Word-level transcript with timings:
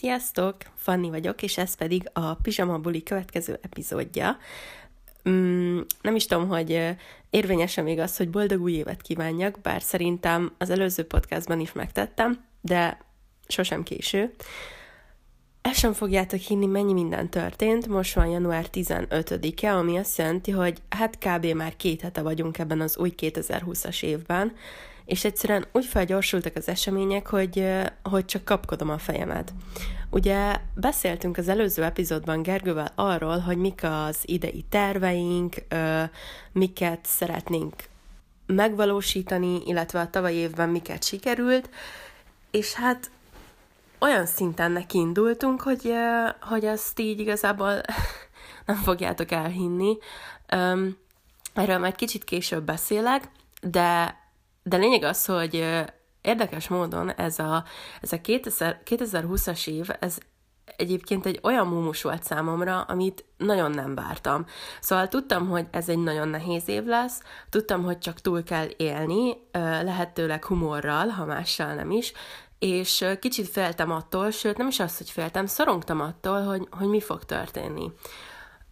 Sziasztok! 0.00 0.56
Fanni 0.76 1.10
vagyok, 1.10 1.42
és 1.42 1.58
ez 1.58 1.74
pedig 1.74 2.10
a 2.12 2.34
Pizsama 2.34 2.78
Buli 2.78 3.02
következő 3.02 3.58
epizódja. 3.62 4.38
Mm, 5.28 5.80
nem 6.00 6.14
is 6.14 6.26
tudom, 6.26 6.48
hogy 6.48 6.96
érvényesen 7.30 7.84
még 7.84 7.98
az, 7.98 8.16
hogy 8.16 8.30
boldog 8.30 8.60
új 8.60 8.72
évet 8.72 9.02
kívánjak, 9.02 9.60
bár 9.60 9.82
szerintem 9.82 10.52
az 10.58 10.70
előző 10.70 11.04
podcastban 11.04 11.60
is 11.60 11.72
megtettem, 11.72 12.44
de 12.60 12.98
sosem 13.48 13.82
késő. 13.82 14.34
El 15.62 15.72
sem 15.72 15.92
fogjátok 15.92 16.40
hinni, 16.40 16.66
mennyi 16.66 16.92
minden 16.92 17.30
történt. 17.30 17.86
Most 17.86 18.14
van 18.14 18.26
január 18.26 18.66
15-e, 18.72 19.76
ami 19.76 19.96
azt 19.96 20.18
jelenti, 20.18 20.50
hogy 20.50 20.78
hát 20.88 21.18
kb. 21.18 21.46
már 21.46 21.76
két 21.76 22.00
hete 22.00 22.22
vagyunk 22.22 22.58
ebben 22.58 22.80
az 22.80 22.98
új 22.98 23.14
2020-as 23.16 24.02
évben, 24.02 24.52
és 25.10 25.24
egyszerűen 25.24 25.66
úgy 25.72 25.84
felgyorsultak 25.84 26.56
az 26.56 26.68
események, 26.68 27.26
hogy, 27.26 27.66
hogy 28.02 28.24
csak 28.24 28.44
kapkodom 28.44 28.90
a 28.90 28.98
fejemet. 28.98 29.52
Ugye 30.10 30.56
beszéltünk 30.74 31.36
az 31.36 31.48
előző 31.48 31.84
epizódban 31.84 32.42
Gergővel 32.42 32.92
arról, 32.94 33.38
hogy 33.38 33.56
mik 33.56 33.80
az 33.82 34.16
idei 34.22 34.64
terveink, 34.68 35.54
miket 36.52 36.98
szeretnénk 37.02 37.74
megvalósítani, 38.46 39.62
illetve 39.64 40.00
a 40.00 40.10
tavalyi 40.10 40.36
évben 40.36 40.68
miket 40.68 41.04
sikerült, 41.04 41.70
és 42.50 42.72
hát 42.72 43.10
olyan 43.98 44.26
szinten 44.26 44.72
neki 44.72 44.98
indultunk, 44.98 45.60
hogy, 45.60 45.92
hogy 46.40 46.64
azt 46.64 46.98
így 46.98 47.20
igazából 47.20 47.80
nem 48.66 48.76
fogjátok 48.76 49.30
elhinni. 49.30 49.96
Erről 51.54 51.78
majd 51.78 51.94
kicsit 51.94 52.24
később 52.24 52.64
beszélek, 52.64 53.28
de 53.62 54.18
de 54.62 54.76
lényeg 54.76 55.02
az, 55.02 55.24
hogy 55.26 55.84
érdekes 56.20 56.68
módon 56.68 57.10
ez 57.10 57.38
a, 57.38 57.64
ez 58.00 58.12
a 58.12 58.20
2000, 58.20 58.80
2020-as 58.84 59.68
év, 59.68 59.88
ez 60.00 60.18
egyébként 60.76 61.26
egy 61.26 61.40
olyan 61.42 61.66
múmus 61.66 62.02
volt 62.02 62.22
számomra, 62.22 62.80
amit 62.80 63.24
nagyon 63.36 63.70
nem 63.70 63.94
vártam. 63.94 64.46
Szóval 64.80 65.08
tudtam, 65.08 65.48
hogy 65.48 65.66
ez 65.70 65.88
egy 65.88 65.98
nagyon 65.98 66.28
nehéz 66.28 66.68
év 66.68 66.84
lesz, 66.84 67.22
tudtam, 67.48 67.84
hogy 67.84 67.98
csak 67.98 68.20
túl 68.20 68.42
kell 68.42 68.68
élni, 68.76 69.36
lehetőleg 69.82 70.44
humorral, 70.44 71.08
ha 71.08 71.24
mással 71.24 71.74
nem 71.74 71.90
is, 71.90 72.12
és 72.58 73.04
kicsit 73.20 73.48
féltem 73.48 73.90
attól, 73.90 74.30
sőt 74.30 74.56
nem 74.56 74.68
is 74.68 74.80
az, 74.80 74.96
hogy 74.96 75.10
féltem, 75.10 75.46
szorongtam 75.46 76.00
attól, 76.00 76.42
hogy, 76.42 76.68
hogy 76.70 76.88
mi 76.88 77.00
fog 77.00 77.24
történni. 77.24 77.92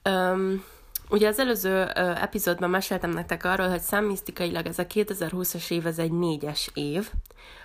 Um, 0.04 0.64
Ugye 1.10 1.28
az 1.28 1.38
előző 1.38 1.84
epizódban 1.94 2.70
meséltem 2.70 3.10
nektek 3.10 3.44
arról, 3.44 3.68
hogy 3.68 3.80
számmisztikailag 3.80 4.66
ez 4.66 4.78
a 4.78 4.86
2020-as 4.86 5.70
év, 5.70 5.86
ez 5.86 5.98
egy 5.98 6.12
négyes 6.12 6.70
év, 6.74 7.10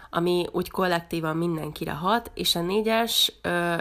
ami 0.10 0.48
úgy 0.52 0.70
kollektívan 0.70 1.38
mindenkire 1.38 1.92
hat, 1.92 2.32
és 2.34 2.56
a 2.56 2.62
négyes, 2.62 3.34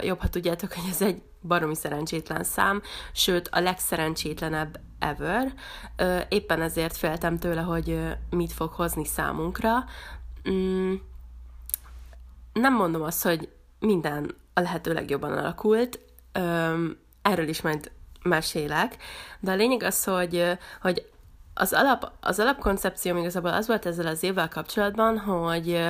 jobb, 0.03 0.21
ha 0.21 0.29
tudjátok, 0.29 0.73
hogy 0.73 0.91
ez 0.91 1.03
egy 1.03 1.23
baromi 1.43 1.75
szerencsétlen 1.75 2.45
szám, 2.45 2.83
sőt 3.13 3.49
a 3.49 3.61
legszerencsétlenebb 3.61 4.81
ever. 4.99 5.55
Éppen 6.29 6.63
ezért 6.63 6.97
féltem 6.97 7.39
tőle, 7.39 7.61
hogy 7.61 8.01
mit 8.31 8.53
fog 8.53 8.73
hozni 8.73 9.05
számunkra. 9.05 9.85
Mm, 10.51 10.95
nem 12.53 12.75
mondom 12.75 13.03
azt, 13.03 13.23
hogy 13.23 13.49
minden 13.79 14.35
a 14.53 14.61
lehető 14.61 14.93
legjobban 14.93 15.33
alakult, 15.33 16.01
erről 17.23 17.49
is 17.49 17.61
majd 17.61 17.91
mesélek, 18.23 18.97
de 19.41 19.51
a 19.51 19.55
lényeg 19.55 19.83
az, 19.83 20.05
hogy, 20.05 20.59
hogy 20.81 21.13
az, 21.55 21.73
alap, 21.73 22.13
az 22.21 22.39
alapkoncepció 22.39 23.17
igazából 23.17 23.53
az 23.53 23.67
volt 23.67 23.87
ezzel 23.87 24.07
az 24.07 24.23
évvel 24.23 24.49
kapcsolatban, 24.49 25.19
hogy 25.19 25.81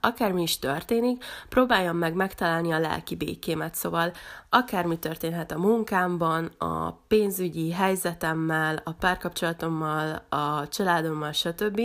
akármi 0.00 0.42
is 0.42 0.58
történik, 0.58 1.24
próbáljam 1.48 1.96
meg 1.96 2.14
megtalálni 2.14 2.72
a 2.72 2.78
lelki 2.78 3.16
békémet, 3.16 3.74
szóval 3.74 4.12
akármi 4.48 4.98
történhet 4.98 5.52
a 5.52 5.58
munkámban, 5.58 6.44
a 6.58 6.90
pénzügyi 6.90 7.72
helyzetemmel, 7.72 8.80
a 8.84 8.92
párkapcsolatommal, 8.92 10.26
a 10.28 10.68
családommal, 10.68 11.32
stb., 11.32 11.80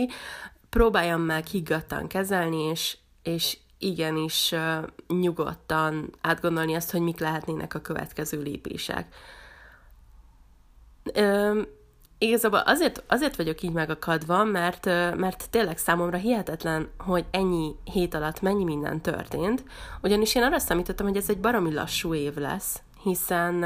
próbáljam 0.70 1.20
meg 1.20 1.46
higgadtan 1.46 2.06
kezelni, 2.06 2.62
és, 2.62 2.96
és 3.22 3.58
igenis 3.78 4.54
nyugodtan 5.08 6.14
átgondolni 6.20 6.74
azt, 6.74 6.90
hogy 6.90 7.00
mik 7.00 7.20
lehetnének 7.20 7.74
a 7.74 7.80
következő 7.80 8.42
lépések. 8.42 9.06
Ö, 11.14 11.60
igazából 12.18 12.58
azért, 12.58 13.02
azért 13.06 13.36
vagyok 13.36 13.62
így 13.62 13.72
megakadva, 13.72 14.44
mert, 14.44 14.84
mert 15.16 15.50
tényleg 15.50 15.78
számomra 15.78 16.16
hihetetlen, 16.16 16.88
hogy 16.98 17.24
ennyi 17.30 17.74
hét 17.84 18.14
alatt 18.14 18.40
mennyi 18.40 18.64
minden 18.64 19.00
történt, 19.00 19.64
ugyanis 20.02 20.34
én 20.34 20.42
arra 20.42 20.58
számítottam, 20.58 21.06
hogy 21.06 21.16
ez 21.16 21.30
egy 21.30 21.40
baromi 21.40 21.72
lassú 21.72 22.14
év 22.14 22.34
lesz, 22.36 22.80
hiszen 23.02 23.64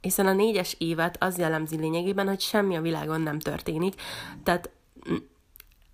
hiszen 0.00 0.26
a 0.26 0.32
négyes 0.32 0.74
évet 0.78 1.22
az 1.22 1.38
jellemzi 1.38 1.76
lényegében, 1.76 2.26
hogy 2.26 2.40
semmi 2.40 2.76
a 2.76 2.80
világon 2.80 3.20
nem 3.20 3.38
történik, 3.38 3.94
tehát 4.42 4.70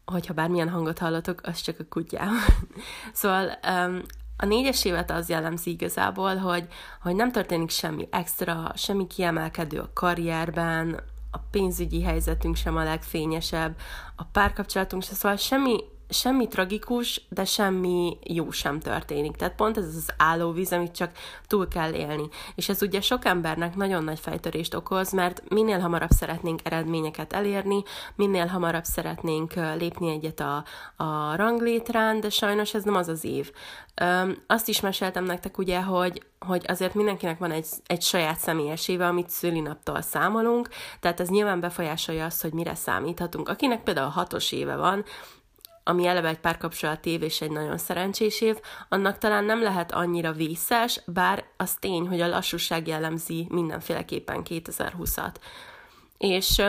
hogyha 0.05 0.34
bármilyen 0.34 0.69
hangot 0.69 0.99
hallatok, 0.99 1.41
az 1.43 1.61
csak 1.61 1.78
a 1.78 1.84
kutyám. 1.88 2.34
szóval 3.12 3.59
a 4.42 4.47
négyes 4.47 4.84
évet 4.84 5.10
az 5.10 5.28
jellemzi 5.28 5.70
igazából, 5.70 6.36
hogy, 6.36 6.66
hogy 7.03 7.14
nem 7.14 7.32
történik 7.32 7.70
semmi 7.70 8.08
extra, 8.10 8.72
semmi 8.76 9.06
kiemelkedő 9.06 9.78
a 9.78 9.91
karrierben, 9.94 11.00
a 11.30 11.38
pénzügyi 11.50 12.03
helyzetünk 12.03 12.56
sem 12.56 12.76
a 12.76 12.84
legfényesebb, 12.84 13.76
a 14.16 14.25
párkapcsolatunk 14.25 15.02
sem, 15.02 15.14
szóval 15.14 15.36
semmi 15.36 15.84
semmi 16.12 16.49
tragikus, 16.49 17.27
de 17.28 17.45
semmi 17.45 18.19
jó 18.23 18.50
sem 18.50 18.81
történik. 18.81 19.37
Tehát 19.37 19.55
pont 19.55 19.77
ez 19.77 19.84
az 19.84 20.12
állóvíz, 20.17 20.73
amit 20.73 20.93
csak 20.95 21.11
túl 21.47 21.69
kell 21.69 21.93
élni. 21.93 22.28
És 22.55 22.69
ez 22.69 22.83
ugye 22.83 23.00
sok 23.00 23.25
embernek 23.25 23.77
nagyon 23.77 24.05
nagy 24.05 24.19
fejtörést 24.19 24.75
okoz, 24.75 25.12
mert 25.12 25.43
minél 25.49 25.78
hamarabb 25.78 26.11
szeretnénk 26.11 26.61
eredményeket 26.62 27.33
elérni, 27.33 27.83
minél 28.15 28.47
hamarabb 28.47 28.84
szeretnénk 28.84 29.53
lépni 29.78 30.11
egyet 30.11 30.41
a, 30.41 30.65
a 30.97 31.37
ranglétrán, 31.37 32.21
de 32.21 32.31
sajnos 32.31 32.75
ez 32.75 32.83
nem 32.83 32.94
az 32.94 33.09
az 33.09 33.25
év. 33.25 33.53
Öm, 33.94 34.43
azt 34.47 34.69
is 34.69 34.81
meséltem 34.81 35.25
nektek 35.25 35.59
ugye, 35.59 35.83
hogy, 35.83 36.23
hogy 36.39 36.65
azért 36.69 36.94
mindenkinek 36.94 37.39
van 37.39 37.50
egy, 37.50 37.67
egy 37.87 38.03
saját 38.03 38.39
személyes 38.39 38.89
éve, 38.89 39.06
amit 39.06 39.31
szülinaptól 39.31 40.00
számolunk, 40.00 40.69
tehát 41.00 41.21
ez 41.21 41.29
nyilván 41.29 41.61
befolyásolja 41.61 42.25
azt, 42.25 42.43
hogy 42.43 42.53
mire 42.53 42.75
számíthatunk. 42.75 43.49
Akinek 43.49 43.83
például 43.83 44.11
hatos 44.11 44.53
éve 44.53 44.77
van, 44.77 45.05
ami 45.84 46.06
eleve 46.06 46.28
egy 46.28 46.38
párkapcsolat 46.38 47.06
év 47.06 47.22
és 47.22 47.41
egy 47.41 47.50
nagyon 47.50 47.78
szerencsés 47.78 48.41
év, 48.41 48.56
annak 48.88 49.19
talán 49.19 49.44
nem 49.44 49.62
lehet 49.62 49.93
annyira 49.93 50.32
vészes, 50.32 51.00
bár 51.06 51.44
az 51.56 51.75
tény, 51.75 52.09
hogy 52.09 52.20
a 52.20 52.28
lassúság 52.28 52.87
jellemzi 52.87 53.47
mindenféleképpen 53.50 54.43
2020-at. 54.48 55.34
És 56.19 56.62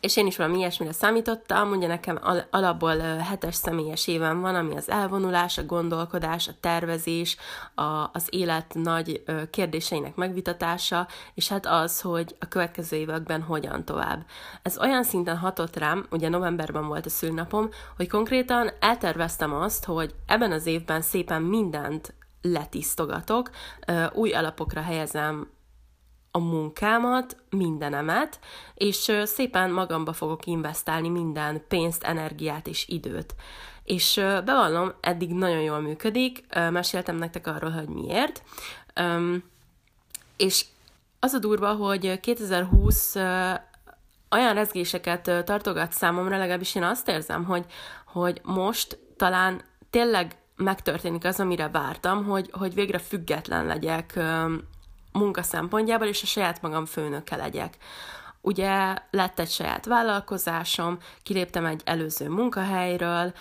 és 0.00 0.16
én 0.16 0.26
is 0.26 0.36
valami 0.36 0.58
ilyesmire 0.58 0.92
számítottam, 0.92 1.70
ugye 1.70 1.86
nekem 1.86 2.18
al- 2.22 2.46
alapból 2.50 2.96
hetes 2.98 3.54
személyes 3.54 4.06
éven 4.06 4.40
van, 4.40 4.54
ami 4.54 4.76
az 4.76 4.90
elvonulás, 4.90 5.58
a 5.58 5.64
gondolkodás, 5.64 6.48
a 6.48 6.52
tervezés, 6.60 7.36
a, 7.74 7.82
az 8.12 8.26
élet 8.30 8.74
nagy 8.74 9.22
kérdéseinek 9.50 10.14
megvitatása, 10.14 11.06
és 11.34 11.48
hát 11.48 11.66
az, 11.66 12.00
hogy 12.00 12.36
a 12.40 12.48
következő 12.48 12.96
években 12.96 13.42
hogyan 13.42 13.84
tovább. 13.84 14.24
Ez 14.62 14.78
olyan 14.78 15.02
szinten 15.02 15.36
hatott 15.36 15.76
rám, 15.76 16.06
ugye 16.10 16.28
novemberben 16.28 16.86
volt 16.86 17.06
a 17.06 17.10
szülnapom, 17.10 17.68
hogy 17.96 18.08
konkrétan 18.08 18.70
elterveztem 18.80 19.54
azt, 19.54 19.84
hogy 19.84 20.14
ebben 20.26 20.52
az 20.52 20.66
évben 20.66 21.02
szépen 21.02 21.42
mindent 21.42 22.14
letisztogatok, 22.42 23.50
új 24.12 24.32
alapokra 24.32 24.80
helyezem 24.80 25.50
a 26.36 26.38
munkámat, 26.38 27.36
mindenemet, 27.50 28.38
és 28.74 29.12
szépen 29.24 29.70
magamba 29.70 30.12
fogok 30.12 30.46
investálni 30.46 31.08
minden 31.08 31.64
pénzt, 31.68 32.02
energiát 32.02 32.66
és 32.66 32.88
időt. 32.88 33.34
És 33.84 34.14
bevallom, 34.44 34.92
eddig 35.00 35.32
nagyon 35.32 35.60
jól 35.60 35.80
működik, 35.80 36.44
meséltem 36.70 37.16
nektek 37.16 37.46
arról, 37.46 37.70
hogy 37.70 37.88
miért, 37.88 38.42
és 40.36 40.64
az 41.20 41.32
a 41.32 41.38
durva, 41.38 41.72
hogy 41.72 42.20
2020 42.20 43.14
olyan 44.30 44.54
rezgéseket 44.54 45.44
tartogat 45.44 45.92
számomra, 45.92 46.36
legalábbis 46.36 46.74
én 46.74 46.82
azt 46.82 47.08
érzem, 47.08 47.44
hogy, 47.44 47.64
hogy 48.06 48.40
most 48.42 48.98
talán 49.16 49.62
tényleg 49.90 50.36
megtörténik 50.56 51.24
az, 51.24 51.40
amire 51.40 51.68
vártam, 51.68 52.24
hogy, 52.24 52.50
hogy 52.52 52.74
végre 52.74 52.98
független 52.98 53.66
legyek 53.66 54.18
munka 55.16 55.42
szempontjából, 55.42 56.06
és 56.06 56.22
a 56.22 56.26
saját 56.26 56.62
magam 56.62 56.86
főnöke 56.86 57.36
legyek. 57.36 57.76
Ugye 58.40 58.94
lett 59.10 59.38
egy 59.38 59.50
saját 59.50 59.86
vállalkozásom, 59.86 60.98
kiléptem 61.22 61.64
egy 61.64 61.82
előző 61.84 62.28
munkahelyről, 62.28 63.32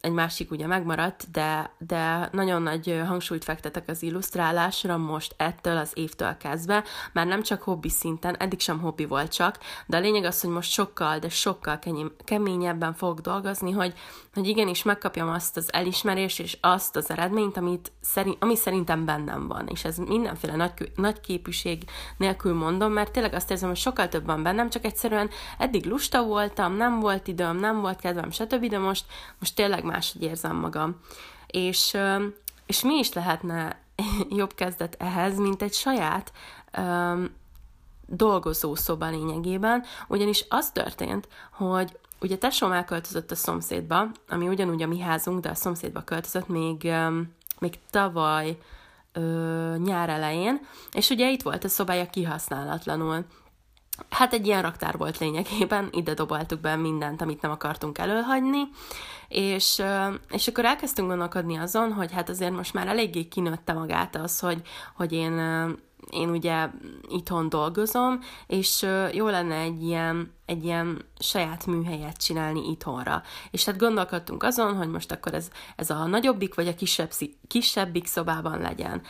egy 0.00 0.12
másik 0.12 0.50
ugye 0.50 0.66
megmaradt, 0.66 1.30
de, 1.30 1.70
de 1.78 2.28
nagyon 2.32 2.62
nagy 2.62 3.00
hangsúlyt 3.06 3.44
fektetek 3.44 3.88
az 3.88 4.02
illusztrálásra 4.02 4.96
most 4.96 5.34
ettől 5.36 5.76
az 5.76 5.90
évtől 5.94 6.36
kezdve, 6.36 6.84
már 7.12 7.26
nem 7.26 7.42
csak 7.42 7.62
hobbi 7.62 7.88
szinten, 7.88 8.36
eddig 8.36 8.60
sem 8.60 8.80
hobbi 8.80 9.04
volt 9.04 9.32
csak, 9.32 9.58
de 9.86 9.96
a 9.96 10.00
lényeg 10.00 10.24
az, 10.24 10.40
hogy 10.40 10.50
most 10.50 10.70
sokkal, 10.70 11.18
de 11.18 11.28
sokkal 11.28 11.78
keményebben 12.24 12.94
fogok 12.94 13.20
dolgozni, 13.20 13.70
hogy, 13.70 13.94
hogy 14.34 14.48
igenis 14.48 14.82
megkapjam 14.82 15.28
azt 15.28 15.56
az 15.56 15.72
elismerést 15.72 16.40
és 16.40 16.58
azt 16.60 16.96
az 16.96 17.10
eredményt, 17.10 17.56
amit 17.56 17.92
szerint, 18.00 18.36
ami 18.38 18.56
szerintem 18.56 19.04
bennem 19.04 19.48
van. 19.48 19.66
És 19.66 19.84
ez 19.84 19.96
mindenféle 19.96 20.56
nagy, 20.56 20.72
nagy 20.94 21.20
képűség 21.20 21.84
nélkül 22.16 22.54
mondom, 22.54 22.92
mert 22.92 23.12
tényleg 23.12 23.34
azt 23.34 23.50
érzem, 23.50 23.68
hogy 23.68 23.78
sokkal 23.78 24.08
több 24.08 24.26
van 24.26 24.42
bennem, 24.42 24.70
csak 24.70 24.84
egyszerűen 24.84 25.30
eddig 25.58 25.84
lusta 25.84 26.22
voltam, 26.22 26.76
nem 26.76 27.00
volt 27.00 27.28
időm, 27.28 27.56
nem 27.56 27.80
volt 27.80 28.00
kedvem, 28.00 28.30
stb., 28.30 28.66
de 28.66 28.78
most, 28.78 29.04
most 29.38 29.54
tényleg 29.54 29.84
máshogy 29.88 30.22
érzem 30.22 30.56
magam. 30.56 30.96
És, 31.46 31.96
és 32.66 32.82
mi 32.82 32.94
is 32.94 33.12
lehetne 33.12 33.80
jobb 34.40 34.54
kezdet 34.54 34.96
ehhez, 34.98 35.38
mint 35.38 35.62
egy 35.62 35.72
saját 35.72 36.32
um, 36.78 37.30
dolgozó 38.06 38.74
szoba 38.74 39.08
lényegében, 39.08 39.84
ugyanis 40.08 40.44
az 40.48 40.70
történt, 40.70 41.28
hogy 41.52 41.98
ugye 42.20 42.38
tesóm 42.38 42.72
elköltözött 42.72 43.30
a 43.30 43.34
szomszédba, 43.34 44.06
ami 44.28 44.48
ugyanúgy 44.48 44.82
a 44.82 44.86
mi 44.86 45.00
házunk, 45.00 45.40
de 45.40 45.48
a 45.48 45.54
szomszédba 45.54 46.02
költözött 46.04 46.48
még, 46.48 46.82
um, 46.84 47.34
még 47.58 47.78
tavaly 47.90 48.58
uh, 49.14 49.76
nyár 49.76 50.08
elején, 50.08 50.60
és 50.92 51.10
ugye 51.10 51.30
itt 51.30 51.42
volt 51.42 51.64
a 51.64 51.68
szobája 51.68 52.10
kihasználatlanul. 52.10 53.24
Hát 54.10 54.32
egy 54.32 54.46
ilyen 54.46 54.62
raktár 54.62 54.96
volt 54.96 55.18
lényegében, 55.18 55.88
ide 55.90 56.14
dobáltuk 56.14 56.60
be 56.60 56.76
mindent, 56.76 57.22
amit 57.22 57.42
nem 57.42 57.50
akartunk 57.50 57.98
előhagyni, 57.98 58.68
és, 59.28 59.82
és 60.30 60.48
akkor 60.48 60.64
elkezdtünk 60.64 61.08
gondolkodni 61.08 61.56
azon, 61.56 61.92
hogy 61.92 62.12
hát 62.12 62.28
azért 62.28 62.56
most 62.56 62.74
már 62.74 62.86
eléggé 62.86 63.24
kinőtte 63.24 63.72
magát 63.72 64.16
az, 64.16 64.40
hogy, 64.40 64.62
hogy 64.94 65.12
én, 65.12 65.32
én 66.10 66.28
ugye 66.28 66.68
itthon 67.08 67.48
dolgozom, 67.48 68.20
és 68.46 68.86
jó 69.12 69.28
lenne 69.28 69.56
egy 69.56 69.82
ilyen, 69.82 70.32
egy 70.46 70.64
ilyen 70.64 71.04
saját 71.18 71.66
műhelyet 71.66 72.16
csinálni 72.24 72.70
itthonra. 72.70 73.22
És 73.50 73.64
hát 73.64 73.78
gondolkodtunk 73.78 74.42
azon, 74.42 74.76
hogy 74.76 74.88
most 74.88 75.12
akkor 75.12 75.34
ez, 75.34 75.48
ez 75.76 75.90
a 75.90 76.06
nagyobbik 76.06 76.54
vagy 76.54 76.68
a 76.68 76.74
kisebb, 76.74 77.10
kisebbik 77.46 78.06
szobában 78.06 78.60
legyen. 78.60 79.02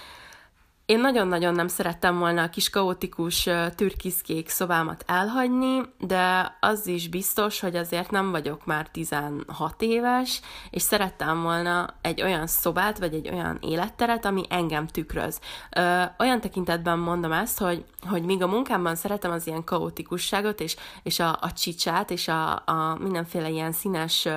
Én 0.88 1.00
nagyon-nagyon 1.00 1.54
nem 1.54 1.68
szerettem 1.68 2.18
volna 2.18 2.42
a 2.42 2.48
kis 2.48 2.70
kaotikus 2.70 3.48
türkiszkék 3.74 4.48
szobámat 4.48 5.04
elhagyni, 5.06 5.80
de 5.98 6.56
az 6.60 6.86
is 6.86 7.08
biztos, 7.08 7.60
hogy 7.60 7.76
azért 7.76 8.10
nem 8.10 8.30
vagyok 8.30 8.66
már 8.66 8.88
16 8.88 9.82
éves, 9.82 10.40
és 10.70 10.82
szerettem 10.82 11.42
volna 11.42 11.94
egy 12.00 12.22
olyan 12.22 12.46
szobát, 12.46 12.98
vagy 12.98 13.14
egy 13.14 13.28
olyan 13.28 13.58
életteret, 13.60 14.24
ami 14.24 14.42
engem 14.48 14.86
tükröz. 14.86 15.40
Ö, 15.76 16.02
olyan 16.18 16.40
tekintetben 16.40 16.98
mondom 16.98 17.32
ezt, 17.32 17.58
hogy, 17.58 17.84
hogy 18.08 18.22
míg 18.22 18.42
a 18.42 18.46
munkámban 18.46 18.94
szeretem 18.94 19.30
az 19.30 19.46
ilyen 19.46 19.64
kaotikusságot, 19.64 20.60
és, 20.60 20.76
és 21.02 21.20
a, 21.20 21.38
a 21.40 21.52
csicsát, 21.52 22.10
és 22.10 22.28
a, 22.28 22.52
a 22.52 22.96
mindenféle 23.00 23.48
ilyen 23.48 23.72
színes 23.72 24.28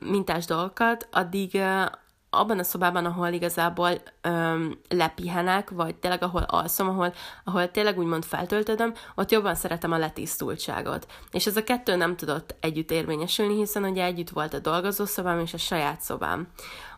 mintás 0.00 0.44
dolgokat, 0.44 1.08
addig, 1.10 1.62
abban 2.30 2.58
a 2.58 2.62
szobában, 2.62 3.04
ahol 3.04 3.28
igazából 3.28 3.90
öm, 4.20 4.78
lepihenek, 4.88 5.70
vagy 5.70 5.94
tényleg 5.94 6.22
ahol 6.22 6.42
alszom, 6.42 6.88
ahol, 6.88 7.14
ahol 7.44 7.70
tényleg 7.70 7.98
úgymond 7.98 8.24
feltöltödöm, 8.24 8.94
ott 9.14 9.30
jobban 9.30 9.54
szeretem 9.54 9.92
a 9.92 9.98
letisztultságot. 9.98 11.06
És 11.30 11.46
ez 11.46 11.56
a 11.56 11.64
kettő 11.64 11.96
nem 11.96 12.16
tudott 12.16 12.54
együtt 12.60 12.90
érvényesülni, 12.90 13.56
hiszen 13.56 13.84
ugye 13.84 14.04
együtt 14.04 14.30
volt 14.30 14.54
a 14.54 14.58
dolgozószobám 14.58 15.38
és 15.38 15.54
a 15.54 15.58
saját 15.58 16.00
szobám. 16.00 16.48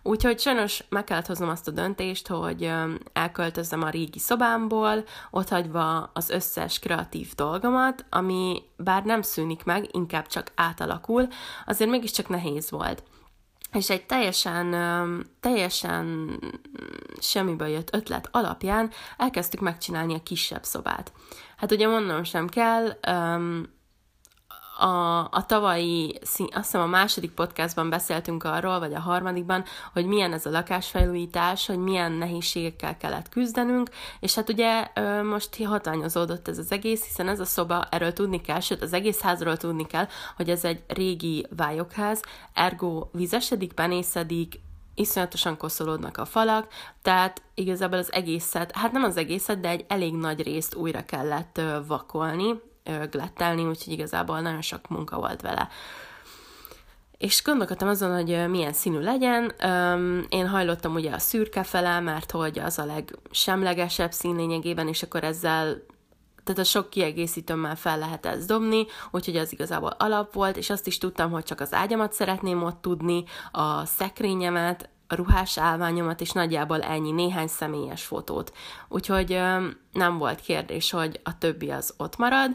Úgyhogy 0.02 0.40
sajnos 0.40 0.84
meg 0.88 1.04
kellett 1.04 1.26
hoznom 1.26 1.48
azt 1.48 1.68
a 1.68 1.70
döntést, 1.70 2.28
hogy 2.28 2.72
elköltözzem 3.12 3.82
a 3.82 3.90
régi 3.90 4.18
szobámból, 4.18 5.04
ott 5.30 5.48
hagyva 5.48 6.10
az 6.12 6.30
összes 6.30 6.78
kreatív 6.78 7.34
dolgomat, 7.34 8.04
ami 8.10 8.62
bár 8.76 9.04
nem 9.04 9.22
szűnik 9.22 9.64
meg, 9.64 9.88
inkább 9.92 10.26
csak 10.26 10.52
átalakul, 10.54 11.28
azért 11.66 11.90
mégiscsak 11.90 12.28
nehéz 12.28 12.70
volt 12.70 13.02
és 13.72 13.90
egy 13.90 14.06
teljesen, 14.06 14.70
teljesen 15.40 16.38
semmiből 17.20 17.68
jött 17.68 17.94
ötlet 17.94 18.28
alapján 18.30 18.90
elkezdtük 19.16 19.60
megcsinálni 19.60 20.14
a 20.14 20.22
kisebb 20.22 20.64
szobát. 20.64 21.12
Hát 21.56 21.72
ugye 21.72 21.88
mondnom 21.88 22.24
sem 22.24 22.48
kell, 22.48 22.88
a, 24.82 25.28
a 25.30 25.44
tavalyi, 25.46 26.18
azt 26.20 26.36
hiszem 26.54 26.80
a 26.80 26.86
második 26.86 27.30
podcastban 27.30 27.90
beszéltünk 27.90 28.44
arról, 28.44 28.78
vagy 28.78 28.94
a 28.94 29.00
harmadikban, 29.00 29.64
hogy 29.92 30.06
milyen 30.06 30.32
ez 30.32 30.46
a 30.46 30.50
lakásfelújítás, 30.50 31.66
hogy 31.66 31.78
milyen 31.78 32.12
nehézségekkel 32.12 32.96
kellett 32.96 33.28
küzdenünk, 33.28 33.90
és 34.20 34.34
hát 34.34 34.48
ugye 34.48 34.88
most 35.22 35.64
hatványozódott 35.64 36.48
ez 36.48 36.58
az 36.58 36.72
egész, 36.72 37.04
hiszen 37.04 37.28
ez 37.28 37.40
a 37.40 37.44
szoba, 37.44 37.86
erről 37.90 38.12
tudni 38.12 38.40
kell, 38.40 38.60
sőt 38.60 38.82
az 38.82 38.92
egész 38.92 39.20
házról 39.20 39.56
tudni 39.56 39.86
kell, 39.86 40.06
hogy 40.36 40.50
ez 40.50 40.64
egy 40.64 40.82
régi 40.88 41.46
vályokház, 41.56 42.22
ergo 42.52 43.08
vizesedik, 43.12 43.72
penészedik, 43.72 44.60
iszonyatosan 44.94 45.56
koszolódnak 45.56 46.18
a 46.18 46.24
falak, 46.24 46.66
tehát 47.02 47.42
igazából 47.54 47.98
az 47.98 48.12
egészet, 48.12 48.76
hát 48.76 48.92
nem 48.92 49.04
az 49.04 49.16
egészet, 49.16 49.60
de 49.60 49.68
egy 49.68 49.84
elég 49.88 50.14
nagy 50.14 50.42
részt 50.42 50.74
újra 50.74 51.04
kellett 51.04 51.60
vakolni, 51.86 52.70
glettelni, 53.10 53.64
úgyhogy 53.64 53.92
igazából 53.92 54.40
nagyon 54.40 54.62
sok 54.62 54.88
munka 54.88 55.16
volt 55.16 55.40
vele. 55.40 55.68
És 57.18 57.42
gondolkodtam 57.42 57.88
azon, 57.88 58.14
hogy 58.14 58.50
milyen 58.50 58.72
színű 58.72 58.98
legyen. 58.98 59.52
Én 60.28 60.48
hajlottam 60.48 60.94
ugye 60.94 61.12
a 61.12 61.18
szürke 61.18 61.62
fele, 61.62 62.00
mert 62.00 62.30
hogy 62.30 62.58
az 62.58 62.78
a 62.78 62.84
legsemlegesebb 62.84 64.12
szín 64.12 64.36
lényegében, 64.36 64.88
és 64.88 65.02
akkor 65.02 65.24
ezzel 65.24 65.82
tehát 66.44 66.60
a 66.60 66.64
sok 66.64 66.90
kiegészítőmmel 66.90 67.76
fel 67.76 67.98
lehet 67.98 68.26
ezt 68.26 68.46
dobni, 68.46 68.86
úgyhogy 69.10 69.36
az 69.36 69.52
igazából 69.52 69.94
alap 69.98 70.32
volt, 70.32 70.56
és 70.56 70.70
azt 70.70 70.86
is 70.86 70.98
tudtam, 70.98 71.30
hogy 71.30 71.44
csak 71.44 71.60
az 71.60 71.72
ágyamat 71.72 72.12
szeretném 72.12 72.62
ott 72.62 72.80
tudni, 72.80 73.24
a 73.52 73.84
szekrényemet, 73.84 74.88
a 75.12 75.14
ruhás 75.14 75.58
állványomat, 75.58 76.20
és 76.20 76.30
nagyjából 76.30 76.80
ennyi, 76.80 77.10
néhány 77.10 77.46
személyes 77.46 78.04
fotót. 78.04 78.52
Úgyhogy 78.88 79.40
nem 79.92 80.18
volt 80.18 80.40
kérdés, 80.40 80.90
hogy 80.90 81.20
a 81.24 81.38
többi 81.38 81.70
az 81.70 81.94
ott 81.96 82.16
marad. 82.16 82.50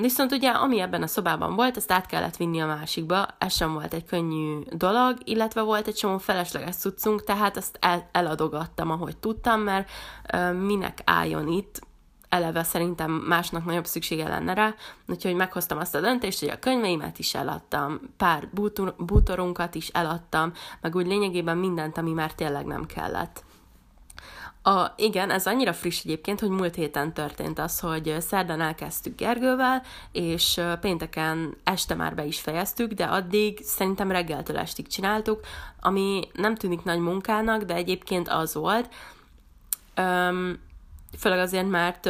Viszont 0.00 0.32
ugye, 0.32 0.50
ami 0.50 0.80
ebben 0.80 1.02
a 1.02 1.06
szobában 1.06 1.54
volt, 1.54 1.76
ezt 1.76 1.92
át 1.92 2.06
kellett 2.06 2.36
vinni 2.36 2.60
a 2.60 2.66
másikba, 2.66 3.26
ez 3.38 3.54
sem 3.54 3.72
volt 3.72 3.94
egy 3.94 4.04
könnyű 4.04 4.58
dolog, 4.70 5.18
illetve 5.24 5.62
volt 5.62 5.86
egy 5.86 5.94
csomó 5.94 6.18
felesleges 6.18 6.76
cuccunk, 6.76 7.24
tehát 7.24 7.56
ezt 7.56 7.78
el, 7.80 8.08
eladogattam, 8.12 8.90
ahogy 8.90 9.16
tudtam, 9.16 9.60
mert 9.60 9.90
minek 10.60 11.02
álljon 11.04 11.48
itt, 11.48 11.80
eleve 12.34 12.62
szerintem 12.62 13.10
másnak 13.10 13.64
nagyobb 13.64 13.86
szüksége 13.86 14.28
lenne 14.28 14.54
rá, 14.54 14.74
úgyhogy 15.06 15.34
meghoztam 15.34 15.78
azt 15.78 15.94
a 15.94 16.00
döntést, 16.00 16.40
hogy 16.40 16.48
a 16.48 16.58
könyveimet 16.58 17.18
is 17.18 17.34
eladtam, 17.34 18.00
pár 18.16 18.48
bútor, 18.52 18.94
bútorunkat 18.98 19.74
is 19.74 19.88
eladtam, 19.88 20.52
meg 20.80 20.94
úgy 20.94 21.06
lényegében 21.06 21.56
mindent, 21.56 21.98
ami 21.98 22.12
már 22.12 22.32
tényleg 22.32 22.66
nem 22.66 22.86
kellett. 22.86 23.44
A, 24.62 24.92
igen, 24.96 25.30
ez 25.30 25.46
annyira 25.46 25.72
friss 25.72 26.00
egyébként, 26.04 26.40
hogy 26.40 26.48
múlt 26.48 26.74
héten 26.74 27.12
történt 27.14 27.58
az, 27.58 27.80
hogy 27.80 28.16
szerdán 28.20 28.60
elkezdtük 28.60 29.16
Gergővel, 29.16 29.82
és 30.12 30.60
pénteken 30.80 31.56
este 31.64 31.94
már 31.94 32.14
be 32.14 32.24
is 32.24 32.40
fejeztük, 32.40 32.92
de 32.92 33.04
addig 33.04 33.58
szerintem 33.62 34.10
reggeltől 34.10 34.58
estig 34.58 34.86
csináltuk, 34.86 35.40
ami 35.80 36.28
nem 36.32 36.54
tűnik 36.54 36.82
nagy 36.82 36.98
munkának, 36.98 37.62
de 37.62 37.74
egyébként 37.74 38.28
az 38.28 38.54
volt. 38.54 38.88
Um, 39.96 40.58
főleg 41.16 41.38
azért, 41.38 41.68
mert, 41.68 42.04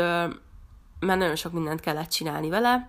mert 1.00 1.18
nagyon 1.18 1.37
sok 1.37 1.52
mindent 1.52 1.80
kellett 1.80 2.08
csinálni 2.08 2.49
vele, 2.49 2.87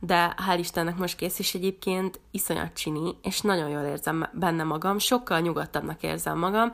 de 0.00 0.34
hál' 0.46 0.58
Istennek 0.58 0.96
most 0.96 1.16
kész, 1.16 1.38
és 1.38 1.54
egyébként 1.54 2.20
iszonyat 2.30 2.72
csini, 2.72 3.16
és 3.22 3.40
nagyon 3.40 3.68
jól 3.68 3.82
érzem 3.82 4.28
benne 4.32 4.64
magam, 4.64 4.98
sokkal 4.98 5.40
nyugodtabbnak 5.40 6.02
érzem 6.02 6.38
magam. 6.38 6.70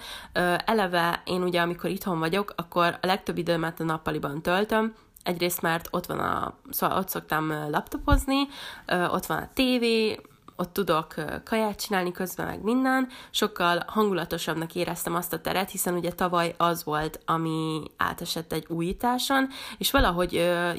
Eleve 0.64 1.22
én 1.24 1.42
ugye, 1.42 1.60
amikor 1.60 1.90
itthon 1.90 2.18
vagyok, 2.18 2.52
akkor 2.56 2.98
a 3.02 3.06
legtöbb 3.06 3.38
időmet 3.38 3.80
a 3.80 3.84
nappaliban 3.84 4.42
töltöm, 4.42 4.94
egyrészt 5.22 5.62
mert 5.62 5.88
ott 5.90 6.06
van 6.06 6.18
a, 6.18 6.54
szóval 6.70 6.98
ott 6.98 7.08
szoktam 7.08 7.70
laptopozni, 7.70 8.48
ott 8.86 9.26
van 9.26 9.38
a 9.38 9.48
tévé, 9.54 10.20
ott 10.56 10.72
tudok 10.72 11.14
kaját 11.44 11.80
csinálni 11.80 12.12
közben, 12.12 12.46
meg 12.46 12.62
minden, 12.62 13.08
sokkal 13.30 13.82
hangulatosabbnak 13.86 14.74
éreztem 14.74 15.14
azt 15.14 15.32
a 15.32 15.40
teret, 15.40 15.70
hiszen 15.70 15.94
ugye 15.94 16.12
tavaly 16.12 16.54
az 16.56 16.84
volt, 16.84 17.20
ami 17.24 17.82
átesett 17.96 18.52
egy 18.52 18.66
újításon, 18.68 19.48
és 19.78 19.90
valahogy 19.90 20.32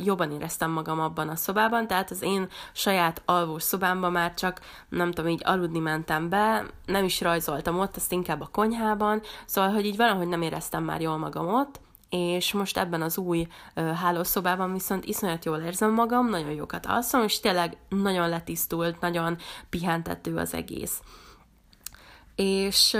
jobban 0.03 0.31
éreztem 0.31 0.71
magam 0.71 0.99
abban 0.99 1.29
a 1.29 1.35
szobában, 1.35 1.87
tehát 1.87 2.11
az 2.11 2.21
én 2.21 2.47
saját 2.73 3.21
alvós 3.25 3.63
szobámban 3.63 4.11
már 4.11 4.33
csak, 4.33 4.59
nem 4.89 5.11
tudom, 5.11 5.31
így 5.31 5.41
aludni 5.43 5.79
mentem 5.79 6.29
be, 6.29 6.65
nem 6.85 7.03
is 7.03 7.21
rajzoltam 7.21 7.79
ott, 7.79 7.95
azt 7.95 8.11
inkább 8.11 8.41
a 8.41 8.49
konyhában, 8.51 9.21
szóval, 9.45 9.71
hogy 9.71 9.85
így 9.85 9.97
valahogy 9.97 10.27
nem 10.27 10.41
éreztem 10.41 10.83
már 10.83 11.01
jól 11.01 11.17
magam 11.17 11.47
ott, 11.47 11.79
és 12.15 12.53
most 12.53 12.77
ebben 12.77 13.01
az 13.01 13.17
új 13.17 13.47
hálószobában 13.75 14.73
viszont 14.73 15.05
iszonyat 15.05 15.45
jól 15.45 15.57
érzem 15.57 15.93
magam, 15.93 16.29
nagyon 16.29 16.51
jókat 16.51 16.85
alszom, 16.85 17.23
és 17.23 17.39
tényleg 17.39 17.77
nagyon 17.89 18.29
letisztult, 18.29 18.99
nagyon 18.99 19.37
pihentető 19.69 20.35
az 20.35 20.53
egész. 20.53 21.01
És, 22.35 22.97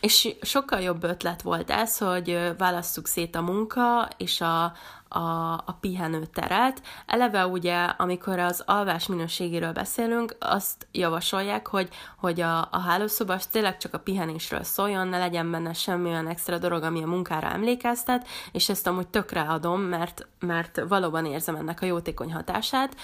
és 0.00 0.36
sokkal 0.40 0.80
jobb 0.80 1.02
ötlet 1.02 1.42
volt 1.42 1.70
ez, 1.70 1.98
hogy 1.98 2.54
válasszuk 2.58 3.06
szét 3.06 3.36
a 3.36 3.42
munka 3.42 4.08
és 4.16 4.40
a, 4.40 4.72
a, 5.12 5.52
a 5.52 5.76
pihenő 5.80 6.26
teret. 6.26 6.82
Eleve 7.06 7.46
ugye, 7.46 7.76
amikor 7.76 8.38
az 8.38 8.62
alvás 8.66 9.06
minőségéről 9.06 9.72
beszélünk, 9.72 10.36
azt 10.38 10.86
javasolják, 10.92 11.66
hogy, 11.66 11.88
hogy 12.16 12.40
a, 12.40 12.58
a 12.70 12.78
hálószoba 12.78 13.38
tényleg 13.50 13.76
csak 13.76 13.94
a 13.94 13.98
pihenésről 13.98 14.62
szóljon, 14.62 15.08
ne 15.08 15.18
legyen 15.18 15.50
benne 15.50 15.72
semmi 15.72 16.08
olyan 16.08 16.28
extra 16.28 16.58
dolog, 16.58 16.82
ami 16.82 17.02
a 17.02 17.06
munkára 17.06 17.48
emlékeztet, 17.48 18.28
és 18.52 18.68
ezt 18.68 18.86
amúgy 18.86 19.08
tökre 19.08 19.40
adom, 19.40 19.80
mert, 19.80 20.26
mert 20.38 20.80
valóban 20.88 21.26
érzem 21.26 21.56
ennek 21.56 21.82
a 21.82 21.86
jótékony 21.86 22.32
hatását. 22.32 22.96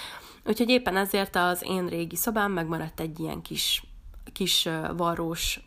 Úgyhogy 0.45 0.69
éppen 0.69 0.97
ezért 0.97 1.35
az 1.35 1.63
én 1.65 1.87
régi 1.87 2.15
szobám 2.15 2.51
megmaradt 2.51 2.99
egy 2.99 3.19
ilyen 3.19 3.41
kis 3.41 3.86
kis 4.37 4.69
varrós 4.97 5.59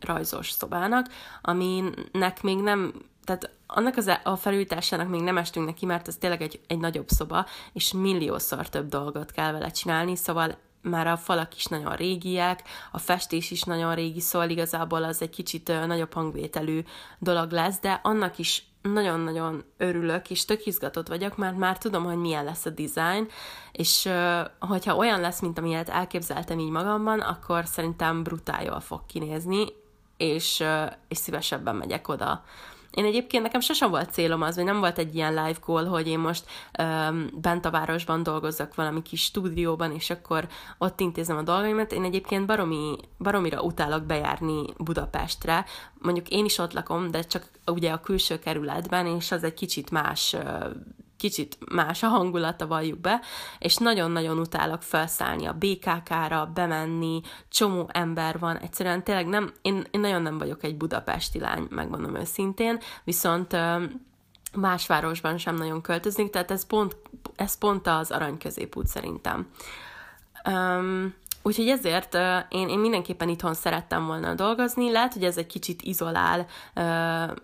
rajzos 0.00 0.50
szobának, 0.50 1.06
aminek 1.42 2.42
még 2.42 2.58
nem, 2.58 2.92
tehát 3.24 3.50
annak 3.66 3.96
az, 3.96 4.06
e, 4.08 4.20
a 4.24 4.36
felújításának 4.36 5.08
még 5.08 5.20
nem 5.20 5.38
estünk 5.38 5.66
neki, 5.66 5.86
mert 5.86 6.08
ez 6.08 6.16
tényleg 6.16 6.42
egy, 6.42 6.60
egy 6.66 6.78
nagyobb 6.78 7.08
szoba, 7.08 7.46
és 7.72 7.92
milliószor 7.92 8.68
több 8.68 8.88
dolgot 8.88 9.30
kell 9.30 9.52
vele 9.52 9.70
csinálni, 9.70 10.16
szóval 10.16 10.58
már 10.90 11.06
a 11.06 11.16
falak 11.16 11.56
is 11.56 11.64
nagyon 11.64 11.96
régiek, 11.96 12.62
a 12.92 12.98
festés 12.98 13.50
is 13.50 13.62
nagyon 13.62 13.94
régi, 13.94 14.20
szóval 14.20 14.50
igazából 14.50 15.04
az 15.04 15.22
egy 15.22 15.30
kicsit 15.30 15.86
nagyobb 15.86 16.12
hangvételű 16.12 16.80
dolog 17.18 17.50
lesz, 17.50 17.80
de 17.80 18.00
annak 18.02 18.38
is 18.38 18.64
nagyon-nagyon 18.82 19.64
örülök, 19.76 20.30
és 20.30 20.44
tök 20.44 20.66
izgatott 20.66 21.08
vagyok, 21.08 21.36
mert 21.36 21.56
már 21.56 21.78
tudom, 21.78 22.04
hogy 22.04 22.16
milyen 22.16 22.44
lesz 22.44 22.66
a 22.66 22.70
design, 22.70 23.28
és 23.72 24.08
hogyha 24.58 24.96
olyan 24.96 25.20
lesz, 25.20 25.40
mint 25.40 25.58
amilyet 25.58 25.88
elképzeltem 25.88 26.58
így 26.58 26.70
magamban, 26.70 27.20
akkor 27.20 27.66
szerintem 27.66 28.22
brutál 28.22 28.64
jól 28.64 28.80
fog 28.80 29.00
kinézni, 29.06 29.66
és, 30.16 30.64
és 31.08 31.18
szívesebben 31.18 31.76
megyek 31.76 32.08
oda. 32.08 32.44
Én 32.96 33.04
egyébként 33.04 33.42
nekem 33.42 33.60
sosem 33.60 33.90
volt 33.90 34.12
célom 34.12 34.42
az, 34.42 34.56
vagy 34.56 34.64
nem 34.64 34.78
volt 34.78 34.98
egy 34.98 35.14
ilyen 35.14 35.34
live 35.34 35.58
goal, 35.66 35.84
hogy 35.84 36.08
én 36.08 36.18
most 36.18 36.44
um, 36.78 37.30
bent 37.32 37.64
a 37.64 37.70
városban 37.70 38.22
dolgozzak 38.22 38.74
valami 38.74 39.02
kis 39.02 39.22
stúdióban, 39.22 39.92
és 39.92 40.10
akkor 40.10 40.48
ott 40.78 41.00
intézem 41.00 41.36
a 41.36 41.42
dolgaimat. 41.42 41.92
Én 41.92 42.04
egyébként 42.04 42.46
baromi, 42.46 42.96
baromira 43.18 43.60
utálok 43.60 44.02
bejárni 44.02 44.64
Budapestre. 44.78 45.64
Mondjuk 45.98 46.28
én 46.28 46.44
is 46.44 46.58
ott 46.58 46.72
lakom, 46.72 47.10
de 47.10 47.22
csak 47.22 47.48
ugye 47.66 47.92
a 47.92 48.00
külső 48.00 48.38
kerületben, 48.38 49.06
és 49.06 49.32
az 49.32 49.44
egy 49.44 49.54
kicsit 49.54 49.90
más 49.90 50.32
uh, 50.32 50.66
kicsit 51.16 51.58
más 51.72 52.02
a 52.02 52.06
hangulata, 52.06 52.66
valljuk 52.66 53.00
be, 53.00 53.20
és 53.58 53.76
nagyon-nagyon 53.76 54.38
utálok 54.38 54.82
felszállni 54.82 55.46
a 55.46 55.56
BKK-ra, 55.58 56.50
bemenni, 56.54 57.20
csomó 57.48 57.88
ember 57.92 58.38
van, 58.38 58.56
egyszerűen 58.56 59.04
tényleg 59.04 59.26
nem, 59.26 59.52
én, 59.62 59.86
én 59.90 60.00
nagyon 60.00 60.22
nem 60.22 60.38
vagyok 60.38 60.62
egy 60.62 60.76
budapesti 60.76 61.38
lány, 61.38 61.66
megmondom 61.70 62.14
őszintén, 62.14 62.78
viszont 63.04 63.56
más 64.54 64.86
városban 64.86 65.38
sem 65.38 65.54
nagyon 65.54 65.80
költöznék, 65.80 66.30
tehát 66.30 66.50
ez 66.50 66.66
pont, 66.66 66.96
ez 67.36 67.58
pont 67.58 67.86
az 67.86 68.10
arany 68.10 68.38
középút 68.38 68.86
szerintem. 68.86 69.48
Um, 70.48 71.14
Úgyhogy 71.42 71.68
ezért 71.68 72.14
uh, 72.14 72.20
én, 72.48 72.68
én 72.68 72.78
mindenképpen 72.78 73.28
itthon 73.28 73.54
szerettem 73.54 74.06
volna 74.06 74.34
dolgozni. 74.34 74.90
Lehet, 74.90 75.12
hogy 75.12 75.24
ez 75.24 75.36
egy 75.36 75.46
kicsit 75.46 75.82
izolál 75.82 76.46
uh, 76.74 77.36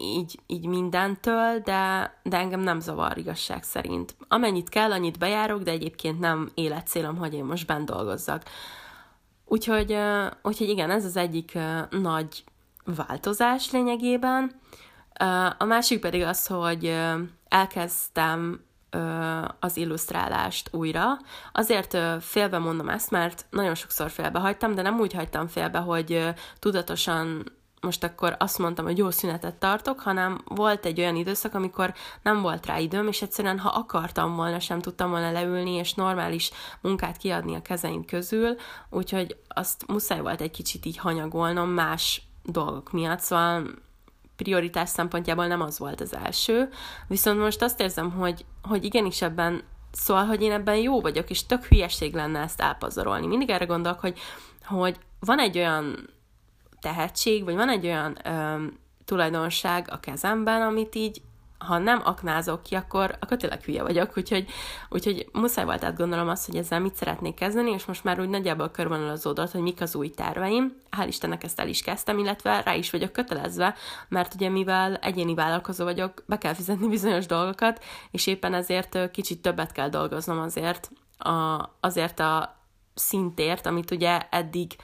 így, 0.00 0.40
így 0.46 0.66
mindentől, 0.66 1.58
de, 1.58 2.14
de 2.22 2.36
engem 2.36 2.60
nem 2.60 2.80
zavar 2.80 3.18
igazság 3.18 3.62
szerint. 3.62 4.16
Amennyit 4.28 4.68
kell, 4.68 4.92
annyit 4.92 5.18
bejárok, 5.18 5.62
de 5.62 5.70
egyébként 5.70 6.18
nem 6.18 6.50
életcélom, 6.54 7.16
hogy 7.16 7.34
én 7.34 7.44
most 7.44 7.66
bent 7.66 7.86
dolgozzak. 7.86 8.42
Úgyhogy, 9.44 9.96
úgyhogy 10.42 10.68
igen, 10.68 10.90
ez 10.90 11.04
az 11.04 11.16
egyik 11.16 11.58
nagy 11.90 12.44
változás 12.84 13.70
lényegében. 13.70 14.60
A 15.58 15.64
másik 15.64 16.00
pedig 16.00 16.22
az, 16.22 16.46
hogy 16.46 16.98
elkezdtem 17.48 18.64
az 19.60 19.76
illusztrálást 19.76 20.68
újra. 20.74 21.18
Azért 21.52 21.98
félbe 22.20 22.58
mondom 22.58 22.88
ezt, 22.88 23.10
mert 23.10 23.46
nagyon 23.50 23.74
sokszor 23.74 24.10
félbe 24.10 24.38
hagytam, 24.38 24.74
de 24.74 24.82
nem 24.82 25.00
úgy 25.00 25.12
hagytam 25.12 25.46
félbe, 25.46 25.78
hogy 25.78 26.28
tudatosan 26.58 27.52
most 27.80 28.04
akkor 28.04 28.36
azt 28.38 28.58
mondtam, 28.58 28.84
hogy 28.84 28.98
jó 28.98 29.10
szünetet 29.10 29.54
tartok, 29.54 30.00
hanem 30.00 30.40
volt 30.44 30.86
egy 30.86 31.00
olyan 31.00 31.16
időszak, 31.16 31.54
amikor 31.54 31.94
nem 32.22 32.40
volt 32.40 32.66
rá 32.66 32.78
időm, 32.78 33.08
és 33.08 33.22
egyszerűen, 33.22 33.58
ha 33.58 33.68
akartam 33.68 34.36
volna, 34.36 34.60
sem 34.60 34.80
tudtam 34.80 35.10
volna 35.10 35.32
leülni, 35.32 35.72
és 35.72 35.94
normális 35.94 36.50
munkát 36.80 37.16
kiadni 37.16 37.54
a 37.54 37.62
kezeim 37.62 38.04
közül, 38.04 38.56
úgyhogy 38.90 39.36
azt 39.48 39.86
muszáj 39.86 40.20
volt 40.20 40.40
egy 40.40 40.50
kicsit 40.50 40.86
így 40.86 40.96
hanyagolnom 40.96 41.68
más 41.68 42.22
dolgok 42.42 42.92
miatt, 42.92 43.20
szóval 43.20 43.66
prioritás 44.36 44.88
szempontjából 44.88 45.46
nem 45.46 45.60
az 45.60 45.78
volt 45.78 46.00
az 46.00 46.14
első, 46.14 46.68
viszont 47.08 47.38
most 47.38 47.62
azt 47.62 47.80
érzem, 47.80 48.10
hogy, 48.10 48.44
hogy 48.62 48.84
igenis 48.84 49.22
ebben 49.22 49.62
Szóval, 49.98 50.24
hogy 50.24 50.42
én 50.42 50.52
ebben 50.52 50.76
jó 50.76 51.00
vagyok, 51.00 51.30
és 51.30 51.46
tök 51.46 51.64
hülyeség 51.64 52.14
lenne 52.14 52.40
ezt 52.40 52.60
elpazarolni. 52.60 53.26
Mindig 53.26 53.50
erre 53.50 53.64
gondolok, 53.64 54.00
hogy, 54.00 54.18
hogy 54.64 54.96
van 55.20 55.38
egy 55.38 55.58
olyan 55.58 56.08
tehetség, 56.80 57.44
vagy 57.44 57.54
van 57.54 57.68
egy 57.68 57.86
olyan 57.86 58.16
ö, 58.24 58.64
tulajdonság 59.04 59.88
a 59.90 60.00
kezemben, 60.00 60.62
amit 60.62 60.94
így 60.94 61.22
ha 61.58 61.78
nem 61.78 62.00
aknázok 62.04 62.62
ki, 62.62 62.74
akkor, 62.74 63.16
akkor 63.20 63.36
tényleg 63.36 63.62
hülye 63.62 63.82
vagyok, 63.82 64.12
úgyhogy, 64.16 64.46
úgyhogy 64.88 65.28
muszáj 65.32 65.64
volt 65.64 65.84
átgondolom 65.84 66.28
azt, 66.28 66.46
hogy 66.46 66.56
ezzel 66.56 66.80
mit 66.80 66.94
szeretnék 66.94 67.34
kezdeni, 67.34 67.70
és 67.70 67.84
most 67.84 68.04
már 68.04 68.20
úgy 68.20 68.28
nagyjából 68.28 68.70
körvonalazódott, 68.70 69.50
hogy 69.50 69.60
mik 69.60 69.80
az 69.80 69.94
új 69.94 70.10
terveim. 70.10 70.76
Hál' 70.96 71.06
Istennek 71.06 71.44
ezt 71.44 71.60
el 71.60 71.68
is 71.68 71.82
kezdtem, 71.82 72.18
illetve 72.18 72.60
rá 72.60 72.74
is 72.74 72.90
vagyok 72.90 73.12
kötelezve, 73.12 73.74
mert 74.08 74.34
ugye 74.34 74.48
mivel 74.48 74.94
egyéni 74.94 75.34
vállalkozó 75.34 75.84
vagyok, 75.84 76.24
be 76.26 76.38
kell 76.38 76.54
fizetni 76.54 76.88
bizonyos 76.88 77.26
dolgokat, 77.26 77.84
és 78.10 78.26
éppen 78.26 78.54
ezért 78.54 79.10
kicsit 79.10 79.42
többet 79.42 79.72
kell 79.72 79.88
dolgoznom 79.88 80.38
azért 80.38 80.90
a, 81.18 81.64
azért 81.80 82.20
a 82.20 82.56
szintért, 82.94 83.66
amit 83.66 83.90
ugye 83.90 84.20
eddig 84.30 84.76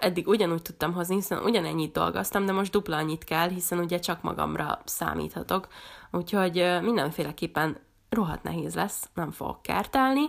eddig 0.00 0.28
ugyanúgy 0.28 0.62
tudtam 0.62 0.92
hozni, 0.92 1.14
hiszen 1.14 1.42
ugyanennyit 1.42 1.92
dolgoztam, 1.92 2.46
de 2.46 2.52
most 2.52 2.72
dupla 2.72 2.96
annyit 2.96 3.24
kell, 3.24 3.48
hiszen 3.48 3.78
ugye 3.78 3.98
csak 3.98 4.22
magamra 4.22 4.80
számíthatok. 4.84 5.68
Úgyhogy 6.10 6.78
mindenféleképpen 6.82 7.76
rohadt 8.08 8.42
nehéz 8.42 8.74
lesz, 8.74 9.08
nem 9.14 9.30
fogok 9.30 9.62
kártálni, 9.62 10.22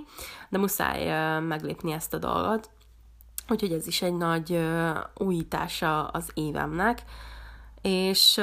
de 0.50 0.58
muszáj 0.58 1.40
meglépni 1.40 1.92
ezt 1.92 2.14
a 2.14 2.18
dolgot. 2.18 2.70
Úgyhogy 3.48 3.72
ez 3.72 3.88
is 3.88 4.02
egy 4.02 4.14
nagy 4.14 4.68
újítása 5.16 6.08
az 6.08 6.32
évemnek. 6.34 7.04
És 7.82 8.38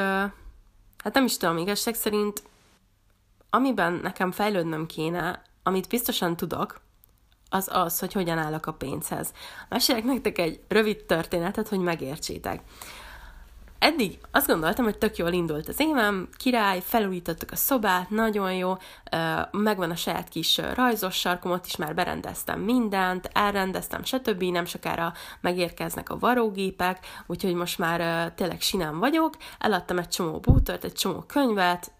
hát 0.96 1.14
nem 1.14 1.24
is 1.24 1.36
tudom, 1.36 1.56
igazság 1.56 1.94
szerint 1.94 2.42
amiben 3.50 3.92
nekem 3.92 4.30
fejlődnöm 4.30 4.86
kéne, 4.86 5.42
amit 5.62 5.88
biztosan 5.88 6.36
tudok, 6.36 6.80
az 7.48 7.68
az, 7.72 7.98
hogy 7.98 8.12
hogyan 8.12 8.38
állok 8.38 8.66
a 8.66 8.72
pénzhez. 8.72 9.32
Mesélek 9.68 10.04
nektek 10.04 10.38
egy 10.38 10.60
rövid 10.68 11.04
történetet, 11.04 11.68
hogy 11.68 11.80
megértsétek. 11.80 12.60
Eddig 13.78 14.18
azt 14.30 14.46
gondoltam, 14.46 14.84
hogy 14.84 14.98
tök 14.98 15.16
jól 15.16 15.32
indult 15.32 15.68
az 15.68 15.80
évem, 15.80 16.28
király, 16.36 16.80
felújítottuk 16.80 17.50
a 17.50 17.56
szobát, 17.56 18.10
nagyon 18.10 18.54
jó, 18.54 18.76
megvan 19.50 19.90
a 19.90 19.96
saját 19.96 20.28
kis 20.28 20.60
rajzos 20.74 21.14
sarkom, 21.14 21.50
ott 21.50 21.66
is 21.66 21.76
már 21.76 21.94
berendeztem 21.94 22.60
mindent, 22.60 23.30
elrendeztem, 23.32 24.04
stb. 24.04 24.42
Nem 24.42 24.64
sokára 24.64 25.12
megérkeznek 25.40 26.10
a 26.10 26.18
varógépek, 26.18 27.06
úgyhogy 27.26 27.54
most 27.54 27.78
már 27.78 28.32
tényleg 28.32 28.60
sinem 28.60 28.98
vagyok, 28.98 29.36
eladtam 29.58 29.98
egy 29.98 30.08
csomó 30.08 30.38
bútort, 30.38 30.84
egy 30.84 30.92
csomó 30.92 31.20
könyvet, 31.20 31.92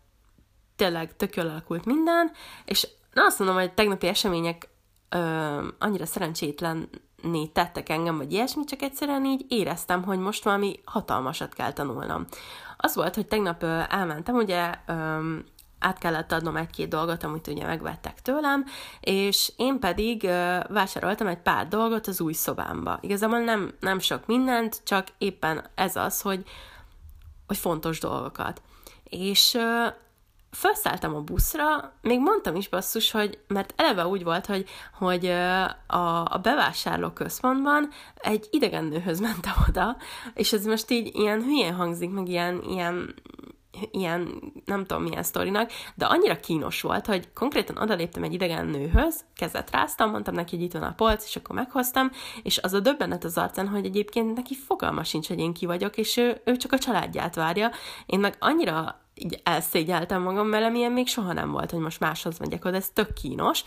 tényleg 0.77 1.17
tök 1.17 1.37
jól 1.37 1.49
alakult 1.49 1.85
minden, 1.85 2.31
és 2.65 2.89
na 3.13 3.25
azt 3.25 3.39
mondom, 3.39 3.57
hogy 3.57 3.73
tegnapi 3.73 4.07
események 4.07 4.69
ö, 5.09 5.67
annyira 5.79 6.07
szerencsétlenné 6.07 7.47
tettek 7.53 7.89
engem, 7.89 8.17
vagy 8.17 8.33
ilyesmi, 8.33 8.65
csak 8.65 8.83
egyszerűen 8.83 9.25
így 9.25 9.45
éreztem, 9.49 10.03
hogy 10.03 10.19
most 10.19 10.45
valami 10.45 10.81
hatalmasat 10.85 11.55
kell 11.55 11.73
tanulnom. 11.73 12.27
Az 12.77 12.95
volt, 12.95 13.15
hogy 13.15 13.27
tegnap 13.27 13.63
ö, 13.63 13.81
elmentem, 13.89 14.35
ugye 14.35 14.75
ö, 14.87 15.37
át 15.79 15.99
kellett 15.99 16.33
adnom 16.33 16.57
egy-két 16.57 16.89
dolgot, 16.89 17.23
amit 17.23 17.47
ugye 17.47 17.67
megvettek 17.67 18.23
tőlem, 18.23 18.65
és 19.01 19.53
én 19.57 19.79
pedig 19.79 20.23
vásároltam 20.69 21.27
egy 21.27 21.39
pár 21.39 21.69
dolgot 21.69 22.07
az 22.07 22.21
új 22.21 22.33
szobámba. 22.33 22.99
Igazából 23.01 23.39
nem, 23.39 23.73
nem 23.81 23.99
sok 23.99 24.27
mindent, 24.27 24.81
csak 24.85 25.07
éppen 25.19 25.65
ez 25.75 25.97
az, 25.97 26.21
hogy, 26.21 26.45
hogy 27.47 27.57
fontos 27.57 28.01
dolgokat. 28.01 28.63
És 29.05 29.59
felszálltam 30.51 31.15
a 31.15 31.21
buszra, 31.21 31.93
még 32.03 32.21
mondtam 32.21 32.57
is 32.57 32.69
basszus, 32.69 33.11
hogy, 33.11 33.39
mert 33.47 33.75
eleve 33.77 34.07
úgy 34.07 34.25
volt, 34.25 34.47
hogy, 34.47 34.69
hogy 34.99 35.27
a, 35.87 36.25
a 36.25 36.39
bevásárló 36.43 37.11
központban 37.11 37.89
egy 38.17 38.49
idegen 38.51 38.85
nőhöz 38.85 39.21
mentem 39.21 39.53
oda, 39.69 39.97
és 40.35 40.53
ez 40.53 40.65
most 40.65 40.91
így 40.91 41.15
ilyen 41.15 41.43
hülyén 41.43 41.75
hangzik, 41.75 42.11
meg 42.11 42.29
ilyen, 42.29 42.63
ilyen 42.63 43.15
ilyen, 43.91 44.53
nem 44.65 44.85
tudom 44.85 45.03
milyen 45.03 45.23
sztorinak, 45.23 45.71
de 45.95 46.05
annyira 46.05 46.41
kínos 46.41 46.81
volt, 46.81 47.07
hogy 47.07 47.33
konkrétan 47.33 47.77
odaléptem 47.77 48.23
egy 48.23 48.33
idegen 48.33 48.67
nőhöz, 48.67 49.25
kezet 49.35 49.71
ráztam, 49.71 50.11
mondtam 50.11 50.35
neki, 50.35 50.57
hogy 50.57 50.65
itt 50.65 50.73
van 50.73 50.83
a 50.83 50.95
polc, 50.95 51.25
és 51.25 51.37
akkor 51.37 51.55
meghoztam, 51.55 52.11
és 52.43 52.59
az 52.59 52.73
a 52.73 52.81
döbbenet 52.81 53.25
az 53.25 53.39
arcán, 53.39 53.69
hogy 53.69 53.85
egyébként 53.85 54.35
neki 54.35 54.55
fogalma 54.55 55.05
sincs, 55.05 55.29
hogy 55.29 55.39
én 55.39 55.53
ki 55.53 55.67
vagyok, 55.67 55.97
és 55.97 56.17
ő, 56.17 56.41
ő 56.45 56.57
csak 56.57 56.73
a 56.73 56.79
családját 56.79 57.35
várja. 57.35 57.71
Én 58.07 58.21
meg 58.21 58.37
annyira 58.39 59.01
így 59.19 59.41
elszégyeltem 59.43 60.23
magam 60.23 60.51
vele, 60.51 60.69
milyen 60.69 60.93
még 60.93 61.07
soha 61.07 61.33
nem 61.33 61.51
volt, 61.51 61.71
hogy 61.71 61.81
most 61.81 62.01
máshoz 62.01 62.39
megyek 62.39 62.65
oda, 62.65 62.77
ez 62.77 62.89
tök 62.89 63.13
kínos. 63.13 63.65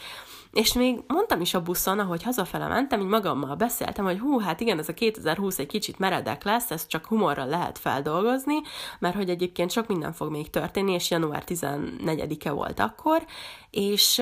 És 0.52 0.74
még 0.74 1.00
mondtam 1.08 1.42
is 1.42 1.54
a 1.54 1.62
buszon, 1.62 2.00
ahogy 2.00 2.24
hazafele 2.24 2.68
mentem, 2.68 3.00
így 3.00 3.08
magammal 3.08 3.56
beszéltem, 3.56 4.06
hogy 4.06 4.20
hú, 4.20 4.40
hát 4.40 4.60
igen, 4.60 4.80
ez 4.80 4.90
a 4.90 4.94
2020 4.94 5.60
egy 5.60 5.68
kicsit 5.68 6.00
meredek 6.00 6.44
lesz, 6.44 6.72
ezt 6.72 6.90
csak 6.90 7.06
humorral 7.06 7.48
lehet 7.48 7.78
feldolgozni, 7.78 8.56
mert 9.00 9.16
hogy 9.16 9.30
egyébként 9.30 9.72
sok 9.72 9.88
minden 9.88 10.14
fog 10.14 10.32
még 10.32 10.50
történni, 10.50 10.94
és 10.94 11.10
január 11.10 11.44
14-e 11.48 12.52
volt 12.52 12.80
akkor, 12.80 13.26
és 13.70 14.22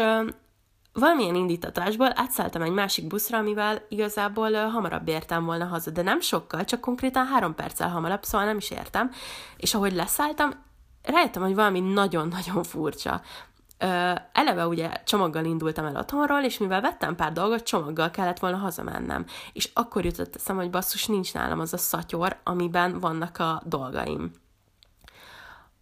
valamilyen 0.94 1.36
indítatásból 1.36 2.12
átszálltam 2.16 2.62
egy 2.62 2.72
másik 2.72 3.08
buszra, 3.08 3.38
amivel 3.38 3.86
igazából 3.90 4.70
hamarabb 4.70 5.08
értem 5.08 5.46
volna 5.46 5.66
haza, 5.66 5.92
de 5.92 6.02
nem 6.02 6.20
sokkal, 6.20 6.66
csak 6.66 6.82
konkrétan 6.82 7.26
három 7.26 7.56
perccel 7.56 7.90
hamarabb, 7.90 8.24
szóval 8.24 8.48
nem 8.48 8.58
is 8.58 8.72
értem. 8.72 9.12
És 9.58 9.74
ahogy 9.74 9.94
leszálltam, 9.94 10.68
rájöttem, 11.10 11.42
hogy 11.42 11.56
valami 11.56 11.80
nagyon-nagyon 11.80 12.64
furcsa. 12.64 13.22
Ö, 13.78 14.12
eleve 14.34 14.68
ugye 14.68 14.92
csomaggal 15.04 15.46
indultam 15.46 15.86
el 15.86 15.96
otthonról, 15.96 16.44
és 16.44 16.58
mivel 16.58 16.82
vettem 16.82 17.16
pár 17.16 17.32
dolgot, 17.32 17.64
csomaggal 17.64 18.12
kellett 18.12 18.40
volna 18.40 18.58
hazamennem. 18.58 19.26
És 19.54 19.70
akkor 19.74 20.06
jutott 20.06 20.36
eszem, 20.36 20.56
hogy 20.56 20.70
basszus, 20.70 21.06
nincs 21.06 21.34
nálam 21.34 21.60
az 21.60 21.74
a 21.74 21.78
szatyor, 21.78 22.40
amiben 22.44 23.00
vannak 23.00 23.38
a 23.38 23.62
dolgaim. 23.66 24.32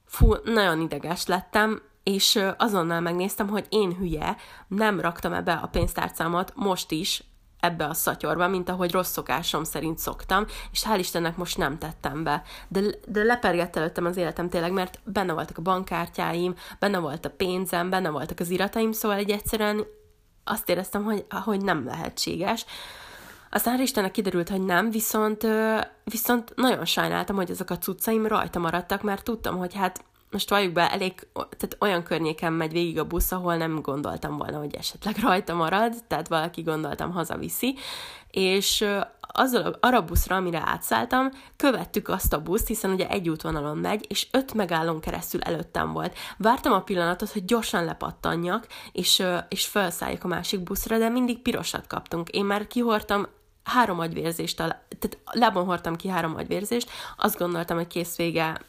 Fú, 0.06 0.34
nagyon 0.44 0.82
ideges 0.82 1.26
lettem, 1.26 1.82
és 2.04 2.40
azonnal 2.58 3.00
megnéztem, 3.00 3.48
hogy 3.48 3.66
én 3.70 3.96
hülye, 3.96 4.36
nem 4.68 5.00
raktam 5.00 5.34
ebbe 5.34 5.54
a 5.54 5.68
pénztárcámat 5.68 6.52
most 6.56 6.92
is, 6.92 7.24
ebbe 7.60 7.86
a 7.86 7.94
szatyorba, 7.94 8.48
mint 8.48 8.70
ahogy 8.70 8.92
rossz 8.92 9.12
szokásom 9.12 9.64
szerint 9.64 9.98
szoktam, 10.00 10.46
és 10.72 10.84
hál' 10.84 11.00
Istennek 11.00 11.38
most 11.38 11.58
nem 11.58 11.78
tettem 11.78 12.24
be. 12.24 12.44
De, 12.68 12.82
de 13.08 13.24
lepergett 13.24 13.76
előttem 13.76 14.06
az 14.06 14.18
életem 14.18 14.50
tényleg, 14.50 14.72
mert 14.72 15.00
benne 15.04 15.34
voltak 15.34 15.58
a 15.58 15.62
bankkártyáim, 15.62 16.56
benne 16.80 16.98
volt 16.98 17.26
a 17.26 17.30
pénzem, 17.30 17.90
benne 17.90 18.10
voltak 18.10 18.40
az 18.40 18.50
irataim, 18.50 18.92
szóval 18.92 19.18
egy 19.18 19.30
egyszerűen 19.30 19.86
azt 20.44 20.70
éreztem, 20.70 21.04
hogy, 21.04 21.26
hogy 21.30 21.62
nem 21.62 21.86
lehetséges. 21.86 22.66
Aztán 23.50 23.82
Istennek 23.82 24.12
kiderült, 24.12 24.50
hogy 24.50 24.66
nem, 24.66 24.92
viszont, 24.92 25.48
viszont 26.04 26.54
nagyon 26.56 26.86
sajnáltam, 26.86 27.36
hogy 27.36 27.50
ezek 27.50 27.70
a 27.70 27.78
cuccaim 27.78 28.28
rajta 28.28 28.60
maradtak, 28.60 29.02
mert 29.02 29.24
tudtam, 29.24 29.58
hogy 29.58 29.74
hát 29.74 30.04
most 30.32 30.50
valljuk 30.50 30.74
be, 30.74 30.92
elég, 30.92 31.28
tehát 31.34 31.78
olyan 31.80 32.04
környéken 32.04 32.54
megy 32.54 32.72
végig 32.72 33.00
a 33.00 33.06
busz, 33.06 33.32
ahol 33.32 33.56
nem 33.56 33.82
gondoltam 33.82 34.38
volna, 34.38 34.58
hogy 34.58 34.76
esetleg 34.76 35.16
rajta 35.22 35.54
marad, 35.54 35.94
tehát 36.08 36.28
valaki 36.28 36.62
gondoltam 36.62 37.12
hazaviszi, 37.12 37.76
és 38.32 38.86
azzal 39.38 39.78
arra 39.80 40.02
buszra, 40.02 40.36
amire 40.36 40.62
átszálltam, 40.66 41.30
követtük 41.56 42.08
azt 42.08 42.34
a 42.34 42.42
buszt, 42.42 42.68
hiszen 42.68 42.92
ugye 42.92 43.10
egy 43.10 43.30
útvonalon 43.30 43.78
megy, 43.78 44.06
és 44.10 44.28
öt 44.32 44.54
megállón 44.54 45.00
keresztül 45.00 45.42
előttem 45.42 45.94
volt. 45.94 46.18
Vártam 46.38 46.74
a 46.74 46.82
pillanatot, 46.82 47.32
hogy 47.32 47.46
gyorsan 47.46 47.86
lepattanjak, 47.86 48.68
és, 48.92 49.24
és 49.50 49.66
felszálljak 49.66 50.24
a 50.24 50.28
másik 50.28 50.60
buszra, 50.60 50.98
de 50.98 51.10
mindig 51.10 51.42
pirosat 51.42 51.88
kaptunk. 51.88 52.30
Én 52.30 52.46
már 52.46 52.68
kihortam 52.68 53.28
három 53.64 54.00
agyvérzést, 54.00 54.58
tehát 54.58 55.18
lábon 55.32 55.80
ki 55.96 56.08
három 56.08 56.36
agyvérzést, 56.36 56.90
azt 57.18 57.38
gondoltam, 57.38 57.78
hogy 57.78 57.88
kész 57.88 58.16
vége, 58.16 58.62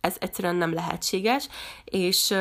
ez 0.00 0.16
egyszerűen 0.18 0.56
nem 0.56 0.74
lehetséges, 0.74 1.48
és, 1.84 2.34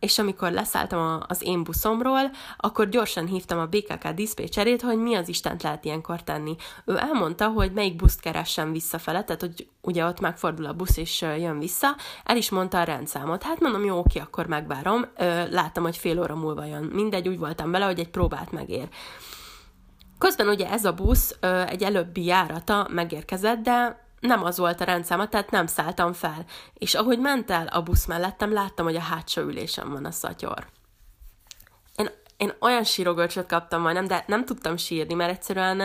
és 0.00 0.18
amikor 0.18 0.50
leszálltam 0.50 1.22
az 1.26 1.42
én 1.42 1.64
buszomról, 1.64 2.30
akkor 2.56 2.88
gyorsan 2.88 3.26
hívtam 3.26 3.58
a 3.58 3.66
BKK 3.66 4.08
diszpécserét, 4.08 4.82
hogy 4.82 4.98
mi 4.98 5.14
az 5.14 5.28
Istent 5.28 5.62
lehet 5.62 5.84
ilyenkor 5.84 6.22
tenni. 6.22 6.56
Ő 6.84 6.98
elmondta, 6.98 7.48
hogy 7.48 7.72
melyik 7.72 7.96
buszt 7.96 8.20
keressen 8.20 8.72
visszafele, 8.72 9.24
tehát 9.24 9.40
hogy 9.40 9.68
ugye 9.80 10.04
ott 10.04 10.20
megfordul 10.20 10.66
a 10.66 10.72
busz 10.72 10.96
és 10.96 11.20
jön 11.20 11.58
vissza, 11.58 11.96
el 12.24 12.36
is 12.36 12.50
mondta 12.50 12.80
a 12.80 12.84
rendszámot. 12.84 13.42
Hát 13.42 13.60
mondom, 13.60 13.84
jó, 13.84 13.98
oké, 13.98 14.18
akkor 14.18 14.46
megvárom. 14.46 15.06
Láttam, 15.50 15.82
hogy 15.82 15.96
fél 15.96 16.20
óra 16.20 16.34
múlva 16.34 16.64
jön. 16.64 16.82
Mindegy, 16.82 17.28
úgy 17.28 17.38
voltam 17.38 17.70
bele, 17.70 17.84
hogy 17.84 17.98
egy 17.98 18.10
próbát 18.10 18.52
megér. 18.52 18.88
Közben 20.18 20.48
ugye 20.48 20.70
ez 20.70 20.84
a 20.84 20.92
busz 20.92 21.36
egy 21.66 21.82
előbbi 21.82 22.24
járata 22.24 22.88
megérkezett, 22.90 23.58
de 23.58 24.01
nem 24.22 24.44
az 24.44 24.58
volt 24.58 24.80
a 24.80 24.84
rendszáma, 24.84 25.28
tehát 25.28 25.50
nem 25.50 25.66
szálltam 25.66 26.12
fel. 26.12 26.44
És 26.74 26.94
ahogy 26.94 27.18
ment 27.18 27.50
el 27.50 27.66
a 27.66 27.82
busz 27.82 28.06
mellettem, 28.06 28.52
láttam, 28.52 28.84
hogy 28.84 28.96
a 28.96 29.00
hátsó 29.00 29.42
ülésem 29.42 29.90
van 29.90 30.04
a 30.04 30.10
szatyor. 30.10 30.66
Én, 31.96 32.10
én 32.36 32.52
olyan 32.60 32.84
sírogörcsöt 32.84 33.46
kaptam 33.46 33.82
majdnem, 33.82 34.06
de 34.06 34.24
nem 34.26 34.44
tudtam 34.44 34.76
sírni, 34.76 35.14
mert 35.14 35.30
egyszerűen 35.30 35.78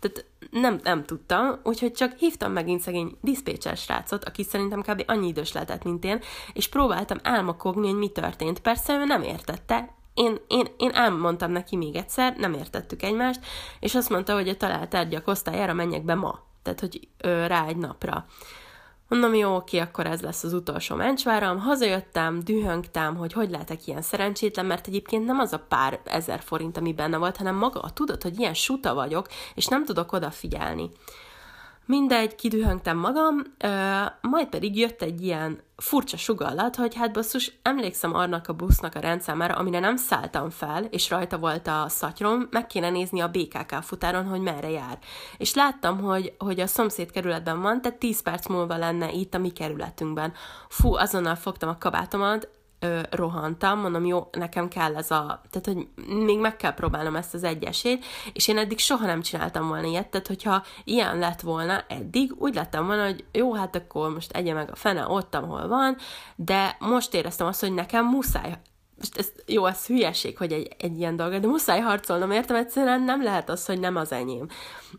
tehát 0.00 0.24
nem, 0.50 0.80
nem 0.82 1.04
tudtam, 1.04 1.60
úgyhogy 1.62 1.92
csak 1.92 2.18
hívtam 2.18 2.52
megint 2.52 2.80
szegény 2.80 3.18
diszpécser 3.20 3.76
srácot, 3.76 4.24
aki 4.24 4.42
szerintem 4.42 4.82
kb. 4.82 5.02
annyi 5.06 5.26
idős 5.26 5.52
lehetett, 5.52 5.84
mint 5.84 6.04
én, 6.04 6.20
és 6.52 6.68
próbáltam 6.68 7.18
elmakogni, 7.22 7.86
hogy 7.86 7.98
mi 7.98 8.08
történt. 8.08 8.60
Persze 8.60 8.94
ő 8.94 9.04
nem 9.04 9.22
értette, 9.22 9.94
én, 10.14 10.36
én, 10.48 10.66
én 10.76 10.90
elmondtam 10.90 11.50
neki 11.50 11.76
még 11.76 11.96
egyszer, 11.96 12.36
nem 12.36 12.52
értettük 12.52 13.02
egymást, 13.02 13.40
és 13.80 13.94
azt 13.94 14.10
mondta, 14.10 14.34
hogy 14.34 14.48
a 14.48 14.56
talált 14.56 14.88
tárgyak 14.88 15.26
osztályára 15.26 15.72
menjek 15.72 16.04
be 16.04 16.14
ma 16.14 16.52
tehát 16.64 16.80
hogy 16.80 17.08
ö, 17.18 17.46
rá 17.46 17.66
egy 17.66 17.76
napra. 17.76 18.26
Mondom, 19.08 19.34
jó, 19.34 19.54
oké, 19.54 19.78
akkor 19.78 20.06
ez 20.06 20.20
lesz 20.20 20.44
az 20.44 20.52
utolsó 20.52 20.94
mencsváram. 20.94 21.58
Hazajöttem, 21.58 22.40
dühöngtem, 22.44 23.16
hogy 23.16 23.32
hogy 23.32 23.50
lehetek 23.50 23.86
ilyen 23.86 24.02
szerencsétlen, 24.02 24.66
mert 24.66 24.86
egyébként 24.86 25.26
nem 25.26 25.38
az 25.38 25.52
a 25.52 25.64
pár 25.68 26.00
ezer 26.04 26.40
forint, 26.40 26.76
ami 26.76 26.92
benne 26.92 27.16
volt, 27.16 27.36
hanem 27.36 27.54
maga, 27.54 27.90
tudod, 27.94 28.22
hogy 28.22 28.38
ilyen 28.38 28.54
suta 28.54 28.94
vagyok, 28.94 29.28
és 29.54 29.66
nem 29.66 29.84
tudok 29.84 30.12
odafigyelni. 30.12 30.90
Mindegy, 31.86 32.34
kidühöngtem 32.34 32.98
magam, 32.98 33.42
majd 34.20 34.46
pedig 34.48 34.78
jött 34.78 35.02
egy 35.02 35.22
ilyen 35.22 35.62
furcsa 35.76 36.16
sugallat, 36.16 36.76
hogy 36.76 36.94
hát 36.94 37.12
basszus, 37.12 37.52
emlékszem 37.62 38.14
annak 38.14 38.48
a 38.48 38.52
busznak 38.52 38.94
a 38.94 39.00
rendszámára, 39.00 39.54
amire 39.54 39.78
nem 39.78 39.96
szálltam 39.96 40.50
fel, 40.50 40.84
és 40.84 41.10
rajta 41.10 41.38
volt 41.38 41.66
a 41.66 41.84
szatyrom, 41.88 42.48
meg 42.50 42.66
kéne 42.66 42.90
nézni 42.90 43.20
a 43.20 43.28
BKK 43.28 43.82
futáron, 43.82 44.24
hogy 44.24 44.40
merre 44.40 44.70
jár. 44.70 44.98
És 45.38 45.54
láttam, 45.54 46.00
hogy, 46.00 46.34
hogy 46.38 46.60
a 46.60 46.66
szomszéd 46.66 47.10
kerületben 47.10 47.60
van, 47.60 47.80
tehát 47.80 47.98
10 47.98 48.22
perc 48.22 48.46
múlva 48.48 48.76
lenne 48.76 49.12
itt 49.12 49.34
a 49.34 49.38
mi 49.38 49.50
kerületünkben. 49.50 50.32
Fú, 50.68 50.94
azonnal 50.94 51.34
fogtam 51.34 51.68
a 51.68 51.78
kabátomat, 51.78 52.48
ö, 52.84 53.00
rohantam, 53.10 53.80
mondom, 53.80 54.04
jó, 54.04 54.28
nekem 54.32 54.68
kell 54.68 54.96
ez 54.96 55.10
a, 55.10 55.40
tehát, 55.50 55.66
hogy 55.66 55.88
még 56.24 56.38
meg 56.38 56.56
kell 56.56 56.74
próbálnom 56.74 57.16
ezt 57.16 57.34
az 57.34 57.44
egyesét, 57.44 58.04
és 58.32 58.48
én 58.48 58.58
eddig 58.58 58.78
soha 58.78 59.06
nem 59.06 59.22
csináltam 59.22 59.68
volna 59.68 59.86
ilyet, 59.86 60.08
tehát, 60.08 60.26
hogyha 60.26 60.62
ilyen 60.84 61.18
lett 61.18 61.40
volna 61.40 61.84
eddig, 61.88 62.32
úgy 62.38 62.54
lettem 62.54 62.86
volna, 62.86 63.04
hogy 63.04 63.24
jó, 63.32 63.54
hát 63.54 63.76
akkor 63.76 64.12
most 64.12 64.32
egye 64.32 64.52
meg 64.52 64.70
a 64.70 64.76
fene 64.76 65.08
ott, 65.08 65.34
ahol 65.34 65.68
van, 65.68 65.96
de 66.36 66.76
most 66.78 67.14
éreztem 67.14 67.46
azt, 67.46 67.60
hogy 67.60 67.74
nekem 67.74 68.06
muszáj 68.06 68.58
most 68.98 69.16
ez, 69.18 69.32
jó, 69.46 69.66
ez 69.66 69.86
hülyeség, 69.86 70.36
hogy 70.36 70.52
egy, 70.52 70.68
egy 70.78 70.98
ilyen 70.98 71.16
dolog, 71.16 71.40
de 71.40 71.46
muszáj 71.46 71.80
harcolnom, 71.80 72.30
értem, 72.30 72.56
egyszerűen 72.56 73.02
nem 73.02 73.22
lehet 73.22 73.48
az, 73.48 73.66
hogy 73.66 73.80
nem 73.80 73.96
az 73.96 74.12
enyém. 74.12 74.46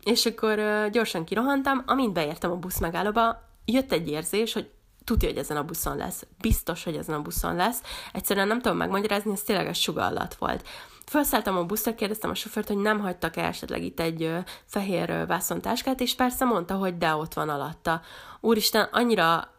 És 0.03 0.25
akkor 0.25 0.59
uh, 0.59 0.89
gyorsan 0.89 1.23
kirohantam, 1.23 1.83
amint 1.85 2.13
beértem 2.13 2.51
a 2.51 2.55
busz 2.55 2.79
megállóba, 2.79 3.41
jött 3.65 3.91
egy 3.91 4.09
érzés, 4.09 4.53
hogy 4.53 4.69
tudja, 5.05 5.29
hogy 5.29 5.37
ezen 5.37 5.57
a 5.57 5.63
buszon 5.63 5.97
lesz. 5.97 6.25
Biztos, 6.41 6.83
hogy 6.83 6.95
ezen 6.95 7.15
a 7.15 7.21
buszon 7.21 7.55
lesz. 7.55 7.81
Egyszerűen 8.13 8.47
nem 8.47 8.61
tudom 8.61 8.77
megmagyarázni, 8.77 9.31
ez 9.31 9.41
tényleg 9.41 9.67
a 9.67 9.73
sugallat 9.73 10.35
volt. 10.35 10.67
Felszálltam 11.05 11.57
a 11.57 11.63
buszra, 11.63 11.95
kérdeztem 11.95 12.29
a 12.29 12.35
sofőrt, 12.35 12.67
hogy 12.67 12.77
nem 12.77 12.99
hagytak 12.99 13.37
el 13.37 13.45
esetleg 13.45 13.83
itt 13.83 13.99
egy 13.99 14.31
fehér 14.65 15.25
vászontáskát, 15.27 15.99
és 15.99 16.15
persze 16.15 16.45
mondta, 16.45 16.75
hogy 16.75 16.97
de 16.97 17.15
ott 17.15 17.33
van 17.33 17.49
alatta. 17.49 18.01
Úristen, 18.41 18.89
annyira 18.91 19.53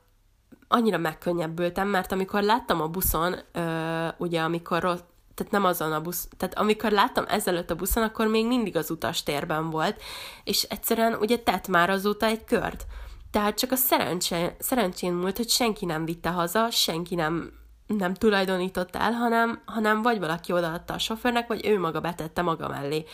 annyira 0.68 0.98
megkönnyebbültem, 0.98 1.88
mert 1.88 2.12
amikor 2.12 2.42
láttam 2.42 2.80
a 2.80 2.88
buszon, 2.88 3.36
ö, 3.52 4.08
ugye 4.18 4.40
amikor 4.40 4.80
tehát 5.34 5.52
nem 5.52 5.64
azon 5.64 5.92
a 5.92 6.00
busz, 6.00 6.28
tehát 6.36 6.58
amikor 6.58 6.90
láttam 6.90 7.24
ezelőtt 7.28 7.70
a 7.70 7.74
buszon, 7.74 8.02
akkor 8.02 8.26
még 8.26 8.46
mindig 8.46 8.76
az 8.76 8.90
utastérben 8.90 9.70
volt, 9.70 10.02
és 10.44 10.62
egyszerűen 10.62 11.14
ugye 11.14 11.38
tett 11.38 11.68
már 11.68 11.90
azóta 11.90 12.26
egy 12.26 12.44
kört. 12.44 12.86
Tehát 13.36 13.58
csak 13.58 13.72
a 13.72 13.76
szerencse, 13.76 14.56
szerencsén 14.58 15.12
múlt, 15.12 15.36
hogy 15.36 15.48
senki 15.48 15.84
nem 15.84 16.04
vitte 16.04 16.30
haza, 16.30 16.70
senki 16.70 17.14
nem, 17.14 17.52
nem 17.86 18.14
tulajdonított 18.14 18.96
el, 18.96 19.12
hanem, 19.12 19.62
hanem 19.64 20.02
vagy 20.02 20.18
valaki 20.18 20.52
odaadta 20.52 20.94
a 20.94 20.98
sofőrnek, 20.98 21.46
vagy 21.46 21.66
ő 21.66 21.78
maga 21.78 22.00
betette 22.00 22.42
maga 22.42 22.68
mellé. 22.68 23.04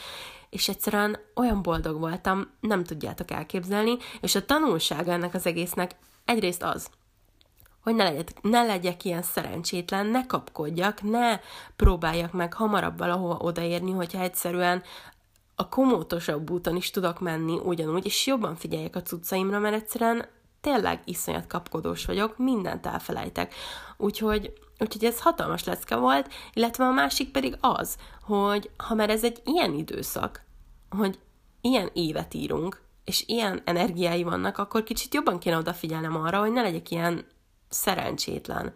És 0.51 0.69
egyszerűen 0.69 1.19
olyan 1.35 1.63
boldog 1.63 2.01
voltam, 2.01 2.51
nem 2.61 2.85
tudjátok 2.85 3.31
elképzelni, 3.31 3.97
és 4.21 4.35
a 4.35 4.45
tanulság 4.45 5.09
ennek 5.09 5.35
az 5.35 5.47
egésznek 5.47 5.91
egyrészt 6.25 6.63
az, 6.63 6.91
hogy 7.83 7.95
ne 7.95 8.05
legyek, 8.05 8.43
ne 8.43 8.63
legyek 8.63 9.05
ilyen 9.05 9.23
szerencsétlen, 9.23 10.07
ne 10.07 10.27
kapkodjak, 10.27 11.03
ne 11.03 11.39
próbáljak 11.77 12.33
meg 12.33 12.53
hamarabb 12.53 12.99
valahova 12.99 13.37
odaérni, 13.37 13.91
hogyha 13.91 14.21
egyszerűen 14.21 14.83
a 15.55 15.69
komótosabb 15.69 16.51
úton 16.51 16.77
is 16.77 16.91
tudok 16.91 17.21
menni 17.21 17.59
ugyanúgy, 17.65 18.07
és 18.07 18.27
jobban 18.27 18.57
figyeljek 18.57 18.97
a 18.97 19.03
cuccaimra, 19.03 19.59
mert 19.59 19.75
egyszerűen 19.75 20.27
tényleg 20.61 21.03
iszonyat 21.05 21.47
kapkodós 21.47 22.05
vagyok, 22.05 22.38
mindent 22.38 22.87
elfelejtek. 22.87 23.55
Úgyhogy, 23.97 24.53
úgyhogy 24.79 25.05
ez 25.05 25.21
hatalmas 25.21 25.65
lecke 25.65 25.97
volt, 25.97 26.33
illetve 26.53 26.85
a 26.85 26.93
másik 26.93 27.31
pedig 27.31 27.57
az, 27.61 27.97
hogy 28.23 28.71
ha 28.77 28.95
már 28.95 29.11
ez 29.11 29.25
egy 29.25 29.41
ilyen 29.45 29.75
időszak, 29.75 30.45
hogy 30.91 31.19
ilyen 31.61 31.91
évet 31.93 32.35
írunk, 32.35 32.81
és 33.05 33.25
ilyen 33.27 33.62
energiái 33.65 34.23
vannak, 34.23 34.59
akkor 34.59 34.83
kicsit 34.83 35.15
jobban 35.15 35.38
kéne 35.38 35.57
odafigyelnem 35.57 36.17
arra, 36.17 36.38
hogy 36.38 36.53
ne 36.53 36.62
legyek 36.62 36.91
ilyen 36.91 37.27
szerencsétlen. 37.69 38.73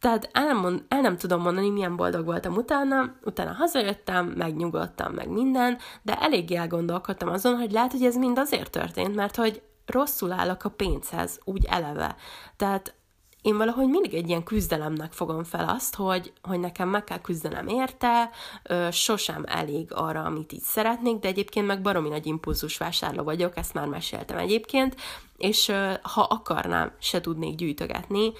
Tehát 0.00 0.28
el 0.32 0.44
nem, 0.44 0.58
mond, 0.58 0.84
el 0.88 1.00
nem 1.00 1.16
tudom 1.16 1.42
mondani, 1.42 1.70
milyen 1.70 1.96
boldog 1.96 2.24
voltam 2.24 2.54
utána, 2.54 3.14
utána 3.24 3.52
hazajöttem, 3.52 4.26
megnyugodtam, 4.26 5.12
meg 5.12 5.28
minden, 5.28 5.78
de 6.02 6.14
eléggé 6.14 6.54
elgondolkodtam 6.54 7.28
azon, 7.28 7.56
hogy 7.56 7.70
lehet, 7.70 7.92
hogy 7.92 8.04
ez 8.04 8.16
mind 8.16 8.38
azért 8.38 8.70
történt, 8.70 9.14
mert 9.14 9.36
hogy 9.36 9.62
rosszul 9.86 10.32
állok 10.32 10.64
a 10.64 10.68
pénzhez, 10.68 11.40
úgy 11.44 11.64
eleve. 11.64 12.16
Tehát 12.56 12.94
én 13.42 13.56
valahogy 13.56 13.88
mindig 13.88 14.14
egy 14.14 14.28
ilyen 14.28 14.42
küzdelemnek 14.42 15.12
fogom 15.12 15.44
fel 15.44 15.68
azt, 15.68 15.94
hogy, 15.94 16.32
hogy 16.42 16.60
nekem 16.60 16.88
meg 16.88 17.04
kell 17.04 17.20
küzdenem 17.20 17.68
érte, 17.68 18.30
ö, 18.62 18.88
sosem 18.90 19.44
elég 19.46 19.92
arra, 19.92 20.22
amit 20.22 20.52
így 20.52 20.62
szeretnék, 20.62 21.18
de 21.18 21.28
egyébként 21.28 21.66
meg 21.66 21.82
baromi 21.82 22.08
nagy 22.08 22.26
impulzus 22.26 22.76
vásárló 22.76 23.22
vagyok, 23.22 23.56
ezt 23.56 23.74
már 23.74 23.86
meséltem 23.86 24.38
egyébként, 24.38 24.96
és 25.36 25.68
ö, 25.68 25.92
ha 26.02 26.20
akarnám, 26.20 26.92
se 26.98 27.20
tudnék 27.20 27.54
gyűjtögetni, 27.54 28.32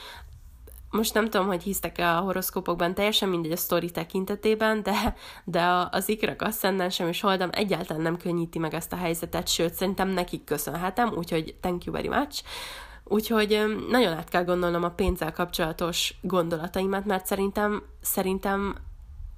most 0.90 1.14
nem 1.14 1.28
tudom, 1.28 1.46
hogy 1.46 1.62
hisztek-e 1.62 2.16
a 2.16 2.20
horoszkópokban, 2.20 2.94
teljesen 2.94 3.28
mindegy 3.28 3.52
a 3.52 3.56
sztori 3.56 3.90
tekintetében, 3.90 4.82
de, 4.82 5.14
de 5.44 5.88
az 5.90 6.08
ikrak 6.08 6.42
asszendensem 6.42 7.08
és 7.08 7.20
holdam 7.20 7.48
egyáltalán 7.52 8.02
nem 8.02 8.16
könnyíti 8.16 8.58
meg 8.58 8.74
ezt 8.74 8.92
a 8.92 8.96
helyzetet, 8.96 9.48
sőt, 9.48 9.74
szerintem 9.74 10.08
nekik 10.08 10.44
köszönhetem, 10.44 11.12
úgyhogy 11.16 11.54
thank 11.60 11.84
you 11.84 11.94
very 11.94 12.08
much. 12.08 12.42
Úgyhogy 13.04 13.78
nagyon 13.88 14.12
át 14.12 14.28
kell 14.28 14.44
gondolnom 14.44 14.84
a 14.84 14.90
pénzzel 14.90 15.32
kapcsolatos 15.32 16.14
gondolataimat, 16.22 17.04
mert 17.04 17.26
szerintem, 17.26 17.82
szerintem 18.00 18.74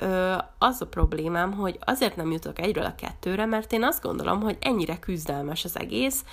ö, 0.03 0.35
az 0.59 0.81
a 0.81 0.87
problémám, 0.87 1.53
hogy 1.53 1.79
azért 1.85 2.17
nem 2.17 2.31
jutok 2.31 2.61
egyről 2.61 2.85
a 2.85 2.95
kettőre, 2.95 3.47
mert 3.47 3.73
én 3.73 3.85
azt 3.85 4.03
gondolom, 4.03 4.41
hogy 4.41 4.57
ennyire 4.61 4.99
küzdelmes 4.99 5.65
az 5.65 5.79
egész, 5.79 6.25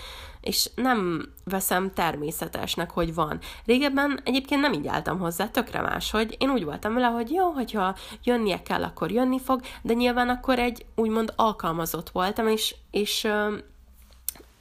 és 0.41 0.69
nem 0.75 1.29
veszem 1.43 1.93
természetesnek, 1.93 2.91
hogy 2.91 3.13
van. 3.13 3.39
Régebben 3.65 4.19
egyébként 4.23 4.61
nem 4.61 4.73
így 4.73 4.87
álltam 4.87 5.19
hozzá, 5.19 5.47
tökre 5.47 5.81
más, 5.81 6.11
hogy 6.11 6.35
én 6.39 6.49
úgy 6.49 6.63
voltam 6.63 6.93
vele, 6.93 7.07
hogy 7.07 7.31
jó, 7.31 7.49
hogyha 7.49 7.95
jönnie 8.23 8.61
kell, 8.61 8.83
akkor 8.83 9.11
jönni 9.11 9.39
fog, 9.39 9.61
de 9.81 9.93
nyilván 9.93 10.29
akkor 10.29 10.59
egy 10.59 10.85
úgymond 10.95 11.33
alkalmazott 11.35 12.09
voltam, 12.09 12.47
és, 12.47 12.75
és 12.91 13.23
ö, 13.23 13.57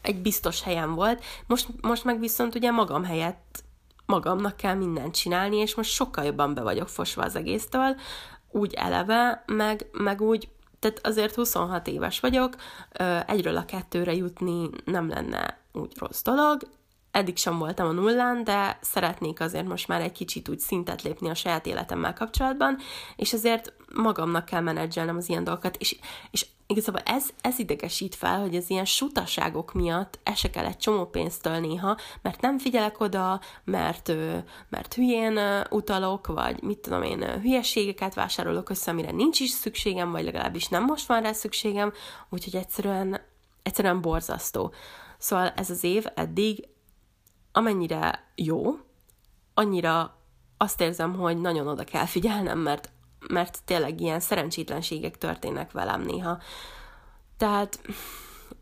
egy 0.02 0.22
biztos 0.22 0.62
helyem 0.62 0.94
volt. 0.94 1.24
Most, 1.46 1.68
most 1.80 2.04
meg 2.04 2.20
viszont 2.20 2.54
ugye 2.54 2.70
magam 2.70 3.04
helyett 3.04 3.66
magamnak 4.06 4.56
kell 4.56 4.74
mindent 4.74 5.14
csinálni, 5.14 5.56
és 5.56 5.74
most 5.74 5.90
sokkal 5.90 6.24
jobban 6.24 6.54
be 6.54 6.62
vagyok 6.62 6.88
fosva 6.88 7.22
az 7.22 7.36
egésztől, 7.36 7.96
úgy 8.50 8.74
eleve, 8.74 9.44
meg, 9.46 9.86
meg 9.92 10.20
úgy, 10.20 10.48
tehát 10.78 11.06
azért 11.06 11.34
26 11.34 11.86
éves 11.86 12.20
vagyok, 12.20 12.54
egyről 13.26 13.56
a 13.56 13.64
kettőre 13.64 14.14
jutni 14.14 14.70
nem 14.84 15.08
lenne 15.08 15.58
úgy 15.72 15.92
rossz 15.98 16.22
dolog, 16.22 16.62
eddig 17.10 17.36
sem 17.36 17.58
voltam 17.58 17.86
a 17.86 17.92
nullán, 17.92 18.44
de 18.44 18.78
szeretnék 18.80 19.40
azért 19.40 19.66
most 19.66 19.88
már 19.88 20.00
egy 20.00 20.12
kicsit 20.12 20.48
úgy 20.48 20.58
szintet 20.58 21.02
lépni 21.02 21.28
a 21.28 21.34
saját 21.34 21.66
életemmel 21.66 22.12
kapcsolatban, 22.12 22.78
és 23.16 23.32
ezért 23.32 23.72
magamnak 23.94 24.44
kell 24.44 24.60
menedzselnem 24.60 25.16
az 25.16 25.28
ilyen 25.28 25.44
dolgokat, 25.44 25.76
és, 25.76 25.98
és 26.30 26.46
igazából 26.70 27.00
ez, 27.00 27.28
ez 27.40 27.58
idegesít 27.58 28.14
fel, 28.14 28.40
hogy 28.40 28.56
az 28.56 28.70
ilyen 28.70 28.84
sutaságok 28.84 29.72
miatt 29.72 30.18
esek 30.22 30.56
el 30.56 30.66
egy 30.66 30.76
csomó 30.76 31.06
pénztől 31.06 31.58
néha, 31.58 31.96
mert 32.22 32.40
nem 32.40 32.58
figyelek 32.58 33.00
oda, 33.00 33.40
mert, 33.64 34.12
mert 34.68 34.94
hülyén 34.94 35.38
utalok, 35.70 36.26
vagy 36.26 36.62
mit 36.62 36.78
tudom 36.78 37.02
én, 37.02 37.40
hülyeségeket 37.40 38.14
vásárolok 38.14 38.70
össze, 38.70 38.90
amire 38.90 39.10
nincs 39.10 39.40
is 39.40 39.50
szükségem, 39.50 40.10
vagy 40.10 40.24
legalábbis 40.24 40.68
nem 40.68 40.84
most 40.84 41.06
van 41.06 41.22
rá 41.22 41.32
szükségem, 41.32 41.92
úgyhogy 42.28 42.56
egyszerűen, 42.56 43.20
egyszerűen 43.62 44.00
borzasztó. 44.00 44.72
Szóval 45.18 45.48
ez 45.48 45.70
az 45.70 45.84
év 45.84 46.04
eddig 46.14 46.68
amennyire 47.52 48.32
jó, 48.34 48.78
annyira 49.54 50.16
azt 50.56 50.80
érzem, 50.80 51.14
hogy 51.14 51.40
nagyon 51.40 51.66
oda 51.66 51.84
kell 51.84 52.06
figyelnem, 52.06 52.58
mert 52.58 52.90
mert 53.28 53.58
tényleg 53.64 54.00
ilyen 54.00 54.20
szerencsétlenségek 54.20 55.18
történnek 55.18 55.72
velem 55.72 56.00
néha. 56.00 56.38
Tehát 57.36 57.80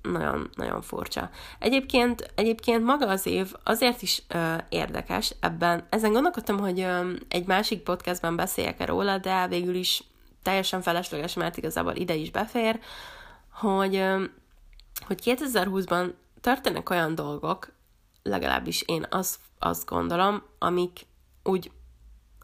nagyon, 0.03 0.51
nagyon 0.55 0.83
furcsa. 0.83 1.31
Egyébként, 1.59 2.33
egyébként 2.35 2.85
maga 2.85 3.09
az 3.09 3.27
év 3.27 3.55
azért 3.65 4.03
is 4.03 4.23
ö, 4.29 4.55
érdekes 4.69 5.35
ebben. 5.41 5.87
Ezen 5.91 6.13
gondolkodtam, 6.13 6.59
hogy 6.59 6.81
ö, 6.81 7.13
egy 7.29 7.47
másik 7.47 7.83
podcastban 7.83 8.37
beszéljek-e 8.37 8.85
róla, 8.85 9.19
de 9.19 9.49
végül 9.49 9.75
is 9.75 10.03
teljesen 10.43 10.83
felesleges, 10.83 11.35
mert 11.35 11.57
igazából 11.57 11.95
ide 11.95 12.15
is 12.15 12.31
befér, 12.31 12.81
hogy, 13.51 13.97
ö, 13.97 14.25
hogy 15.07 15.21
2020-ban 15.25 16.13
történnek 16.41 16.91
olyan 16.91 17.15
dolgok, 17.15 17.73
legalábbis 18.23 18.83
én 18.83 19.07
azt, 19.11 19.39
azt 19.59 19.87
gondolom, 19.87 20.43
amik 20.59 21.07
úgy 21.43 21.71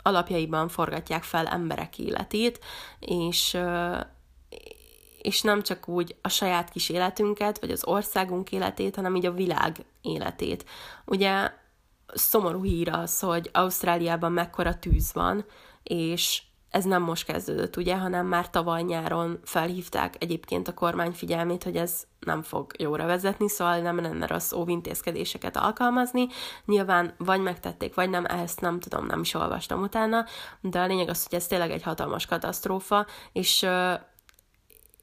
alapjaiban 0.02 0.68
forgatják 0.68 1.22
fel 1.22 1.46
emberek 1.46 1.98
életét, 1.98 2.64
és, 2.98 3.58
és 5.18 5.40
nem 5.40 5.62
csak 5.62 5.88
úgy 5.88 6.16
a 6.22 6.28
saját 6.28 6.70
kis 6.70 6.88
életünket, 6.88 7.60
vagy 7.60 7.70
az 7.70 7.86
országunk 7.86 8.52
életét, 8.52 8.96
hanem 8.96 9.16
így 9.16 9.26
a 9.26 9.32
világ 9.32 9.84
életét. 10.00 10.64
Ugye 11.04 11.50
szomorú 12.14 12.62
hír 12.62 12.88
az, 12.88 13.20
hogy 13.20 13.50
Ausztráliában 13.52 14.32
mekkora 14.32 14.78
tűz 14.78 15.12
van, 15.12 15.44
és 15.82 16.42
ez 16.72 16.84
nem 16.84 17.02
most 17.02 17.24
kezdődött, 17.24 17.76
ugye, 17.76 17.96
hanem 17.96 18.26
már 18.26 18.50
tavaly 18.50 18.82
nyáron 18.82 19.40
felhívták 19.44 20.14
egyébként 20.18 20.68
a 20.68 20.74
kormány 20.74 21.12
figyelmét, 21.12 21.62
hogy 21.62 21.76
ez 21.76 22.04
nem 22.20 22.42
fog 22.42 22.72
jóra 22.78 23.06
vezetni, 23.06 23.48
szóval 23.48 23.80
nem 23.80 24.00
lenne 24.00 24.26
rossz 24.26 24.52
óvintézkedéseket 24.52 25.56
alkalmazni. 25.56 26.26
Nyilván 26.64 27.14
vagy 27.18 27.40
megtették, 27.40 27.94
vagy 27.94 28.10
nem, 28.10 28.24
ezt 28.24 28.60
nem 28.60 28.80
tudom, 28.80 29.06
nem 29.06 29.20
is 29.20 29.34
olvastam 29.34 29.82
utána, 29.82 30.24
de 30.60 30.80
a 30.80 30.86
lényeg 30.86 31.08
az, 31.08 31.26
hogy 31.28 31.38
ez 31.38 31.46
tényleg 31.46 31.70
egy 31.70 31.82
hatalmas 31.82 32.26
katasztrófa, 32.26 33.06
és, 33.32 33.66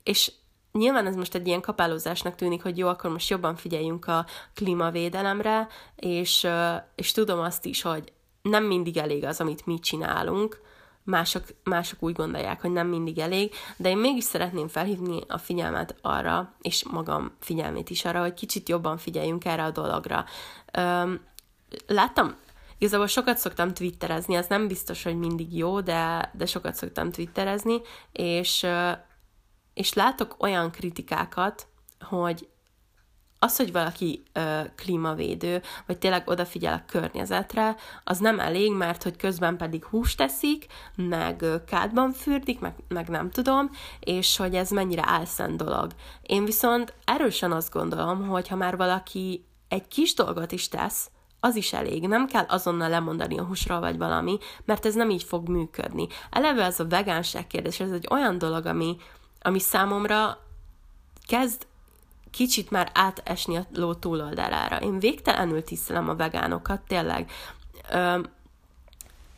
és 0.03 0.31
nyilván 0.71 1.05
ez 1.05 1.15
most 1.15 1.35
egy 1.35 1.47
ilyen 1.47 1.61
kapálózásnak 1.61 2.35
tűnik, 2.35 2.63
hogy 2.63 2.77
jó, 2.77 2.87
akkor 2.87 3.11
most 3.11 3.29
jobban 3.29 3.55
figyeljünk 3.55 4.07
a 4.07 4.25
klímavédelemre, 4.55 5.67
és, 5.95 6.47
és 6.95 7.11
tudom 7.11 7.39
azt 7.39 7.65
is, 7.65 7.81
hogy 7.81 8.13
nem 8.41 8.63
mindig 8.63 8.97
elég 8.97 9.25
az, 9.25 9.39
amit 9.39 9.65
mi 9.65 9.79
csinálunk, 9.79 10.67
mások, 11.09 11.43
mások 11.63 12.03
úgy 12.03 12.13
gondolják, 12.13 12.61
hogy 12.61 12.71
nem 12.71 12.87
mindig 12.87 13.19
elég, 13.19 13.53
de 13.77 13.89
én 13.89 13.97
mégis 13.97 14.23
szeretném 14.23 14.67
felhívni 14.67 15.21
a 15.27 15.37
figyelmet 15.37 15.95
arra, 16.01 16.53
és 16.61 16.85
magam 16.91 17.31
figyelmét 17.39 17.89
is 17.89 18.05
arra, 18.05 18.21
hogy 18.21 18.33
kicsit 18.33 18.69
jobban 18.69 18.97
figyeljünk 18.97 19.45
erre 19.45 19.63
a 19.63 19.71
dologra. 19.71 20.25
Üm, 20.77 21.19
láttam, 21.87 22.35
igazából 22.77 23.07
sokat 23.07 23.37
szoktam 23.37 23.73
twitterezni, 23.73 24.35
az 24.35 24.47
nem 24.47 24.67
biztos, 24.67 25.03
hogy 25.03 25.17
mindig 25.17 25.57
jó, 25.57 25.81
de, 25.81 26.31
de 26.33 26.45
sokat 26.45 26.75
szoktam 26.75 27.11
twitterezni, 27.11 27.81
és, 28.11 28.65
és 29.73 29.93
látok 29.93 30.35
olyan 30.39 30.71
kritikákat, 30.71 31.67
hogy 31.99 32.47
az, 33.39 33.55
hogy 33.55 33.71
valaki 33.71 34.23
ö, 34.33 34.61
klímavédő, 34.75 35.61
vagy 35.85 35.97
tényleg 35.97 36.27
odafigyel 36.29 36.73
a 36.73 36.91
környezetre, 36.91 37.75
az 38.03 38.17
nem 38.17 38.39
elég, 38.39 38.71
mert 38.71 39.03
hogy 39.03 39.15
közben 39.15 39.57
pedig 39.57 39.85
húst 39.85 40.17
teszik, 40.17 40.65
meg 40.95 41.45
kádban 41.67 42.11
fürdik, 42.11 42.59
meg, 42.59 42.73
meg 42.87 43.07
nem 43.07 43.31
tudom, 43.31 43.69
és 43.99 44.37
hogy 44.37 44.55
ez 44.55 44.69
mennyire 44.69 45.03
álszent 45.05 45.57
dolog. 45.57 45.91
Én 46.21 46.45
viszont 46.45 46.93
erősen 47.05 47.51
azt 47.51 47.71
gondolom, 47.71 48.27
hogy 48.27 48.47
ha 48.47 48.55
már 48.55 48.77
valaki 48.77 49.45
egy 49.67 49.87
kis 49.87 50.13
dolgot 50.13 50.51
is 50.51 50.67
tesz, 50.67 51.09
az 51.39 51.55
is 51.55 51.73
elég, 51.73 52.07
nem 52.07 52.27
kell 52.27 52.45
azonnal 52.47 52.89
lemondani 52.89 53.37
a 53.37 53.43
húsról 53.43 53.79
vagy 53.79 53.97
valami, 53.97 54.37
mert 54.65 54.85
ez 54.85 54.93
nem 54.93 55.09
így 55.09 55.23
fog 55.23 55.47
működni. 55.47 56.07
Eleve 56.29 56.63
ez 56.63 56.79
a 56.79 56.87
vegánság 56.87 57.47
kérdés, 57.47 57.79
ez 57.79 57.91
egy 57.91 58.07
olyan 58.09 58.37
dolog, 58.37 58.65
ami, 58.65 58.97
ami 59.41 59.59
számomra 59.59 60.37
kezd 61.27 61.67
kicsit 62.31 62.71
már 62.71 62.91
átesni 62.93 63.55
a 63.55 63.65
ló 63.73 63.93
túloldalára. 63.93 64.79
Én 64.79 64.99
végtelenül 64.99 65.63
tisztelem 65.63 66.09
a 66.09 66.15
vegánokat, 66.15 66.81
tényleg. 66.81 67.31
Ö, 67.91 68.19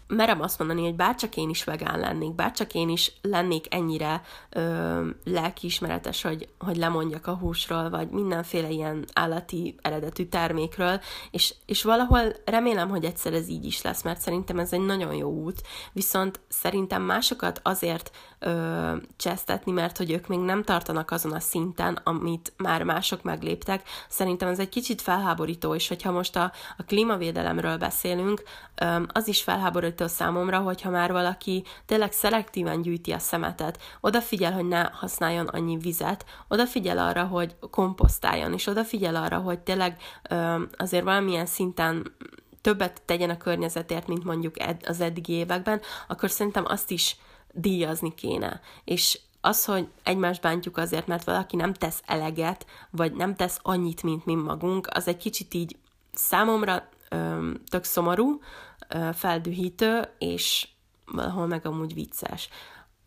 merem 0.08 0.42
azt 0.42 0.60
mondani, 0.60 0.84
hogy 0.84 0.96
bárcsak 0.96 1.38
én 1.38 1.50
is 1.50 1.64
vegán 1.64 2.00
lennék, 2.00 2.34
bárcsak 2.34 2.74
én 2.74 2.90
is 2.90 3.12
lennék 3.22 3.74
ennyire 3.74 4.22
ö, 4.50 5.10
lelkiismeretes, 5.24 6.22
hogy, 6.22 6.48
hogy 6.60 6.78
lemondjak 6.78 7.28
a 7.28 7.36
húsról, 7.36 7.90
vagy 7.90 8.10
mindenféle 8.10 8.70
ilyen 8.70 9.06
állati 9.14 9.76
eredetű 9.82 10.26
termékről, 10.26 11.02
és, 11.32 11.54
és 11.66 11.84
valahol 11.84 12.34
remélem, 12.46 12.90
hogy 12.90 13.06
egyszer 13.06 13.34
ez 13.34 13.48
így 13.50 13.66
is 13.66 13.82
lesz, 13.82 14.04
mert 14.04 14.20
szerintem 14.22 14.60
ez 14.60 14.74
egy 14.74 14.86
nagyon 14.86 15.14
jó 15.14 15.30
út, 15.30 15.62
viszont 15.92 16.40
szerintem 16.48 17.02
másokat 17.02 17.60
azért 17.64 18.12
ö, 18.42 18.96
csesztetni, 19.18 19.72
mert 19.72 19.98
hogy 19.98 20.12
ők 20.12 20.28
még 20.28 20.40
nem 20.40 20.64
tartanak 20.64 21.12
azon 21.12 21.32
a 21.32 21.40
szinten, 21.40 22.00
amit 22.04 22.54
már 22.58 22.84
mások 22.84 23.24
megléptek. 23.24 23.88
Szerintem 24.10 24.48
ez 24.48 24.60
egy 24.60 24.70
kicsit 24.70 25.02
felháborító, 25.02 25.76
és 25.76 25.88
hogyha 25.88 26.12
most 26.12 26.36
a, 26.36 26.52
a 26.78 26.84
klímavédelemről 26.84 27.78
beszélünk, 27.78 28.44
ö, 28.76 29.04
az 29.12 29.28
is 29.28 29.44
felháborító 29.44 30.08
számomra, 30.08 30.60
hogyha 30.60 30.90
már 30.90 31.12
valaki 31.12 31.64
tényleg 31.86 32.12
szelektíven 32.12 32.82
gyűjti 32.82 33.12
a 33.12 33.20
szemetet, 33.20 33.82
odafigyel, 34.02 34.52
hogy 34.54 34.68
ne 34.68 34.82
használjon 34.82 35.48
annyi 35.48 35.78
vizet, 35.78 36.26
odafigyel 36.48 36.98
arra, 36.98 37.24
hogy 37.24 37.56
komposztáljon, 37.72 38.54
és 38.54 38.68
odafigyel 38.68 39.16
arra, 39.16 39.38
hogy 39.38 39.60
tényleg 39.60 39.98
ö, 40.30 40.62
azért 40.78 41.04
valamilyen 41.04 41.46
szinten 41.46 42.14
többet 42.62 43.02
tegyen 43.06 43.30
a 43.30 43.38
környezetért, 43.38 44.08
mint 44.08 44.24
mondjuk 44.24 44.60
ed- 44.60 44.88
az 44.88 45.02
eddigi 45.02 45.34
években, 45.34 45.82
akkor 46.08 46.30
szerintem 46.30 46.66
azt 46.68 46.92
is 46.92 47.18
díjazni 47.54 48.14
kéne. 48.14 48.62
És 48.84 49.20
az, 49.42 49.66
hogy 49.66 49.88
egymást 50.04 50.42
bántjuk 50.42 50.78
azért, 50.78 51.08
mert 51.08 51.24
valaki 51.24 51.56
nem 51.56 51.74
tesz 51.74 52.02
eleget, 52.06 52.66
vagy 52.90 53.14
nem 53.14 53.36
tesz 53.36 53.60
annyit, 53.62 54.04
mint 54.04 54.26
mi 54.26 54.36
magunk, 54.36 54.88
az 54.94 55.08
egy 55.08 55.18
kicsit 55.18 55.54
így 55.54 55.76
számomra 56.14 56.88
ö, 57.10 57.52
tök 57.70 57.84
szomorú, 57.84 58.42
ö, 58.88 59.10
feldühítő, 59.14 60.02
és 60.18 60.68
valahol 61.06 61.48
meg 61.48 61.66
amúgy 61.66 61.94
vicces, 61.94 62.50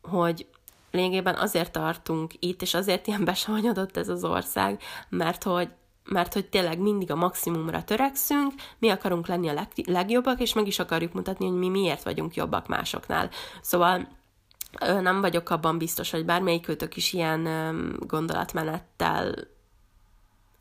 hogy 0.03 0.47
lényegében 0.91 1.35
azért 1.35 1.73
tartunk 1.73 2.33
itt, 2.39 2.63
és 2.63 2.75
azért 2.75 3.07
ilyen 3.07 3.25
besavanyodott 3.25 3.97
ez 3.97 4.09
az 4.09 4.25
ország, 4.25 4.83
mert 5.09 5.43
hogy 5.43 5.69
mert 6.05 6.33
hogy 6.33 6.47
tényleg 6.47 6.79
mindig 6.79 7.11
a 7.11 7.15
maximumra 7.15 7.85
törekszünk, 7.85 8.53
mi 8.79 8.89
akarunk 8.89 9.27
lenni 9.27 9.49
a 9.49 9.53
leg- 9.53 9.87
legjobbak, 9.89 10.41
és 10.41 10.53
meg 10.53 10.67
is 10.67 10.79
akarjuk 10.79 11.13
mutatni, 11.13 11.47
hogy 11.47 11.59
mi 11.59 11.69
miért 11.69 12.03
vagyunk 12.03 12.35
jobbak 12.35 12.67
másoknál. 12.69 13.31
Szóval 13.61 14.09
nem 14.81 15.21
vagyok 15.21 15.51
abban 15.51 15.79
biztos, 15.79 16.11
hogy 16.11 16.25
bármelyikőtök 16.25 16.97
is 16.97 17.13
ilyen 17.13 17.49
gondolatmenettel 17.99 19.35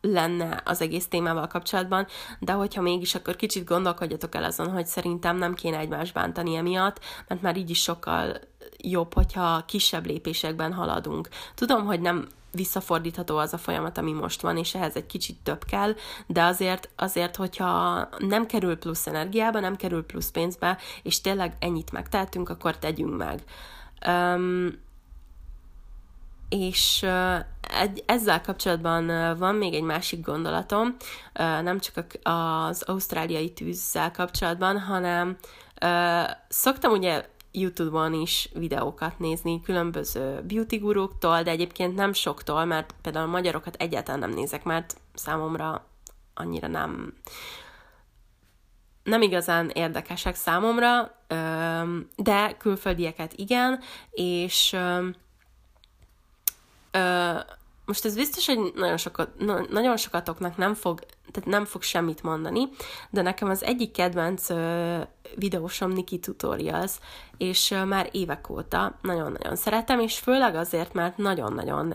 lenne 0.01 0.61
az 0.65 0.81
egész 0.81 1.07
témával 1.07 1.47
kapcsolatban, 1.47 2.07
de 2.39 2.51
hogyha 2.51 2.81
mégis, 2.81 3.15
akkor 3.15 3.35
kicsit 3.35 3.65
gondolkodjatok 3.65 4.35
el 4.35 4.43
azon, 4.43 4.71
hogy 4.71 4.85
szerintem 4.85 5.37
nem 5.37 5.53
kéne 5.53 5.77
egymást 5.77 6.13
bántani 6.13 6.55
emiatt, 6.55 6.99
mert 7.27 7.41
már 7.41 7.57
így 7.57 7.69
is 7.69 7.81
sokkal 7.81 8.39
jobb, 8.77 9.13
hogyha 9.13 9.63
kisebb 9.65 10.05
lépésekben 10.05 10.73
haladunk. 10.73 11.29
Tudom, 11.55 11.85
hogy 11.85 12.01
nem 12.01 12.27
visszafordítható 12.51 13.37
az 13.37 13.53
a 13.53 13.57
folyamat, 13.57 13.97
ami 13.97 14.11
most 14.11 14.41
van, 14.41 14.57
és 14.57 14.75
ehhez 14.75 14.95
egy 14.95 15.05
kicsit 15.05 15.37
több 15.43 15.63
kell, 15.63 15.95
de 16.27 16.43
azért, 16.43 16.89
azért, 16.95 17.35
hogyha 17.35 18.07
nem 18.17 18.45
kerül 18.45 18.77
plusz 18.77 19.07
energiába, 19.07 19.59
nem 19.59 19.75
kerül 19.75 20.05
plusz 20.05 20.31
pénzbe, 20.31 20.77
és 21.03 21.21
tényleg 21.21 21.55
ennyit 21.59 21.91
megtehetünk, 21.91 22.49
akkor 22.49 22.77
tegyünk 22.77 23.17
meg. 23.17 23.43
Um, 24.07 24.81
és 26.49 27.05
egy, 27.61 28.03
ezzel 28.05 28.41
kapcsolatban 28.41 29.37
van 29.37 29.55
még 29.55 29.73
egy 29.73 29.81
másik 29.81 30.25
gondolatom, 30.25 30.95
nem 31.61 31.79
csak 31.79 32.07
az 32.23 32.81
ausztráliai 32.81 33.53
tűzzel 33.53 34.11
kapcsolatban, 34.11 34.79
hanem 34.79 35.37
szoktam 36.47 36.91
ugye 36.91 37.25
YouTube-on 37.51 38.13
is 38.13 38.49
videókat 38.53 39.19
nézni 39.19 39.61
különböző 39.61 40.41
beauty 40.47 40.77
guruktól, 40.77 41.43
de 41.43 41.51
egyébként 41.51 41.95
nem 41.95 42.13
soktól, 42.13 42.65
mert 42.65 42.95
például 43.01 43.27
a 43.27 43.31
magyarokat 43.31 43.75
egyáltalán 43.75 44.19
nem 44.19 44.31
nézek, 44.31 44.63
mert 44.63 44.95
számomra 45.13 45.85
annyira 46.33 46.67
nem 46.67 47.13
nem 49.03 49.21
igazán 49.21 49.69
érdekesek 49.69 50.35
számomra, 50.35 51.11
de 52.15 52.55
külföldieket 52.57 53.33
igen, 53.33 53.79
és 54.11 54.75
most 57.85 58.05
ez 58.05 58.15
biztos, 58.15 58.45
hogy 58.45 58.71
nagyon, 58.75 58.97
sokat, 58.97 59.29
nagyon 59.69 59.97
sokatoknak 59.97 60.57
nem 60.57 60.73
fog, 60.73 60.99
tehát 61.33 61.49
nem 61.49 61.65
fog 61.65 61.81
semmit 61.81 62.23
mondani, 62.23 62.69
de 63.09 63.21
nekem 63.21 63.49
az 63.49 63.63
egyik 63.63 63.91
kedvenc 63.91 64.47
videósom 65.35 65.91
Niki 65.91 66.19
Tutorials, 66.19 66.91
és 67.37 67.75
már 67.87 68.09
évek 68.11 68.49
óta 68.49 68.97
nagyon-nagyon 69.01 69.55
szeretem, 69.55 69.99
és 69.99 70.19
főleg 70.19 70.55
azért, 70.55 70.93
mert 70.93 71.17
nagyon-nagyon 71.17 71.93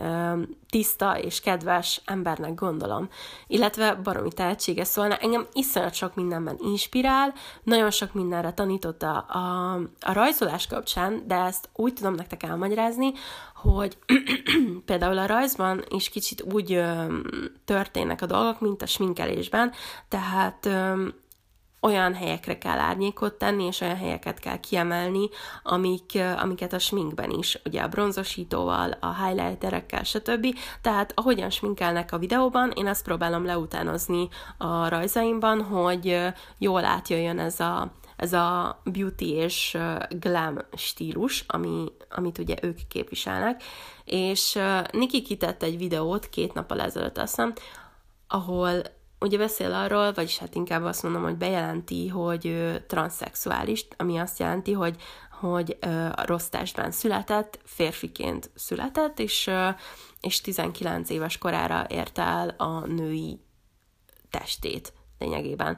tiszta 0.70 1.18
és 1.18 1.40
kedves 1.40 2.00
embernek 2.04 2.54
gondolom, 2.54 3.08
illetve 3.46 3.94
baromi 3.94 4.32
tehetséges, 4.32 4.86
szóval 4.86 5.12
engem 5.12 5.46
iszonyat 5.52 5.94
sok 5.94 6.14
mindenben 6.14 6.56
inspirál, 6.58 7.34
nagyon 7.62 7.90
sok 7.90 8.12
mindenre 8.12 8.52
tanította 8.52 9.18
a, 9.18 9.74
a 10.00 10.12
rajzolás 10.12 10.66
kapcsán, 10.66 11.22
de 11.26 11.34
ezt 11.34 11.68
úgy 11.74 11.92
tudom 11.92 12.14
nektek 12.14 12.42
elmagyarázni, 12.42 13.12
hogy 13.54 13.98
például 14.84 15.18
a 15.18 15.26
rajzban 15.26 15.84
is 15.88 16.08
kicsit 16.08 16.42
úgy 16.52 16.72
ö, 16.72 17.04
történnek 17.64 18.22
a 18.22 18.26
dolgok, 18.26 18.60
mint 18.60 18.82
a 18.82 18.86
sminkelésben, 19.28 19.72
tehát 20.08 20.66
ö, 20.66 21.08
olyan 21.80 22.14
helyekre 22.14 22.58
kell 22.58 22.78
árnyékot 22.78 23.34
tenni, 23.34 23.64
és 23.64 23.80
olyan 23.80 23.96
helyeket 23.96 24.38
kell 24.38 24.60
kiemelni, 24.60 25.28
amik, 25.62 26.18
amiket 26.36 26.72
a 26.72 26.78
sminkben 26.78 27.30
is, 27.30 27.60
ugye 27.64 27.82
a 27.82 27.88
bronzosítóval, 27.88 28.90
a 29.00 29.24
highlighterekkel, 29.24 30.02
stb. 30.02 30.46
Tehát 30.82 31.12
ahogyan 31.14 31.50
sminkelnek 31.50 32.12
a 32.12 32.18
videóban, 32.18 32.70
én 32.70 32.86
azt 32.86 33.04
próbálom 33.04 33.44
leutánozni 33.44 34.28
a 34.56 34.88
rajzaimban, 34.88 35.62
hogy 35.62 36.18
jól 36.58 36.84
átjöjjön 36.84 37.38
ez 37.38 37.60
a, 37.60 37.92
ez 38.16 38.32
a 38.32 38.80
beauty 38.84 39.34
és 39.34 39.78
glam 40.08 40.58
stílus, 40.76 41.44
ami, 41.46 41.84
amit 42.10 42.38
ugye 42.38 42.54
ők 42.62 42.78
képviselnek, 42.88 43.62
és 44.04 44.58
Niki 44.90 45.22
kitett 45.22 45.62
egy 45.62 45.78
videót 45.78 46.28
két 46.28 46.54
nappal 46.54 46.80
ezelőtt, 46.80 47.18
azt 47.18 47.36
hiszem, 47.36 47.52
ahol 48.28 48.82
ugye 49.20 49.38
beszél 49.38 49.72
arról, 49.72 50.12
vagyis 50.12 50.38
hát 50.38 50.54
inkább 50.54 50.84
azt 50.84 51.02
mondom, 51.02 51.22
hogy 51.22 51.36
bejelenti, 51.36 52.08
hogy 52.08 52.46
ő 52.46 52.84
transzexuális, 52.86 53.86
ami 53.96 54.18
azt 54.18 54.38
jelenti, 54.38 54.72
hogy, 54.72 54.96
hogy 55.40 55.78
a 56.14 56.26
rossz 56.26 56.46
testben 56.46 56.90
született, 56.90 57.58
férfiként 57.64 58.50
született, 58.54 59.18
és, 59.18 59.50
és 60.20 60.40
19 60.40 61.10
éves 61.10 61.38
korára 61.38 61.86
ért 61.88 62.18
el 62.18 62.48
a 62.48 62.86
női 62.86 63.40
testét 64.30 64.92
lényegében. 65.18 65.76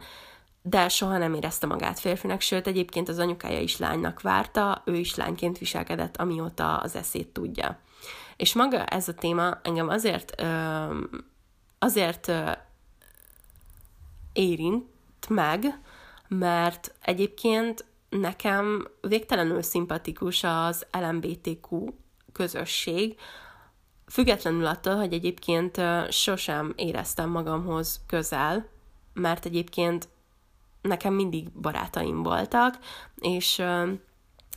De 0.63 0.89
soha 0.89 1.19
nem 1.19 1.35
érezte 1.35 1.67
magát 1.67 1.99
férfinek, 1.99 2.41
sőt 2.41 2.67
egyébként 2.67 3.09
az 3.09 3.19
anyukája 3.19 3.61
is 3.61 3.77
lánynak 3.77 4.21
várta, 4.21 4.83
ő 4.85 4.97
is 4.97 5.15
lányként 5.15 5.59
viselkedett, 5.59 6.17
amióta 6.17 6.77
az 6.77 6.97
eszét 6.97 7.29
tudja. 7.29 7.79
És 8.37 8.55
maga 8.55 8.85
ez 8.85 9.09
a 9.09 9.15
téma 9.15 9.61
engem 9.63 9.89
azért, 9.89 10.43
azért 11.79 12.33
érint 14.33 14.85
meg, 15.29 15.81
mert 16.29 16.95
egyébként 17.03 17.85
nekem 18.09 18.89
végtelenül 19.01 19.63
szimpatikus 19.63 20.45
az 20.45 20.87
LMBTQ 20.93 21.87
közösség, 22.33 23.17
függetlenül 24.07 24.67
attól, 24.67 24.97
hogy 24.97 25.13
egyébként 25.13 25.81
sosem 26.11 26.73
éreztem 26.77 27.31
magamhoz 27.31 28.01
közel, 28.07 28.69
mert 29.13 29.45
egyébként 29.45 30.09
nekem 30.83 31.15
mindig 31.15 31.51
barátaim 31.51 32.23
voltak, 32.23 32.79
és, 33.21 33.63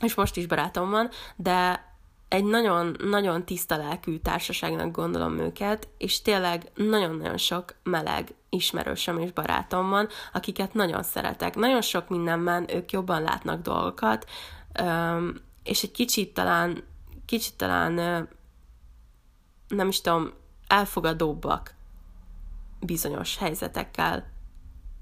és 0.00 0.14
most 0.14 0.36
is 0.36 0.46
barátom 0.46 0.90
van, 0.90 1.08
de 1.36 1.92
egy 2.34 2.44
nagyon-nagyon 2.44 3.44
tiszta 3.44 3.76
lelkű 3.76 4.18
társaságnak 4.18 4.90
gondolom 4.90 5.38
őket, 5.38 5.88
és 5.98 6.22
tényleg 6.22 6.70
nagyon-nagyon 6.74 7.36
sok 7.36 7.74
meleg 7.82 8.34
ismerősöm 8.48 9.18
és 9.18 9.32
barátom 9.32 9.90
van, 9.90 10.08
akiket 10.32 10.74
nagyon 10.74 11.02
szeretek. 11.02 11.54
Nagyon 11.54 11.80
sok 11.80 12.08
mindenben 12.08 12.74
ők 12.74 12.92
jobban 12.92 13.22
látnak 13.22 13.62
dolgokat, 13.62 14.30
és 15.62 15.82
egy 15.82 15.90
kicsit 15.90 16.34
talán, 16.34 16.84
kicsit 17.26 17.54
talán 17.54 17.92
nem 19.68 19.88
is 19.88 20.00
tudom, 20.00 20.32
elfogadóbbak 20.66 21.74
bizonyos 22.80 23.36
helyzetekkel 23.36 24.32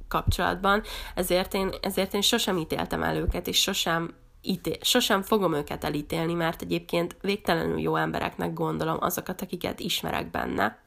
kapcsolatban, 0.09 0.83
ezért 1.15 1.55
én, 1.55 1.71
ezért 1.81 2.15
én 2.15 2.21
sosem 2.21 2.57
ítéltem 2.57 3.03
el 3.03 3.17
őket, 3.17 3.47
és 3.47 3.61
sosem 3.61 4.15
ítél, 4.43 4.77
sosem 4.81 5.23
fogom 5.23 5.55
őket 5.55 5.85
elítélni, 5.85 6.35
mert 6.35 6.63
egyébként 6.63 7.17
végtelenül 7.21 7.81
jó 7.81 7.97
embereknek 7.97 8.53
gondolom 8.53 8.97
azokat, 9.01 9.43
akiket 9.43 9.81
ismerek 9.81 10.31
benne. 10.31 10.81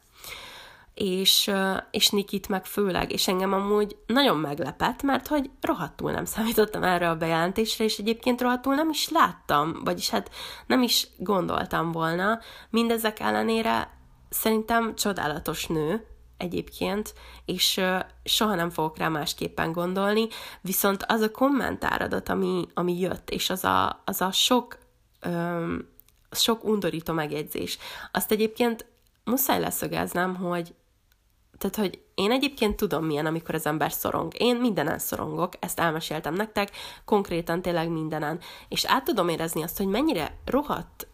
És, 0.93 1.51
és 1.91 2.09
Nikit 2.09 2.47
meg 2.47 2.65
főleg, 2.65 3.11
és 3.11 3.27
engem 3.27 3.53
amúgy 3.53 3.97
nagyon 4.07 4.37
meglepett, 4.37 5.01
mert 5.01 5.27
hogy 5.27 5.49
rohadtul 5.61 6.11
nem 6.11 6.25
számítottam 6.25 6.83
erre 6.83 7.09
a 7.09 7.15
bejelentésre, 7.15 7.83
és 7.83 7.97
egyébként 7.97 8.41
rohadtul 8.41 8.75
nem 8.75 8.89
is 8.89 9.09
láttam, 9.09 9.81
vagyis 9.83 10.09
hát 10.09 10.31
nem 10.67 10.81
is 10.81 11.07
gondoltam 11.17 11.91
volna. 11.91 12.39
Mindezek 12.69 13.19
ellenére 13.19 13.97
szerintem 14.29 14.95
csodálatos 14.95 15.65
nő, 15.67 16.05
egyébként, 16.37 17.13
és 17.45 17.81
soha 18.23 18.55
nem 18.55 18.69
fogok 18.69 18.97
rá 18.97 19.07
másképpen 19.07 19.71
gondolni, 19.71 20.27
viszont 20.61 21.03
az 21.07 21.21
a 21.21 21.31
kommentáradat, 21.31 22.29
ami, 22.29 22.67
ami 22.73 22.99
jött, 22.99 23.29
és 23.29 23.49
az 23.49 23.63
a, 23.63 24.01
az 24.05 24.21
a 24.21 24.31
sok 24.31 24.77
öm, 25.19 25.87
sok 26.31 26.63
undorító 26.63 27.13
megjegyzés. 27.13 27.77
Azt 28.11 28.31
egyébként 28.31 28.85
muszáj 29.23 29.59
leszögeznem, 29.59 30.35
hogy 30.35 30.73
tehát, 31.57 31.75
hogy 31.75 32.03
én 32.15 32.31
egyébként 32.31 32.75
tudom 32.75 33.05
milyen, 33.05 33.25
amikor 33.25 33.55
az 33.55 33.65
ember 33.65 33.91
szorong. 33.91 34.33
Én 34.37 34.55
mindenen 34.55 34.99
szorongok, 34.99 35.53
ezt 35.59 35.79
elmeséltem 35.79 36.33
nektek, 36.33 36.71
konkrétan 37.05 37.61
tényleg 37.61 37.89
mindenen. 37.89 38.39
És 38.67 38.85
át 38.85 39.03
tudom 39.03 39.29
érezni 39.29 39.63
azt, 39.63 39.77
hogy 39.77 39.87
mennyire 39.87 40.37
rohadt 40.45 41.07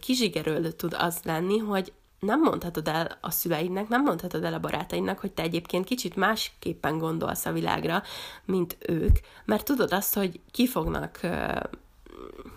kizsigerölő 0.00 0.70
tud 0.70 0.96
az 0.98 1.20
lenni, 1.24 1.58
hogy 1.58 1.92
nem 2.26 2.40
mondhatod 2.40 2.88
el 2.88 3.18
a 3.20 3.30
szüleidnek, 3.30 3.88
nem 3.88 4.02
mondhatod 4.02 4.44
el 4.44 4.54
a 4.54 4.60
barátaidnak, 4.60 5.18
hogy 5.18 5.32
te 5.32 5.42
egyébként 5.42 5.84
kicsit 5.84 6.16
másképpen 6.16 6.98
gondolsz 6.98 7.46
a 7.46 7.52
világra, 7.52 8.02
mint 8.44 8.76
ők, 8.88 9.18
mert 9.44 9.64
tudod 9.64 9.92
azt, 9.92 10.14
hogy 10.14 10.40
ki 10.50 10.66
fognak 10.66 11.20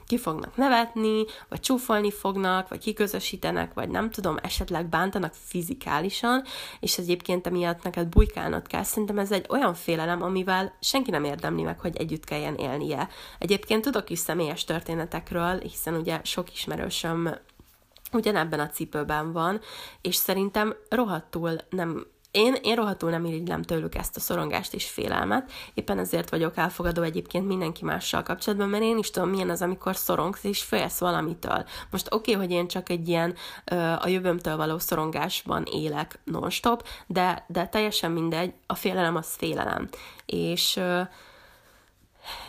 ki 0.05 0.17
fognak 0.17 0.58
nevetni, 0.58 1.25
vagy 1.49 1.60
csúfolni 1.60 2.12
fognak, 2.12 2.69
vagy 2.69 2.79
kiközösítenek, 2.79 3.73
vagy 3.73 3.89
nem 3.89 4.10
tudom, 4.10 4.38
esetleg 4.41 4.86
bántanak 4.86 5.34
fizikálisan, 5.34 6.43
és 6.79 6.97
egyébként 6.97 7.47
emiatt 7.47 7.84
neked 7.84 8.08
bujkálnod 8.08 8.67
kell. 8.67 8.84
Szerintem 8.84 9.19
ez 9.19 9.32
egy 9.32 9.45
olyan 9.49 9.73
félelem, 9.73 10.21
amivel 10.21 10.73
senki 10.79 11.12
nem 11.12 11.23
érdemli 11.23 11.62
meg, 11.62 11.79
hogy 11.79 11.97
együtt 11.97 12.23
kelljen 12.23 12.55
élnie. 12.55 13.10
Egyébként 13.39 13.84
tudok 13.84 14.10
is 14.10 14.19
személyes 14.19 14.63
történetekről, 14.63 15.60
hiszen 15.60 15.93
ugye 15.93 16.19
sok 16.23 16.53
ismerősöm 16.53 17.36
ugyanebben 18.12 18.60
a 18.60 18.69
cipőben 18.69 19.32
van, 19.32 19.60
és 20.02 20.15
szerintem 20.15 20.76
rohadtul 20.89 21.56
nem 21.69 22.06
én, 22.32 22.56
én 22.62 22.76
rohadtul 22.76 23.10
nem 23.10 23.26
irigylem 23.26 23.62
tőlük 23.62 23.95
ezt 23.95 24.15
a 24.15 24.19
szorongást 24.19 24.74
és 24.74 24.89
félelmet, 24.89 25.52
éppen 25.74 25.98
ezért 25.98 26.30
vagyok 26.30 26.58
elfogadó 26.58 27.02
egyébként 27.02 27.48
mindenki 27.48 27.86
mással 27.86 28.24
kapcsolatban, 28.24 28.69
mert 28.69 28.84
én 28.84 28.98
is 28.98 29.12
tudom, 29.12 29.30
milyen 29.30 29.50
az, 29.50 29.62
amikor 29.62 29.95
szorongsz 29.95 30.43
és 30.43 30.62
félsz 30.63 31.00
valamitől. 31.00 31.65
Most 31.91 32.13
oké, 32.13 32.34
okay, 32.34 32.45
hogy 32.45 32.56
én 32.56 32.67
csak 32.67 32.89
egy 32.89 33.08
ilyen 33.08 33.36
a 34.00 34.08
jövőmtől 34.08 34.58
való 34.58 34.78
szorongásban 34.80 35.63
élek 35.72 36.19
non-stop, 36.24 36.88
de, 37.08 37.45
de 37.48 37.67
teljesen 37.67 38.12
mindegy, 38.12 38.54
a 38.65 38.76
félelem 38.76 39.15
az 39.15 39.36
félelem. 39.36 39.89
És 40.26 40.80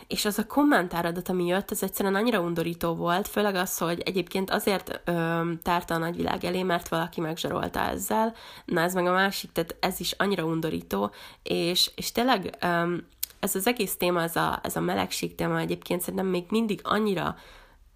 és 0.06 0.24
az 0.24 0.38
a 0.38 0.46
kommentáradat, 0.46 1.28
ami 1.28 1.46
jött, 1.46 1.70
ez 1.70 1.82
egyszerűen 1.82 2.14
annyira 2.14 2.40
undorító 2.40 2.94
volt, 2.94 3.28
főleg 3.28 3.54
az, 3.54 3.78
hogy 3.78 4.00
egyébként 4.00 4.50
azért 4.50 5.00
ö, 5.04 5.42
tárta 5.62 5.94
a 5.94 5.98
nagyvilág 5.98 6.44
elé, 6.44 6.62
mert 6.62 6.88
valaki 6.88 7.20
megzsarolta 7.20 7.80
ezzel, 7.80 8.34
na 8.64 8.80
ez 8.80 8.94
meg 8.94 9.06
a 9.06 9.12
másik, 9.12 9.52
tehát 9.52 9.76
ez 9.80 10.00
is 10.00 10.12
annyira 10.12 10.44
undorító, 10.44 11.10
és, 11.42 11.90
és 11.94 12.12
tényleg 12.12 12.56
ö, 12.60 12.94
ez 13.40 13.54
az 13.54 13.66
egész 13.66 13.96
téma, 13.96 14.22
ez 14.22 14.36
a, 14.36 14.60
ez 14.62 14.76
a 14.76 14.80
melegség 14.80 15.34
téma 15.34 15.58
egyébként 15.58 16.00
szerintem 16.00 16.26
még 16.26 16.44
mindig 16.48 16.80
annyira, 16.82 17.36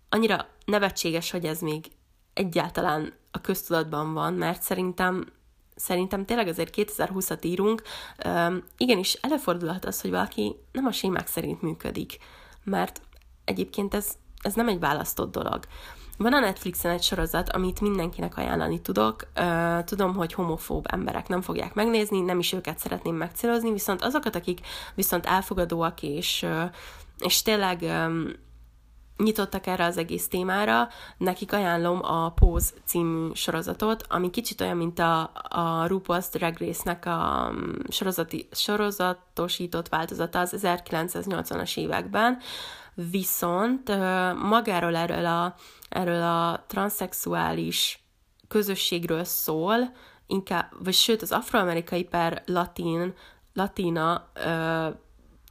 annyira 0.09 0.47
nevetséges, 0.65 1.31
hogy 1.31 1.45
ez 1.45 1.61
még 1.61 1.85
egyáltalán 2.33 3.13
a 3.31 3.41
köztudatban 3.41 4.13
van, 4.13 4.35
mert 4.35 4.63
szerintem 4.63 5.27
szerintem 5.75 6.25
tényleg 6.25 6.49
azért 6.49 6.75
2020-at 6.77 7.45
írunk, 7.45 7.83
igenis 8.77 9.13
előfordulhat 9.13 9.85
az, 9.85 10.01
hogy 10.01 10.11
valaki 10.11 10.57
nem 10.73 10.87
a 10.87 10.93
sémák 10.93 11.27
szerint 11.27 11.63
működik, 11.63 12.19
mert 12.65 13.01
egyébként 13.45 13.95
ez, 13.95 14.09
ez 14.43 14.55
nem 14.55 14.69
egy 14.69 14.79
választott 14.79 15.33
dolog. 15.33 15.65
Van 16.19 16.33
a 16.33 16.39
Netflixen 16.39 16.91
egy 16.91 17.03
sorozat, 17.03 17.51
amit 17.51 17.81
mindenkinek 17.81 18.37
ajánlani 18.37 18.81
tudok. 18.81 19.27
Tudom, 19.85 20.15
hogy 20.15 20.33
homofób 20.33 20.87
emberek 20.91 21.29
nem 21.29 21.41
fogják 21.41 21.75
megnézni, 21.75 22.21
nem 22.21 22.39
is 22.39 22.53
őket 22.53 22.79
szeretném 22.79 23.15
megcélozni, 23.15 23.73
viszont 23.73 24.03
azokat, 24.03 24.35
akik 24.37 24.61
viszont 24.95 25.27
elfogadóak 25.27 26.03
és, 26.03 26.47
és 27.19 27.43
tényleg 27.43 27.85
nyitottak 29.17 29.67
erre 29.67 29.85
az 29.85 29.97
egész 29.97 30.29
témára, 30.29 30.89
nekik 31.19 31.53
ajánlom 31.53 32.01
a 32.03 32.31
Pose 32.31 32.71
című 32.85 33.33
sorozatot, 33.33 34.05
ami 34.09 34.31
kicsit 34.31 34.61
olyan, 34.61 34.77
mint 34.77 34.99
a, 34.99 35.21
a 35.49 35.87
RuPaul's 35.89 36.27
Drag 36.33 36.59
Race-nek 36.59 37.07
a 37.07 37.51
mm, 37.53 37.73
sorozati, 37.89 38.49
sorozatosított 38.53 39.89
változata 39.89 40.39
az 40.39 40.55
1980-as 40.57 41.77
években, 41.79 42.39
viszont 42.95 43.89
magáról 44.43 44.97
erről 44.97 45.27
a, 45.27 45.55
erről 45.89 46.23
a 46.23 46.65
transzexuális 46.67 48.05
közösségről 48.49 49.25
szól, 49.25 49.93
inkább, 50.27 50.73
vagy 50.85 50.95
sőt 50.95 51.23
az 51.23 51.33
afroamerikai 51.33 52.05
per 52.05 52.43
latin, 52.47 53.15
latina 53.53 54.31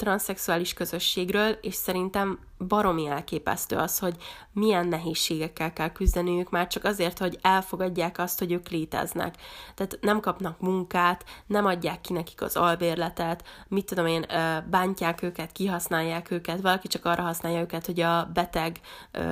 transzexuális 0.03 0.73
közösségről, 0.73 1.49
és 1.61 1.73
szerintem 1.73 2.39
baromi 2.67 3.07
elképesztő 3.07 3.75
az, 3.75 3.99
hogy 3.99 4.15
milyen 4.51 4.87
nehézségekkel 4.87 5.73
kell 5.73 5.91
küzdeniük 5.91 6.49
már 6.49 6.67
csak 6.67 6.83
azért, 6.83 7.17
hogy 7.17 7.37
elfogadják 7.41 8.19
azt, 8.19 8.39
hogy 8.39 8.51
ők 8.51 8.69
léteznek. 8.69 9.35
Tehát 9.75 9.97
nem 10.01 10.19
kapnak 10.19 10.59
munkát, 10.59 11.25
nem 11.47 11.65
adják 11.65 12.01
ki 12.01 12.13
nekik 12.13 12.41
az 12.41 12.55
albérletet, 12.55 13.43
mit 13.67 13.85
tudom 13.85 14.05
én, 14.05 14.25
bántják 14.69 15.21
őket, 15.21 15.51
kihasználják 15.51 16.31
őket, 16.31 16.61
valaki 16.61 16.87
csak 16.87 17.05
arra 17.05 17.21
használja 17.21 17.59
őket, 17.59 17.85
hogy 17.85 17.99
a 17.99 18.29
beteg 18.33 18.79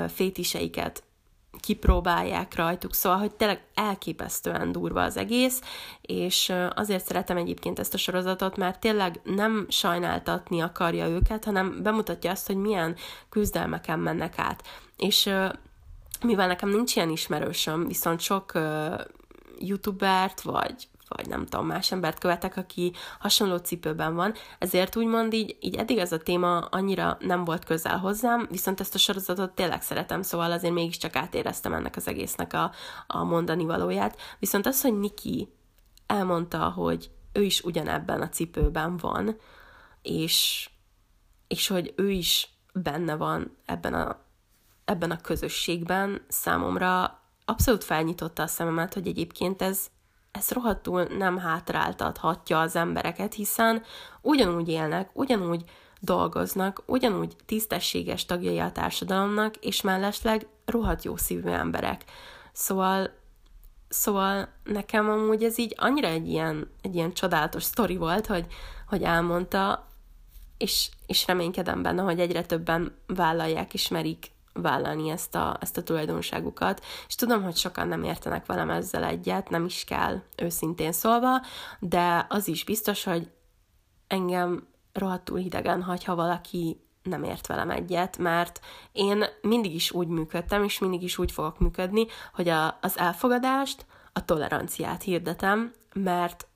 fétiseiket 0.07 1.03
kipróbálják 1.59 2.55
rajtuk, 2.55 2.93
szóval, 2.93 3.19
hogy 3.19 3.31
tényleg 3.31 3.63
elképesztően 3.73 4.71
durva 4.71 5.03
az 5.03 5.17
egész, 5.17 5.61
és 6.01 6.53
azért 6.75 7.05
szeretem 7.05 7.37
egyébként 7.37 7.79
ezt 7.79 7.93
a 7.93 7.97
sorozatot, 7.97 8.57
mert 8.57 8.79
tényleg 8.79 9.19
nem 9.23 9.65
sajnáltatni 9.69 10.61
akarja 10.61 11.07
őket, 11.07 11.45
hanem 11.45 11.83
bemutatja 11.83 12.31
azt, 12.31 12.47
hogy 12.47 12.55
milyen 12.55 12.95
küzdelmeken 13.29 13.99
mennek 13.99 14.33
át. 14.37 14.63
És 14.97 15.29
mivel 16.21 16.47
nekem 16.47 16.69
nincs 16.69 16.95
ilyen 16.95 17.09
ismerősöm, 17.09 17.87
viszont 17.87 18.19
sok 18.19 18.51
youtubert, 19.59 20.41
vagy 20.41 20.87
vagy 21.15 21.28
nem 21.28 21.45
tudom, 21.45 21.67
más 21.67 21.91
embert 21.91 22.19
követek, 22.19 22.58
aki 22.58 22.93
hasonló 23.19 23.58
cipőben 23.58 24.15
van, 24.15 24.34
ezért 24.60 24.95
úgymond 24.95 25.34
így, 25.34 25.58
így 25.60 25.76
eddig 25.76 25.97
ez 25.97 26.12
a 26.12 26.17
téma 26.17 26.58
annyira 26.58 27.17
nem 27.19 27.43
volt 27.43 27.65
közel 27.65 27.97
hozzám, 27.97 28.47
viszont 28.50 28.80
ezt 28.80 28.95
a 28.95 28.97
sorozatot 28.97 29.52
tényleg 29.52 29.82
szeretem, 29.82 30.21
szóval 30.21 30.52
azért 30.52 30.74
mégiscsak 30.74 31.15
átéreztem 31.15 31.74
ennek 31.74 31.95
az 31.95 32.08
egésznek 32.08 32.54
a, 32.54 32.71
a 33.08 33.24
mondani 33.24 33.65
valóját. 33.65 34.17
Viszont 34.39 34.65
az, 34.65 34.82
hogy 34.82 35.00
Niki 35.00 35.54
elmondta, 36.06 36.69
hogy 36.69 37.12
ő 37.34 37.43
is 37.43 37.62
ugyanebben 37.62 38.21
a 38.21 38.30
cipőben 38.30 38.97
van, 38.97 39.38
és, 40.02 40.69
és 41.47 41.67
hogy 41.67 41.93
ő 41.95 42.10
is 42.10 42.50
benne 42.74 43.15
van 43.15 43.58
ebben 43.65 43.93
a, 43.93 44.19
ebben 44.86 45.12
a 45.12 45.21
közösségben, 45.21 46.26
számomra 46.28 47.19
abszolút 47.45 47.84
felnyitotta 47.84 48.43
a 48.43 48.47
szememet, 48.47 48.93
hogy 48.93 49.08
egyébként 49.08 49.62
ez, 49.62 49.88
ez 50.32 50.52
rohadtul 50.52 51.04
nem 51.04 51.38
hátráltathatja 51.38 52.60
az 52.60 52.76
embereket, 52.76 53.34
hiszen 53.34 53.84
ugyanúgy 54.22 54.70
élnek, 54.70 55.10
ugyanúgy 55.13 55.63
dolgoznak, 56.00 56.84
ugyanúgy 56.86 57.36
tisztességes 57.46 58.26
tagjai 58.26 58.60
a 58.60 58.72
társadalomnak, 58.72 59.56
és 59.56 59.82
mellesleg 59.82 60.48
rohadt 60.65 61.04
jó 61.04 61.17
szívű 61.17 61.50
emberek. 61.50 62.04
Szóval, 62.52 63.12
szóval 63.89 64.48
nekem 64.63 65.10
amúgy 65.10 65.44
ez 65.44 65.58
így 65.58 65.76
annyira 65.78 66.08
egy 66.08 66.28
ilyen, 66.28 66.72
egy 66.82 66.96
ilyen 66.96 67.13
csodálatos 67.13 67.63
sztori 67.63 67.98
volt, 67.98 68.26
hogy, 68.26 68.46
hogy 68.88 69.04
elmondta, 69.04 69.88
és, 70.58 70.89
és 71.06 71.28
reménykedem 71.28 71.82
benne, 71.82 72.02
hogy 72.02 72.20
egyre 72.20 72.46
többen 72.46 72.96
vállalják, 73.08 73.74
ismerik 73.74 74.32
vállalni 74.53 75.09
ezt 75.09 75.35
a, 75.35 75.57
ezt 75.59 75.77
a 75.77 75.83
tulajdonságukat, 75.83 76.85
és 77.07 77.15
tudom, 77.15 77.43
hogy 77.43 77.55
sokan 77.55 77.87
nem 77.87 78.03
értenek 78.03 78.45
velem 78.45 78.69
ezzel 78.69 79.03
egyet, 79.03 79.49
nem 79.49 79.65
is 79.65 79.83
kell 79.83 80.21
őszintén 80.37 80.91
szólva, 80.91 81.41
de 81.79 82.25
az 82.29 82.47
is 82.47 82.63
biztos, 82.63 83.03
hogy 83.03 83.31
engem 84.07 84.67
rohadtul 84.93 85.37
hidegen 85.37 85.83
hagy, 85.83 86.03
ha 86.03 86.15
valaki 86.15 86.81
nem 87.03 87.23
ért 87.23 87.47
velem 87.47 87.69
egyet, 87.69 88.17
mert 88.17 88.59
én 88.91 89.25
mindig 89.41 89.75
is 89.75 89.91
úgy 89.91 90.07
működtem, 90.07 90.63
és 90.63 90.79
mindig 90.79 91.03
is 91.03 91.17
úgy 91.17 91.31
fogok 91.31 91.59
működni, 91.59 92.05
hogy 92.33 92.49
a, 92.49 92.77
az 92.81 92.97
elfogadást, 92.97 93.85
a 94.13 94.25
toleranciát 94.25 95.03
hirdetem, 95.03 95.73
mert 95.93 96.47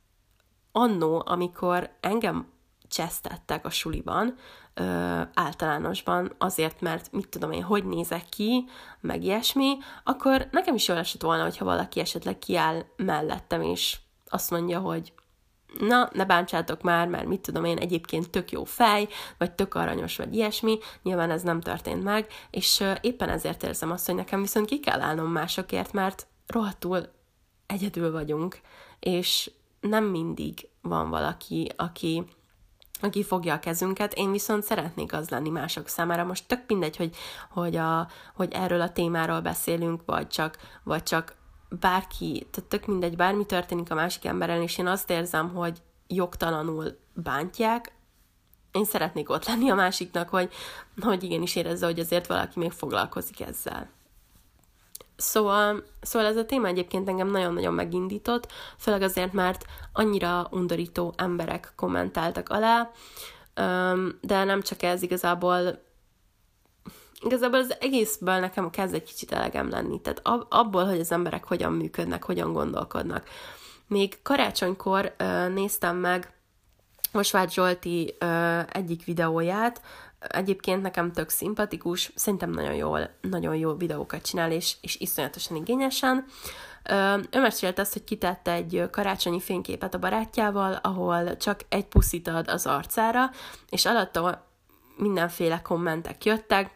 annó, 0.71 1.23
amikor 1.25 1.89
engem 1.99 2.47
csesztettek 2.88 3.65
a 3.65 3.69
suliban, 3.69 4.36
ö, 4.76 5.22
általánosban, 5.34 6.36
azért, 6.38 6.82
mert 6.82 7.12
mit 7.12 7.30
tudom 7.30 7.52
én, 7.52 7.64
hogy 7.64 7.86
nézek 7.86 8.30
ki, 8.30 8.66
meg 9.02 9.24
ilyesmi, 9.24 9.78
akkor 10.04 10.48
nekem 10.52 10.76
is 10.76 10.88
jól 10.88 10.98
esett 10.98 11.22
volna, 11.22 11.44
hogyha 11.44 11.66
valaki 11.66 12.00
esetleg 12.00 12.40
kiáll 12.40 12.86
mellettem, 12.96 13.62
és 13.62 13.98
azt 14.30 14.52
mondja, 14.52 14.80
hogy 14.80 15.14
na, 15.80 16.10
ne 16.14 16.26
bántsátok 16.26 16.82
már, 16.82 17.08
mert 17.08 17.26
mit 17.26 17.42
tudom 17.42 17.66
én, 17.66 17.78
egyébként 17.78 18.30
tök 18.30 18.52
jó 18.52 18.64
fej, 18.64 19.08
vagy 19.38 19.52
tök 19.52 19.74
aranyos, 19.74 20.18
vagy 20.18 20.36
ilyesmi, 20.36 20.78
nyilván 21.04 21.32
ez 21.32 21.42
nem 21.42 21.62
történt 21.62 22.04
meg, 22.04 22.28
és 22.50 22.84
éppen 23.02 23.30
ezért 23.30 23.64
érzem 23.64 23.92
azt, 23.92 24.06
hogy 24.06 24.15
nekem 24.15 24.42
viszont 24.42 24.65
ki 24.65 24.80
kell 24.80 25.02
állnom 25.02 25.32
másokért, 25.32 25.94
mert 25.94 26.28
rohadtul 26.48 27.13
egyedül 27.65 28.12
vagyunk, 28.12 28.60
és 29.00 29.52
nem 29.80 30.04
mindig 30.04 30.69
van 30.82 31.10
valaki, 31.10 31.71
aki 31.76 32.23
aki 33.06 33.23
fogja 33.23 33.53
a 33.53 33.60
kezünket, 33.60 34.13
én 34.13 34.31
viszont 34.31 34.63
szeretnék 34.63 35.13
az 35.13 35.29
lenni 35.29 35.49
mások 35.49 35.87
számára. 35.87 36.23
Most 36.23 36.47
tök 36.47 36.62
mindegy, 36.67 36.95
hogy, 36.95 37.15
hogy, 37.49 37.75
a, 37.75 38.08
hogy 38.35 38.51
erről 38.53 38.81
a 38.81 38.91
témáról 38.91 39.41
beszélünk, 39.41 40.01
vagy 40.06 40.27
csak, 40.27 40.58
vagy 40.83 41.03
csak 41.03 41.35
bárki, 41.69 42.47
tehát 42.51 42.69
tök 42.69 42.85
mindegy, 42.85 43.15
bármi 43.15 43.45
történik 43.45 43.91
a 43.91 43.95
másik 43.95 44.25
emberrel, 44.25 44.62
és 44.62 44.77
én 44.77 44.87
azt 44.87 45.10
érzem, 45.10 45.53
hogy 45.53 45.81
jogtalanul 46.08 46.97
bántják, 47.13 47.93
én 48.71 48.85
szeretnék 48.85 49.29
ott 49.29 49.45
lenni 49.45 49.69
a 49.69 49.75
másiknak, 49.75 50.29
hogy, 50.29 50.53
hogy 51.01 51.23
igenis 51.23 51.56
érezze, 51.56 51.85
hogy 51.85 51.99
azért 51.99 52.27
valaki 52.27 52.60
még 52.60 52.71
foglalkozik 52.71 53.41
ezzel. 53.41 53.89
Szóval, 55.16 55.84
szóval 56.02 56.28
ez 56.28 56.38
a 56.38 56.46
téma 56.46 56.68
egyébként 56.68 57.10
engem 57.10 57.32
nagyon-nagyon 57.32 57.74
megindított, 57.74 58.52
főleg 58.78 59.02
azért, 59.02 59.34
mert 59.34 59.66
annyira 59.94 60.48
undorító 60.52 61.13
emberek 61.18 61.74
kommentáltak 61.76 62.50
alá, 62.50 62.92
de 64.22 64.44
nem 64.44 64.62
csak 64.62 64.82
ez 64.82 65.02
igazából 65.02 65.84
igazából 67.22 67.60
az 67.60 67.76
egészből 67.80 68.40
nekem 68.40 68.70
kezd 68.70 68.94
egy 68.94 69.04
kicsit 69.04 69.32
elegem 69.32 69.70
lenni. 69.70 70.02
Tehát 70.02 70.22
abból, 70.50 70.86
hogy 70.86 71.00
az 71.00 71.12
emberek 71.12 71.44
hogyan 71.44 71.74
működnek, 71.74 72.24
hogyan 72.24 72.54
gondolkodnak. 72.54 73.30
Még 73.88 74.22
karácsonykor 74.22 75.16
néztem 75.54 75.98
meg 75.98 76.34
Mosvágy 77.12 77.52
Zsolti 77.52 78.16
egyik 78.70 79.04
videóját, 79.04 79.82
egyébként 80.28 80.82
nekem 80.82 81.12
tök 81.12 81.30
szimpatikus, 81.30 82.12
szerintem 82.15 82.50
nagyon 82.50 82.73
jól, 82.73 83.10
nagyon 83.21 83.56
jó 83.56 83.73
videókat 83.73 84.26
csinál, 84.26 84.52
és, 84.52 84.76
és 84.82 85.00
iszonyatosan 85.00 85.58
igényesen. 85.58 86.26
Ő 87.32 87.42
mesélte 87.42 87.82
azt, 87.82 87.94
hogy 87.94 88.04
kitette 88.04 88.52
egy 88.52 88.84
karácsonyi 88.92 89.40
fényképet 89.40 89.94
a 89.94 90.00
barátjával, 90.00 90.80
ahol 90.82 91.38
csak 91.38 91.60
egy 91.69 91.86
puszit 91.86 92.28
ad 92.28 92.50
az 92.50 92.65
arcára, 92.65 93.30
és 93.69 93.86
alatta 93.86 94.48
mindenféle 94.98 95.62
kommentek 95.62 96.26
jöttek, 96.26 96.76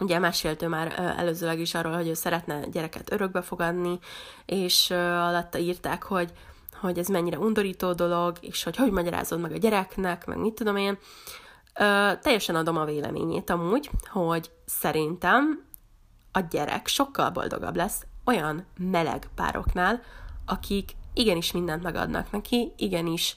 Ugye 0.00 0.18
mesélt 0.18 0.62
ő 0.62 0.68
már 0.68 1.14
előzőleg 1.18 1.60
is 1.60 1.74
arról, 1.74 1.92
hogy 1.92 2.08
ő 2.08 2.14
szeretne 2.14 2.66
gyereket 2.66 3.12
örökbe 3.12 3.42
fogadni, 3.42 3.98
és 4.46 4.90
alatta 4.90 5.58
írták, 5.58 6.02
hogy, 6.02 6.32
hogy 6.80 6.98
ez 6.98 7.06
mennyire 7.06 7.38
undorító 7.38 7.92
dolog, 7.92 8.36
és 8.40 8.62
hogy 8.62 8.76
hogy 8.76 8.90
magyarázod 8.90 9.40
meg 9.40 9.52
a 9.52 9.56
gyereknek, 9.56 10.26
meg 10.26 10.38
mit 10.38 10.54
tudom 10.54 10.76
én. 10.76 10.98
Ö, 11.74 12.12
teljesen 12.22 12.54
adom 12.54 12.76
a 12.76 12.84
véleményét 12.84 13.50
amúgy, 13.50 13.90
hogy 14.10 14.50
szerintem 14.64 15.64
a 16.32 16.40
gyerek 16.40 16.86
sokkal 16.86 17.30
boldogabb 17.30 17.76
lesz 17.76 18.06
olyan 18.24 18.66
meleg 18.78 19.28
pároknál, 19.34 20.00
akik 20.46 20.92
igenis 21.14 21.52
mindent 21.52 21.82
megadnak 21.82 22.30
neki, 22.30 22.72
igenis 22.76 23.36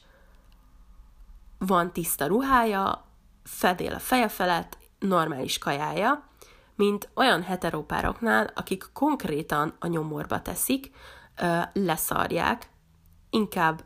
van 1.57 1.91
tiszta 1.91 2.27
ruhája, 2.27 3.05
fedél 3.43 3.93
a 3.93 3.99
feje 3.99 4.27
felett, 4.27 4.77
normális 4.99 5.57
kajája, 5.57 6.23
mint 6.75 7.09
olyan 7.13 7.43
heteropároknál, 7.43 8.51
akik 8.55 8.89
konkrétan 8.93 9.75
a 9.79 9.87
nyomorba 9.87 10.41
teszik, 10.41 10.91
leszarják, 11.73 12.69
inkább, 13.29 13.83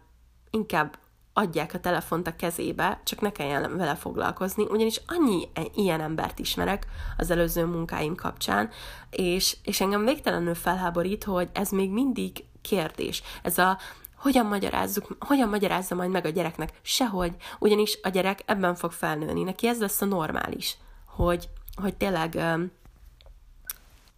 inkább 0.49 0.97
adják 1.39 1.73
a 1.73 1.79
telefont 1.79 2.27
a 2.27 2.35
kezébe, 2.35 3.01
csak 3.03 3.21
ne 3.21 3.31
kelljen 3.31 3.77
vele 3.77 3.95
foglalkozni, 3.95 4.65
ugyanis 4.69 5.01
annyi 5.07 5.49
e- 5.53 5.61
ilyen 5.75 6.01
embert 6.01 6.39
ismerek 6.39 6.87
az 7.17 7.31
előző 7.31 7.65
munkáim 7.65 8.15
kapcsán, 8.15 8.69
és, 9.09 9.57
és 9.63 9.81
engem 9.81 10.05
végtelenül 10.05 10.55
felháborít, 10.55 11.23
hogy 11.23 11.49
ez 11.53 11.69
még 11.69 11.91
mindig 11.91 12.43
kérdés. 12.61 13.23
Ez 13.43 13.57
a 13.57 13.77
hogyan 14.15 14.45
magyarázzuk, 14.45 15.15
hogyan 15.19 15.49
magyarázza 15.49 15.95
majd 15.95 16.09
meg 16.09 16.25
a 16.25 16.29
gyereknek? 16.29 16.79
Sehogy, 16.81 17.35
ugyanis 17.59 17.99
a 18.03 18.09
gyerek 18.09 18.43
ebben 18.45 18.75
fog 18.75 18.91
felnőni. 18.91 19.43
Neki 19.43 19.67
ez 19.67 19.79
lesz 19.79 20.01
a 20.01 20.05
normális, 20.05 20.77
hogy, 21.05 21.49
hogy 21.81 21.95
tényleg 21.95 22.39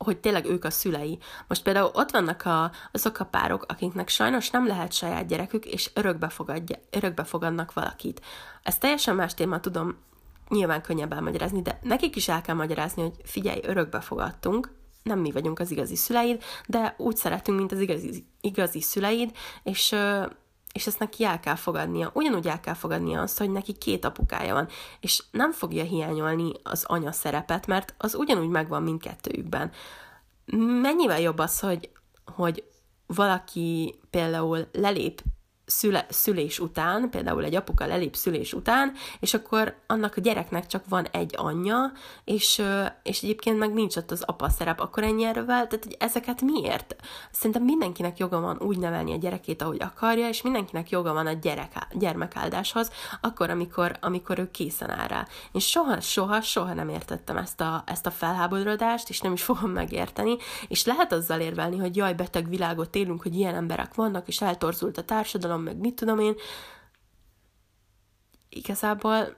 hogy 0.03 0.17
tényleg 0.17 0.45
ők 0.45 0.63
a 0.63 0.69
szülei. 0.69 1.19
Most 1.47 1.63
például 1.63 1.91
ott 1.93 2.11
vannak 2.11 2.45
a, 2.45 2.71
azok 2.91 3.19
a 3.19 3.25
párok, 3.25 3.65
akiknek 3.67 4.09
sajnos 4.09 4.49
nem 4.49 4.67
lehet 4.67 4.93
saját 4.93 5.27
gyerekük, 5.27 5.65
és 5.65 5.89
örökbe, 5.93 6.29
fogadja, 6.29 6.77
örökbe 6.89 7.23
fogadnak 7.23 7.73
valakit. 7.73 8.21
Ez 8.63 8.77
teljesen 8.77 9.15
más 9.15 9.33
téma, 9.33 9.59
tudom 9.59 9.97
nyilván 10.49 10.81
könnyebb 10.81 11.13
elmagyarázni, 11.13 11.61
de 11.61 11.79
nekik 11.81 12.15
is 12.15 12.27
el 12.27 12.41
kell 12.41 12.55
magyarázni, 12.55 13.01
hogy 13.01 13.13
figyelj, 13.23 13.59
örökbe 13.63 13.99
fogadtunk, 13.99 14.73
nem 15.03 15.19
mi 15.19 15.31
vagyunk 15.31 15.59
az 15.59 15.71
igazi 15.71 15.95
szüleid, 15.95 16.43
de 16.67 16.95
úgy 16.97 17.15
szeretünk, 17.15 17.57
mint 17.57 17.71
az 17.71 17.79
igazi, 17.79 18.25
igazi 18.41 18.81
szüleid, 18.81 19.31
és 19.63 19.95
és 20.73 20.87
ezt 20.87 20.99
neki 20.99 21.23
el 21.23 21.39
kell 21.39 21.55
fogadnia. 21.55 22.11
Ugyanúgy 22.13 22.47
el 22.47 22.59
kell 22.59 22.73
fogadnia 22.73 23.21
azt, 23.21 23.37
hogy 23.37 23.51
neki 23.51 23.73
két 23.73 24.05
apukája 24.05 24.53
van, 24.53 24.67
és 24.99 25.23
nem 25.31 25.51
fogja 25.51 25.83
hiányolni 25.83 26.51
az 26.63 26.83
anya 26.87 27.11
szerepet, 27.11 27.67
mert 27.67 27.93
az 27.97 28.15
ugyanúgy 28.15 28.49
megvan 28.49 28.83
mindkettőjükben. 28.83 29.71
Mennyivel 30.81 31.21
jobb 31.21 31.37
az, 31.37 31.59
hogy, 31.59 31.89
hogy 32.25 32.63
valaki 33.05 33.99
például 34.09 34.67
lelép 34.71 35.21
szüle, 35.71 36.05
szülés 36.09 36.59
után, 36.59 37.09
például 37.09 37.43
egy 37.43 37.55
apuka 37.55 37.85
lelép 37.85 38.15
szülés 38.15 38.53
után, 38.53 38.93
és 39.19 39.33
akkor 39.33 39.75
annak 39.87 40.17
a 40.17 40.21
gyereknek 40.21 40.67
csak 40.67 40.83
van 40.89 41.07
egy 41.11 41.33
anyja, 41.37 41.91
és, 42.23 42.61
és 43.03 43.21
egyébként 43.21 43.57
meg 43.57 43.73
nincs 43.73 43.95
ott 43.95 44.11
az 44.11 44.23
apa 44.25 44.49
szerep, 44.49 44.79
akkor 44.79 45.03
ennyi 45.03 45.23
erővel, 45.23 45.67
tehát 45.67 45.83
hogy 45.83 45.95
ezeket 45.99 46.41
miért? 46.41 46.95
Szerintem 47.31 47.63
mindenkinek 47.63 48.17
joga 48.17 48.39
van 48.39 48.57
úgy 48.61 48.77
nevelni 48.77 49.13
a 49.13 49.17
gyerekét, 49.17 49.61
ahogy 49.61 49.81
akarja, 49.81 50.27
és 50.27 50.41
mindenkinek 50.41 50.89
joga 50.89 51.13
van 51.13 51.27
a 51.27 51.33
gyerek, 51.33 51.87
gyermekáldáshoz, 51.93 52.91
akkor, 53.21 53.49
amikor, 53.49 53.97
amikor 54.01 54.39
ő 54.39 54.51
készen 54.51 54.89
áll 54.89 55.07
rá. 55.07 55.27
Én 55.51 55.61
soha, 55.61 55.99
soha, 55.99 56.41
soha 56.41 56.73
nem 56.73 56.89
értettem 56.89 57.37
ezt 57.37 57.61
a, 57.61 57.83
ezt 57.85 58.05
a 58.05 58.11
felháborodást, 58.11 59.09
és 59.09 59.19
nem 59.19 59.33
is 59.33 59.43
fogom 59.43 59.71
megérteni, 59.71 60.37
és 60.67 60.85
lehet 60.85 61.13
azzal 61.13 61.39
érvelni, 61.39 61.77
hogy 61.77 61.95
jaj, 61.95 62.13
beteg 62.13 62.49
világot 62.49 62.95
élünk, 62.95 63.21
hogy 63.21 63.35
ilyen 63.35 63.55
emberek 63.55 63.95
vannak, 63.95 64.27
és 64.27 64.41
eltorzult 64.41 64.97
a 64.97 65.03
társadalom, 65.03 65.60
meg 65.61 65.77
mit 65.77 65.95
tudom 65.95 66.19
én. 66.19 66.35
Igazából, 68.49 69.37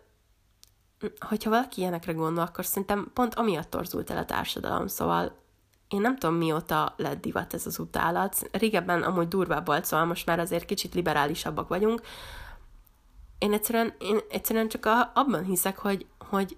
hogyha 1.19 1.49
valaki 1.49 1.81
ilyenekre 1.81 2.13
gondol, 2.13 2.43
akkor 2.43 2.65
szerintem 2.65 3.11
pont 3.13 3.35
amiatt 3.35 3.69
torzult 3.69 4.09
el 4.09 4.17
a 4.17 4.25
társadalom, 4.25 4.87
szóval 4.87 5.41
én 5.87 6.01
nem 6.01 6.17
tudom, 6.17 6.35
mióta 6.35 6.93
lett 6.97 7.21
divat 7.21 7.53
ez 7.53 7.65
az 7.65 7.79
utálat. 7.79 8.49
Régebben 8.51 9.03
amúgy 9.03 9.27
durvább 9.27 9.65
volt, 9.65 9.85
szóval 9.85 10.05
most 10.05 10.25
már 10.25 10.39
azért 10.39 10.65
kicsit 10.65 10.93
liberálisabbak 10.93 11.67
vagyunk. 11.67 12.01
Én 13.37 13.53
egyszerűen, 13.53 13.93
én 13.99 14.19
egyszerűen 14.29 14.67
csak 14.67 14.85
a, 14.85 15.11
abban 15.13 15.43
hiszek, 15.43 15.77
hogy, 15.77 16.05
hogy, 16.29 16.57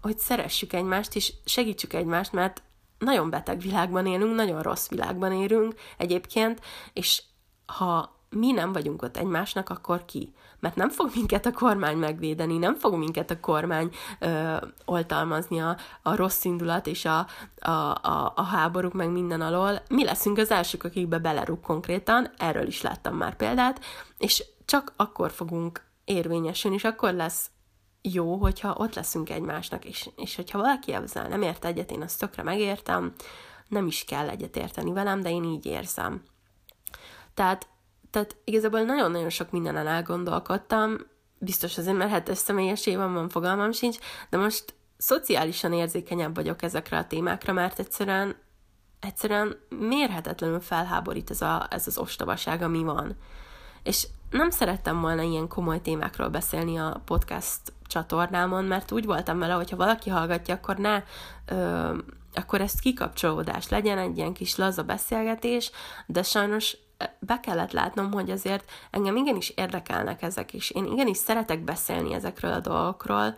hogy 0.00 0.18
szeressük 0.18 0.72
egymást, 0.72 1.14
és 1.14 1.32
segítsük 1.44 1.92
egymást, 1.92 2.32
mert 2.32 2.62
nagyon 2.98 3.30
beteg 3.30 3.60
világban 3.60 4.06
élünk, 4.06 4.34
nagyon 4.34 4.62
rossz 4.62 4.88
világban 4.88 5.32
élünk 5.32 5.74
egyébként, 5.96 6.60
és 6.92 7.22
ha 7.66 8.15
mi 8.38 8.52
nem 8.52 8.72
vagyunk 8.72 9.02
ott 9.02 9.16
egymásnak, 9.16 9.68
akkor 9.68 10.04
ki? 10.04 10.34
Mert 10.60 10.76
nem 10.76 10.90
fog 10.90 11.10
minket 11.14 11.46
a 11.46 11.52
kormány 11.52 11.96
megvédeni, 11.96 12.58
nem 12.58 12.74
fog 12.74 12.94
minket 12.94 13.30
a 13.30 13.40
kormány 13.40 13.90
ö, 14.18 14.56
oltalmazni 14.84 15.60
a, 15.60 15.76
a 16.02 16.16
rossz 16.16 16.44
indulat 16.44 16.86
és 16.86 17.04
a, 17.04 17.26
a, 17.58 17.70
a, 17.70 18.32
a 18.36 18.42
háborúk 18.42 18.92
meg 18.92 19.10
minden 19.10 19.40
alól. 19.40 19.82
Mi 19.88 20.04
leszünk 20.04 20.38
az 20.38 20.50
elsők, 20.50 20.84
akikbe 20.84 21.18
belerúg 21.18 21.60
konkrétan, 21.60 22.30
erről 22.36 22.66
is 22.66 22.82
láttam 22.82 23.16
már 23.16 23.36
példát, 23.36 23.84
és 24.18 24.44
csak 24.64 24.92
akkor 24.96 25.30
fogunk 25.30 25.84
érvényesülni, 26.04 26.76
és 26.76 26.84
akkor 26.84 27.12
lesz 27.12 27.50
jó, 28.12 28.36
hogyha 28.36 28.74
ott 28.78 28.94
leszünk 28.94 29.30
egymásnak, 29.30 29.84
és, 29.84 30.10
és 30.16 30.36
hogyha 30.36 30.58
valaki 30.58 30.92
ezzel 30.92 31.28
nem 31.28 31.42
ért 31.42 31.64
egyet, 31.64 31.90
én 31.90 32.02
azt 32.02 32.18
tökre 32.18 32.42
megértem, 32.42 33.14
nem 33.68 33.86
is 33.86 34.04
kell 34.04 34.28
egyet 34.28 34.56
érteni 34.56 34.92
velem, 34.92 35.20
de 35.20 35.30
én 35.30 35.44
így 35.44 35.66
érzem. 35.66 36.22
Tehát 37.34 37.68
tehát 38.16 38.36
igazából 38.44 38.80
nagyon-nagyon 38.80 39.30
sok 39.30 39.50
mindenen 39.50 39.86
elgondolkodtam, 39.86 40.96
biztos 41.38 41.78
azért, 41.78 41.96
mert 41.96 42.34
személyes 42.34 42.86
évam 42.86 43.12
van, 43.12 43.28
fogalmam 43.28 43.72
sincs, 43.72 43.96
de 44.30 44.36
most 44.36 44.74
szociálisan 44.96 45.72
érzékenyebb 45.72 46.34
vagyok 46.34 46.62
ezekre 46.62 46.98
a 46.98 47.06
témákra, 47.06 47.52
mert 47.52 47.78
egyszerűen, 47.78 48.36
egyszerűen 49.00 49.56
mérhetetlenül 49.68 50.60
felháborít 50.60 51.30
ez, 51.30 51.40
a, 51.40 51.66
ez 51.70 51.86
az 51.86 51.98
ostobaság, 51.98 52.62
ami 52.62 52.82
van. 52.82 53.16
És 53.82 54.06
nem 54.30 54.50
szerettem 54.50 55.00
volna 55.00 55.22
ilyen 55.22 55.48
komoly 55.48 55.80
témákról 55.80 56.28
beszélni 56.28 56.78
a 56.78 57.02
podcast 57.04 57.60
csatornámon, 57.86 58.64
mert 58.64 58.92
úgy 58.92 59.04
voltam 59.04 59.38
vele, 59.38 59.52
hogyha 59.52 59.76
valaki 59.76 60.10
hallgatja, 60.10 60.54
akkor 60.54 60.76
ne, 60.76 61.02
ö, 61.46 61.96
akkor 62.34 62.60
ezt 62.60 62.80
kikapcsolódás 62.80 63.68
legyen, 63.68 63.98
egy 63.98 64.16
ilyen 64.16 64.32
kis 64.32 64.56
laza 64.56 64.82
beszélgetés, 64.82 65.70
de 66.06 66.22
sajnos 66.22 66.76
be 67.18 67.40
kellett 67.40 67.72
látnom, 67.72 68.12
hogy 68.12 68.30
azért 68.30 68.70
engem 68.90 69.16
igenis 69.16 69.48
érdekelnek 69.48 70.22
ezek 70.22 70.52
is. 70.52 70.70
Én 70.70 70.84
igenis 70.84 71.16
szeretek 71.16 71.64
beszélni 71.64 72.12
ezekről 72.12 72.52
a 72.52 72.60
dolgokról, 72.60 73.36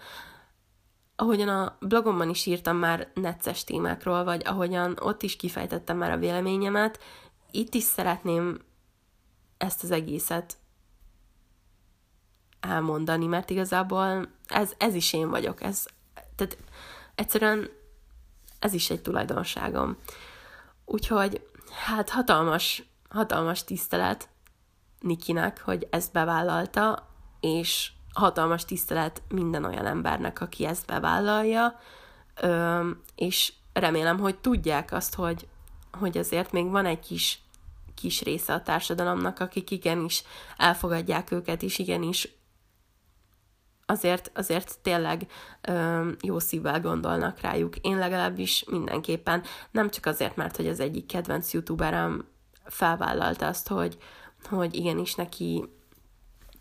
ahogyan 1.16 1.48
a 1.48 1.76
blogomban 1.80 2.28
is 2.28 2.46
írtam 2.46 2.76
már 2.76 3.10
necces 3.14 3.64
témákról, 3.64 4.24
vagy 4.24 4.42
ahogyan 4.44 4.96
ott 5.00 5.22
is 5.22 5.36
kifejtettem 5.36 5.96
már 5.96 6.10
a 6.10 6.18
véleményemet, 6.18 6.98
itt 7.50 7.74
is 7.74 7.82
szeretném 7.82 8.60
ezt 9.56 9.82
az 9.82 9.90
egészet 9.90 10.56
elmondani, 12.60 13.26
mert 13.26 13.50
igazából 13.50 14.28
ez, 14.46 14.72
ez 14.78 14.94
is 14.94 15.12
én 15.12 15.30
vagyok. 15.30 15.62
Ez, 15.62 15.86
tehát 16.36 16.58
egyszerűen 17.14 17.70
ez 18.58 18.72
is 18.72 18.90
egy 18.90 19.02
tulajdonságom. 19.02 19.96
Úgyhogy 20.84 21.48
hát 21.86 22.10
hatalmas, 22.10 22.82
hatalmas 23.08 23.64
tisztelet 23.64 24.28
Nikinek, 25.00 25.60
hogy 25.60 25.86
ezt 25.90 26.12
bevállalta, 26.12 27.08
és 27.40 27.92
hatalmas 28.12 28.64
tisztelet 28.64 29.22
minden 29.28 29.64
olyan 29.64 29.86
embernek, 29.86 30.40
aki 30.40 30.66
ezt 30.66 30.86
bevállalja, 30.86 31.78
és 33.14 33.52
remélem, 33.72 34.18
hogy 34.18 34.38
tudják 34.38 34.92
azt, 34.92 35.14
hogy, 35.14 35.48
hogy 35.92 36.18
azért 36.18 36.52
még 36.52 36.70
van 36.70 36.86
egy 36.86 37.00
kis, 37.00 37.40
kis 37.94 38.22
része 38.22 38.52
a 38.52 38.62
társadalomnak, 38.62 39.40
akik 39.40 39.70
igenis 39.70 40.22
elfogadják 40.56 41.30
őket, 41.30 41.62
és 41.62 41.78
igenis 41.78 42.28
azért, 43.86 44.30
azért 44.34 44.78
tényleg 44.82 45.26
ö, 45.60 46.10
jó 46.20 46.38
szívvel 46.38 46.80
gondolnak 46.80 47.40
rájuk. 47.40 47.76
Én 47.76 47.98
legalábbis 47.98 48.64
mindenképpen, 48.70 49.42
nem 49.70 49.90
csak 49.90 50.06
azért, 50.06 50.36
mert 50.36 50.56
hogy 50.56 50.68
az 50.68 50.80
egyik 50.80 51.06
kedvenc 51.06 51.52
youtuberem 51.52 52.28
felvállalta 52.70 53.46
azt, 53.46 53.68
hogy, 53.68 53.98
hogy 54.48 54.74
igenis 54.74 55.14
neki 55.14 55.68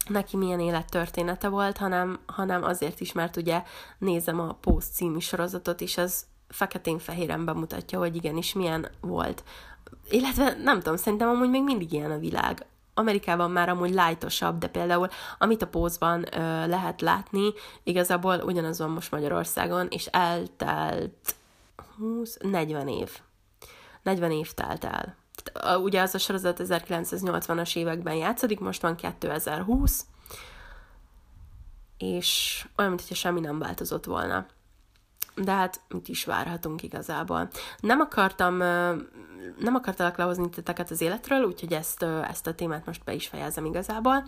neki 0.09 0.37
milyen 0.37 0.59
élettörténete 0.59 1.47
volt, 1.47 1.77
hanem, 1.77 2.19
hanem 2.25 2.63
azért 2.63 2.99
is, 2.99 3.11
mert 3.11 3.35
ugye 3.35 3.63
nézem 3.97 4.39
a 4.39 4.53
Post 4.53 4.93
című 4.93 5.19
sorozatot, 5.19 5.81
és 5.81 5.97
az 5.97 6.25
feketén-fehéren 6.47 7.45
bemutatja, 7.45 7.99
hogy 7.99 8.15
igenis 8.15 8.53
milyen 8.53 8.87
volt. 9.01 9.43
Illetve 10.09 10.57
nem 10.63 10.79
tudom, 10.79 10.97
szerintem 10.97 11.29
amúgy 11.29 11.49
még 11.49 11.63
mindig 11.63 11.93
ilyen 11.93 12.11
a 12.11 12.17
világ. 12.17 12.65
Amerikában 12.93 13.51
már 13.51 13.69
amúgy 13.69 13.93
lájtosabb, 13.93 14.57
de 14.57 14.67
például 14.67 15.07
amit 15.37 15.61
a 15.61 15.67
pózban 15.67 16.25
ö, 16.35 16.67
lehet 16.67 17.01
látni, 17.01 17.53
igazából 17.83 18.39
ugyanaz 18.45 18.79
van 18.79 18.89
most 18.89 19.11
Magyarországon, 19.11 19.87
és 19.89 20.05
eltelt 20.05 21.35
20, 21.97 22.37
40 22.41 22.87
év. 22.87 23.19
40 24.01 24.31
év 24.31 24.51
telt 24.51 24.83
el. 24.83 25.15
Ugye 25.81 26.01
az 26.01 26.15
a 26.15 26.17
sorozat 26.17 26.61
1980-as 26.63 27.75
években 27.75 28.15
játszódik, 28.15 28.59
most 28.59 28.81
van 28.81 28.95
2020, 28.95 30.05
és 31.97 32.65
olyan, 32.77 32.91
mintha 32.91 33.15
semmi 33.15 33.39
nem 33.39 33.59
változott 33.59 34.05
volna. 34.05 34.45
De 35.35 35.51
hát 35.51 35.81
mit 35.87 36.07
is 36.07 36.25
várhatunk 36.25 36.83
igazából. 36.83 37.49
Nem 37.79 37.99
akartam, 37.99 38.57
nem 39.57 39.75
akartalak 39.75 40.17
lehozni 40.17 40.49
titeket 40.49 40.91
az 40.91 41.01
életről, 41.01 41.43
úgyhogy 41.43 41.73
ezt, 41.73 42.03
ezt 42.03 42.47
a 42.47 42.53
témát 42.53 42.85
most 42.85 43.03
be 43.03 43.13
is 43.13 43.27
fejezem 43.27 43.65
igazából. 43.65 44.25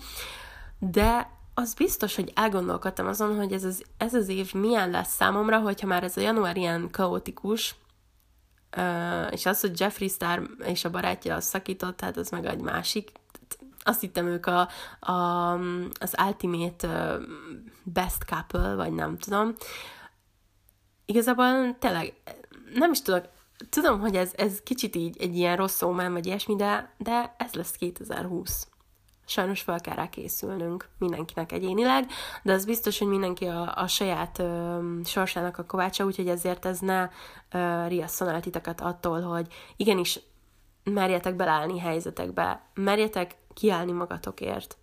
De 0.79 1.29
az 1.53 1.73
biztos, 1.73 2.15
hogy 2.15 2.31
elgondolkodtam 2.35 3.07
azon, 3.07 3.35
hogy 3.35 3.53
ez 3.53 3.63
az, 3.63 3.83
ez 3.97 4.13
az 4.13 4.27
év 4.27 4.53
milyen 4.53 4.89
lesz 4.89 5.15
számomra, 5.15 5.59
hogyha 5.59 5.87
már 5.87 6.03
ez 6.03 6.17
a 6.17 6.21
január 6.21 6.57
ilyen 6.57 6.89
kaotikus, 6.91 7.75
És 9.31 9.45
az, 9.45 9.59
hogy 9.59 9.79
Jeffree 9.79 10.09
Star 10.09 10.49
és 10.65 10.85
a 10.85 10.89
barátja 10.89 11.41
szakított, 11.41 11.97
tehát 11.97 12.17
az 12.17 12.29
meg 12.29 12.45
egy 12.45 12.61
másik. 12.61 13.11
Azt 13.83 13.99
hittem 13.99 14.27
ők 14.27 14.45
a, 14.45 14.69
a, 14.99 15.53
az 15.99 16.15
ultimate 16.25 17.17
best 17.83 18.23
couple, 18.23 18.75
vagy 18.75 18.91
nem 18.91 19.17
tudom. 19.17 19.55
Igazából 21.05 21.77
tényleg 21.79 22.13
nem 22.73 22.91
is 22.91 23.01
tudok, 23.01 23.25
tudom, 23.69 23.99
hogy 23.99 24.15
ez, 24.15 24.31
ez 24.35 24.59
kicsit 24.61 24.95
így 24.95 25.21
egy 25.21 25.37
ilyen 25.37 25.55
rossz 25.55 25.81
ómán, 25.81 26.13
vagy 26.13 26.25
ilyesmi, 26.25 26.55
de, 26.55 26.93
de 26.97 27.35
ez 27.37 27.53
lesz 27.53 27.71
2020 27.71 28.67
sajnos 29.29 29.61
fel 29.61 29.79
kell 29.79 29.95
rá 29.95 30.09
készülnünk 30.09 30.89
mindenkinek 30.97 31.51
egyénileg, 31.51 32.05
de 32.43 32.53
az 32.53 32.65
biztos, 32.65 32.99
hogy 32.99 33.07
mindenki 33.07 33.45
a, 33.45 33.73
a 33.75 33.87
saját 33.87 34.39
ö, 34.39 34.79
sorsának 35.03 35.57
a 35.57 35.65
kovácsa, 35.65 36.05
úgyhogy 36.05 36.27
ezért 36.27 36.65
ez 36.65 36.79
ne 36.79 37.09
ö, 37.51 37.87
riasszon 37.87 38.27
el 38.27 38.41
titeket 38.41 38.81
attól, 38.81 39.21
hogy 39.21 39.47
igenis 39.75 40.19
merjetek 40.83 41.35
beleállni 41.35 41.79
helyzetekbe, 41.79 42.61
merjetek 42.73 43.35
kiállni 43.53 43.91
magatokért, 43.91 44.77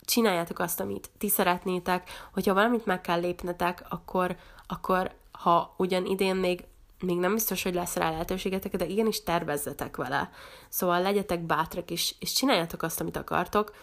csináljátok 0.00 0.58
azt, 0.58 0.80
amit 0.80 1.10
ti 1.18 1.28
szeretnétek, 1.28 2.10
hogyha 2.32 2.54
valamit 2.54 2.86
meg 2.86 3.00
kell 3.00 3.20
lépnetek, 3.20 3.84
akkor, 3.88 4.36
akkor 4.66 5.10
ha 5.32 5.74
ugyan 5.76 6.06
idén 6.06 6.36
még 6.36 6.64
még 7.00 7.18
nem 7.18 7.34
biztos, 7.34 7.62
hogy 7.62 7.74
lesz 7.74 7.96
rá 7.96 8.10
lehetőségetek, 8.10 8.76
de 8.76 8.86
igenis 8.86 9.22
tervezzetek 9.22 9.96
vele. 9.96 10.30
Szóval 10.68 11.02
legyetek 11.02 11.40
bátrak, 11.40 11.90
és, 11.90 12.14
és 12.18 12.32
csináljátok 12.32 12.82
azt, 12.82 13.00
amit 13.00 13.16
akartok. 13.16 13.74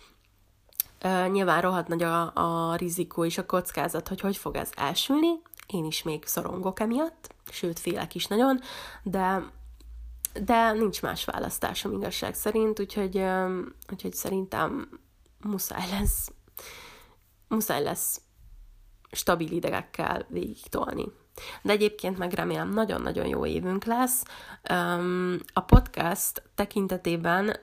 Uh, 1.03 1.27
nyilván 1.29 1.61
rohadt 1.61 1.87
nagy 1.87 2.03
a, 2.03 2.31
a 2.33 2.75
rizikó 2.75 3.25
és 3.25 3.37
a 3.37 3.45
kockázat, 3.45 4.07
hogy 4.07 4.19
hogy 4.19 4.37
fog 4.37 4.55
ez 4.55 4.71
elsülni. 4.75 5.41
Én 5.67 5.85
is 5.85 6.03
még 6.03 6.25
szorongok 6.25 6.79
emiatt, 6.79 7.35
sőt, 7.51 7.79
félek 7.79 8.15
is 8.15 8.25
nagyon, 8.25 8.59
de 9.03 9.55
de 10.43 10.71
nincs 10.71 11.01
más 11.01 11.25
választásom 11.25 11.93
igazság 11.93 12.35
szerint, 12.35 12.79
úgyhogy, 12.79 13.23
úgyhogy 13.91 14.13
szerintem 14.13 14.99
muszáj 15.41 15.89
lesz, 15.89 16.31
muszáj 17.47 17.83
lesz 17.83 18.21
stabil 19.11 19.51
idegekkel 19.51 20.25
végig 20.29 20.67
tolni 20.69 21.05
de 21.61 21.71
egyébként 21.71 22.17
meg 22.17 22.33
remélem 22.33 22.69
nagyon-nagyon 22.69 23.27
jó 23.27 23.45
évünk 23.45 23.85
lesz. 23.85 24.23
A 25.53 25.61
podcast 25.61 26.41
tekintetében 26.55 27.55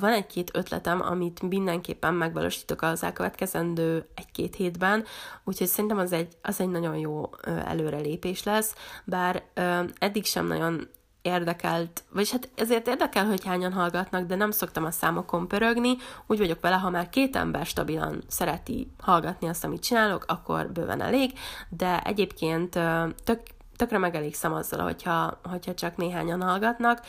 van 0.00 0.12
egy-két 0.12 0.50
ötletem, 0.54 1.02
amit 1.02 1.42
mindenképpen 1.42 2.14
megvalósítok 2.14 2.82
az 2.82 3.02
elkövetkezendő 3.02 4.08
egy-két 4.14 4.54
hétben, 4.54 5.04
úgyhogy 5.44 5.66
szerintem 5.66 5.98
az 5.98 6.12
egy, 6.12 6.36
az 6.42 6.60
egy 6.60 6.68
nagyon 6.68 6.96
jó 6.96 7.30
előrelépés 7.44 8.42
lesz, 8.42 8.74
bár 9.04 9.42
eddig 9.98 10.24
sem 10.24 10.46
nagyon 10.46 10.88
érdekelt, 11.28 12.04
vagyis 12.12 12.30
hát 12.30 12.48
ezért 12.54 12.88
érdekel, 12.88 13.26
hogy 13.26 13.44
hányan 13.44 13.72
hallgatnak, 13.72 14.26
de 14.26 14.34
nem 14.34 14.50
szoktam 14.50 14.84
a 14.84 14.90
számokon 14.90 15.48
pörögni. 15.48 15.96
Úgy 16.26 16.38
vagyok 16.38 16.60
vele, 16.60 16.76
ha 16.76 16.90
már 16.90 17.08
két 17.08 17.36
ember 17.36 17.66
stabilan 17.66 18.22
szereti 18.26 18.90
hallgatni 19.00 19.48
azt, 19.48 19.64
amit 19.64 19.82
csinálok, 19.82 20.24
akkor 20.26 20.72
bőven 20.72 21.00
elég, 21.00 21.32
de 21.68 22.02
egyébként 22.02 22.78
tök, 23.24 23.40
tökre 23.76 23.98
megelégszem 23.98 24.52
azzal, 24.52 24.80
hogyha, 24.80 25.40
hogyha 25.42 25.74
csak 25.74 25.96
néhányan 25.96 26.42
hallgatnak, 26.42 27.00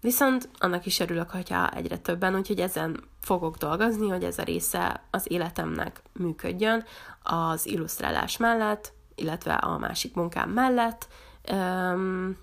Viszont 0.00 0.48
annak 0.58 0.86
is 0.86 1.00
örülök, 1.00 1.30
hogyha 1.30 1.70
egyre 1.70 1.98
többen, 1.98 2.34
úgyhogy 2.34 2.60
ezen 2.60 3.00
fogok 3.20 3.56
dolgozni, 3.56 4.08
hogy 4.08 4.24
ez 4.24 4.38
a 4.38 4.42
része 4.42 5.02
az 5.10 5.30
életemnek 5.30 6.02
működjön 6.12 6.84
az 7.22 7.66
illusztrálás 7.66 8.36
mellett, 8.36 8.92
illetve 9.14 9.54
a 9.54 9.78
másik 9.78 10.14
munkám 10.14 10.50
mellett. 10.50 11.08
Um, 11.52 12.36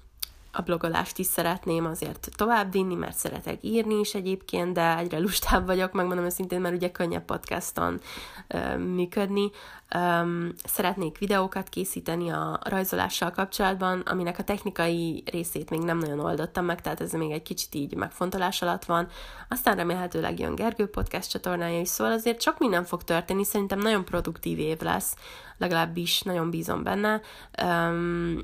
a 0.55 0.61
blogolást 0.61 1.17
is 1.17 1.25
szeretném 1.25 1.85
azért 1.85 2.29
továbbvinni, 2.35 2.95
mert 2.95 3.15
szeretek 3.15 3.57
írni 3.61 3.99
is 3.99 4.13
egyébként, 4.13 4.73
de 4.73 4.97
egyre 4.97 5.19
lustább 5.19 5.65
vagyok, 5.65 5.91
megmondom 5.91 6.25
őszintén, 6.25 6.61
mert 6.61 6.75
ugye 6.75 6.91
könnyebb 6.91 7.25
podcaston 7.25 8.01
ö, 8.47 8.77
működni. 8.77 9.51
Ö, 9.95 10.25
szeretnék 10.63 11.17
videókat 11.17 11.69
készíteni 11.69 12.29
a 12.29 12.59
rajzolással 12.63 13.31
kapcsolatban, 13.31 13.99
aminek 13.99 14.39
a 14.39 14.43
technikai 14.43 15.23
részét 15.31 15.69
még 15.69 15.79
nem 15.79 15.97
nagyon 15.97 16.19
oldottam 16.19 16.65
meg, 16.65 16.81
tehát 16.81 17.01
ez 17.01 17.11
még 17.11 17.31
egy 17.31 17.43
kicsit 17.43 17.75
így 17.75 17.95
megfontolás 17.95 18.61
alatt 18.61 18.85
van. 18.85 19.07
Aztán 19.49 19.75
remélhetőleg 19.75 20.39
jön 20.39 20.55
Gergő 20.55 20.87
podcast 20.87 21.29
csatornája 21.29 21.79
is, 21.79 21.87
szóval 21.87 22.13
azért 22.13 22.41
csak 22.41 22.59
minden 22.59 22.83
fog 22.83 23.03
történni, 23.03 23.43
szerintem 23.43 23.79
nagyon 23.79 24.05
produktív 24.05 24.59
év 24.59 24.81
lesz, 24.81 25.15
legalábbis 25.57 26.21
nagyon 26.21 26.49
bízom 26.49 26.83
benne. 26.83 27.21
Ö, 27.61 28.41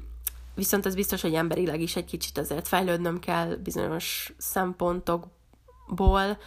Viszont 0.60 0.86
ez 0.86 0.96
biztos, 0.96 1.22
hogy 1.22 1.34
emberileg 1.34 1.82
is 1.82 1.96
egy 1.96 2.06
kicsit 2.06 2.38
azért 2.38 2.68
fejlődnöm 2.68 3.20
kell 3.20 3.56
bizonyos 3.56 4.34
szempontokból, 4.38 6.38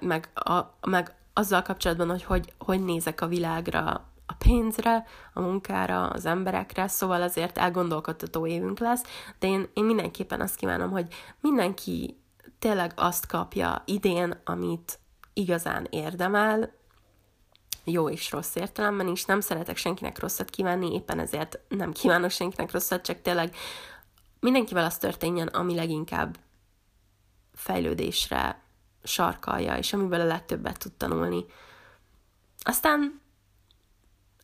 meg, 0.00 0.30
a, 0.34 0.60
meg 0.80 1.14
azzal 1.32 1.62
kapcsolatban, 1.62 2.08
hogy, 2.08 2.24
hogy 2.24 2.52
hogy 2.58 2.84
nézek 2.84 3.20
a 3.20 3.26
világra, 3.26 3.84
a 4.26 4.34
pénzre, 4.38 5.04
a 5.32 5.40
munkára, 5.40 6.08
az 6.08 6.26
emberekre, 6.26 6.88
szóval 6.88 7.22
azért 7.22 7.58
elgondolkodtató 7.58 8.46
évünk 8.46 8.78
lesz, 8.78 9.02
de 9.38 9.46
én, 9.46 9.68
én 9.74 9.84
mindenképpen 9.84 10.40
azt 10.40 10.56
kívánom, 10.56 10.90
hogy 10.90 11.06
mindenki 11.40 12.20
tényleg 12.58 12.92
azt 12.96 13.26
kapja 13.26 13.82
idén, 13.84 14.40
amit 14.44 14.98
igazán 15.32 15.86
érdemel, 15.90 16.72
jó 17.84 18.08
és 18.08 18.30
rossz 18.30 18.54
értelemben 18.54 19.08
is. 19.08 19.24
Nem 19.24 19.40
szeretek 19.40 19.76
senkinek 19.76 20.18
rosszat 20.18 20.50
kívánni, 20.50 20.94
éppen 20.94 21.18
ezért 21.18 21.58
nem 21.68 21.92
kívánok 21.92 22.30
senkinek 22.30 22.72
rosszat, 22.72 23.04
csak 23.04 23.22
tényleg 23.22 23.54
mindenkivel 24.40 24.84
az 24.84 24.98
történjen, 24.98 25.46
ami 25.46 25.74
leginkább 25.74 26.36
fejlődésre 27.54 28.62
sarkalja, 29.02 29.76
és 29.76 29.92
amiből 29.92 30.20
a 30.20 30.24
legtöbbet 30.24 30.78
tud 30.78 30.92
tanulni. 30.92 31.44
Aztán 32.62 33.20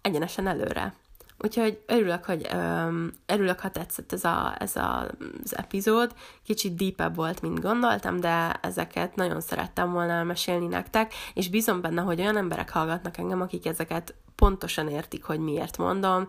egyenesen 0.00 0.46
előre. 0.46 0.94
Úgyhogy 1.38 1.82
örülök, 1.86 2.24
hogy 2.24 2.48
um, 2.54 3.12
örülök, 3.26 3.60
ha 3.60 3.70
tetszett 3.70 4.12
ez, 4.12 4.24
a, 4.24 4.54
ez 4.58 4.76
a, 4.76 5.10
az 5.44 5.56
epizód. 5.56 6.14
Kicsit 6.44 6.74
deepebb 6.74 7.14
volt, 7.14 7.42
mint 7.42 7.60
gondoltam, 7.60 8.20
de 8.20 8.52
ezeket 8.62 9.16
nagyon 9.16 9.40
szerettem 9.40 9.92
volna 9.92 10.12
elmesélni 10.12 10.66
nektek, 10.66 11.14
és 11.34 11.48
bízom 11.48 11.80
benne, 11.80 12.00
hogy 12.00 12.20
olyan 12.20 12.36
emberek 12.36 12.70
hallgatnak 12.70 13.18
engem, 13.18 13.40
akik 13.40 13.66
ezeket 13.66 14.14
pontosan 14.38 14.88
értik, 14.88 15.24
hogy 15.24 15.38
miért 15.38 15.76
mondom, 15.76 16.26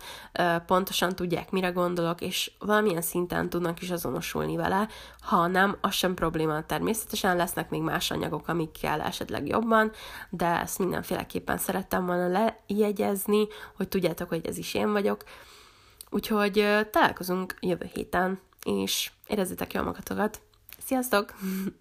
pontosan 0.65 1.15
tudják, 1.15 1.51
mire 1.51 1.69
gondolok, 1.69 2.21
és 2.21 2.51
valamilyen 2.59 3.01
szinten 3.01 3.49
tudnak 3.49 3.81
is 3.81 3.89
azonosulni 3.89 4.55
vele, 4.55 4.87
ha 5.21 5.47
nem, 5.47 5.77
az 5.81 5.93
sem 5.93 6.13
probléma. 6.13 6.65
Természetesen 6.65 7.35
lesznek 7.35 7.69
még 7.69 7.81
más 7.81 8.11
anyagok, 8.11 8.47
amikkel 8.47 9.01
esetleg 9.01 9.47
jobban, 9.47 9.91
de 10.29 10.45
ezt 10.45 10.79
mindenféleképpen 10.79 11.57
szerettem 11.57 12.05
volna 12.05 12.27
lejegyezni, 12.67 13.47
hogy 13.75 13.87
tudjátok, 13.87 14.29
hogy 14.29 14.47
ez 14.47 14.57
is 14.57 14.73
én 14.73 14.91
vagyok. 14.91 15.23
Úgyhogy 16.09 16.65
találkozunk 16.91 17.55
jövő 17.59 17.89
héten, 17.93 18.39
és 18.63 19.11
érezzétek 19.27 19.73
jól 19.73 19.83
magatokat. 19.83 20.41
Sziasztok! 20.85 21.33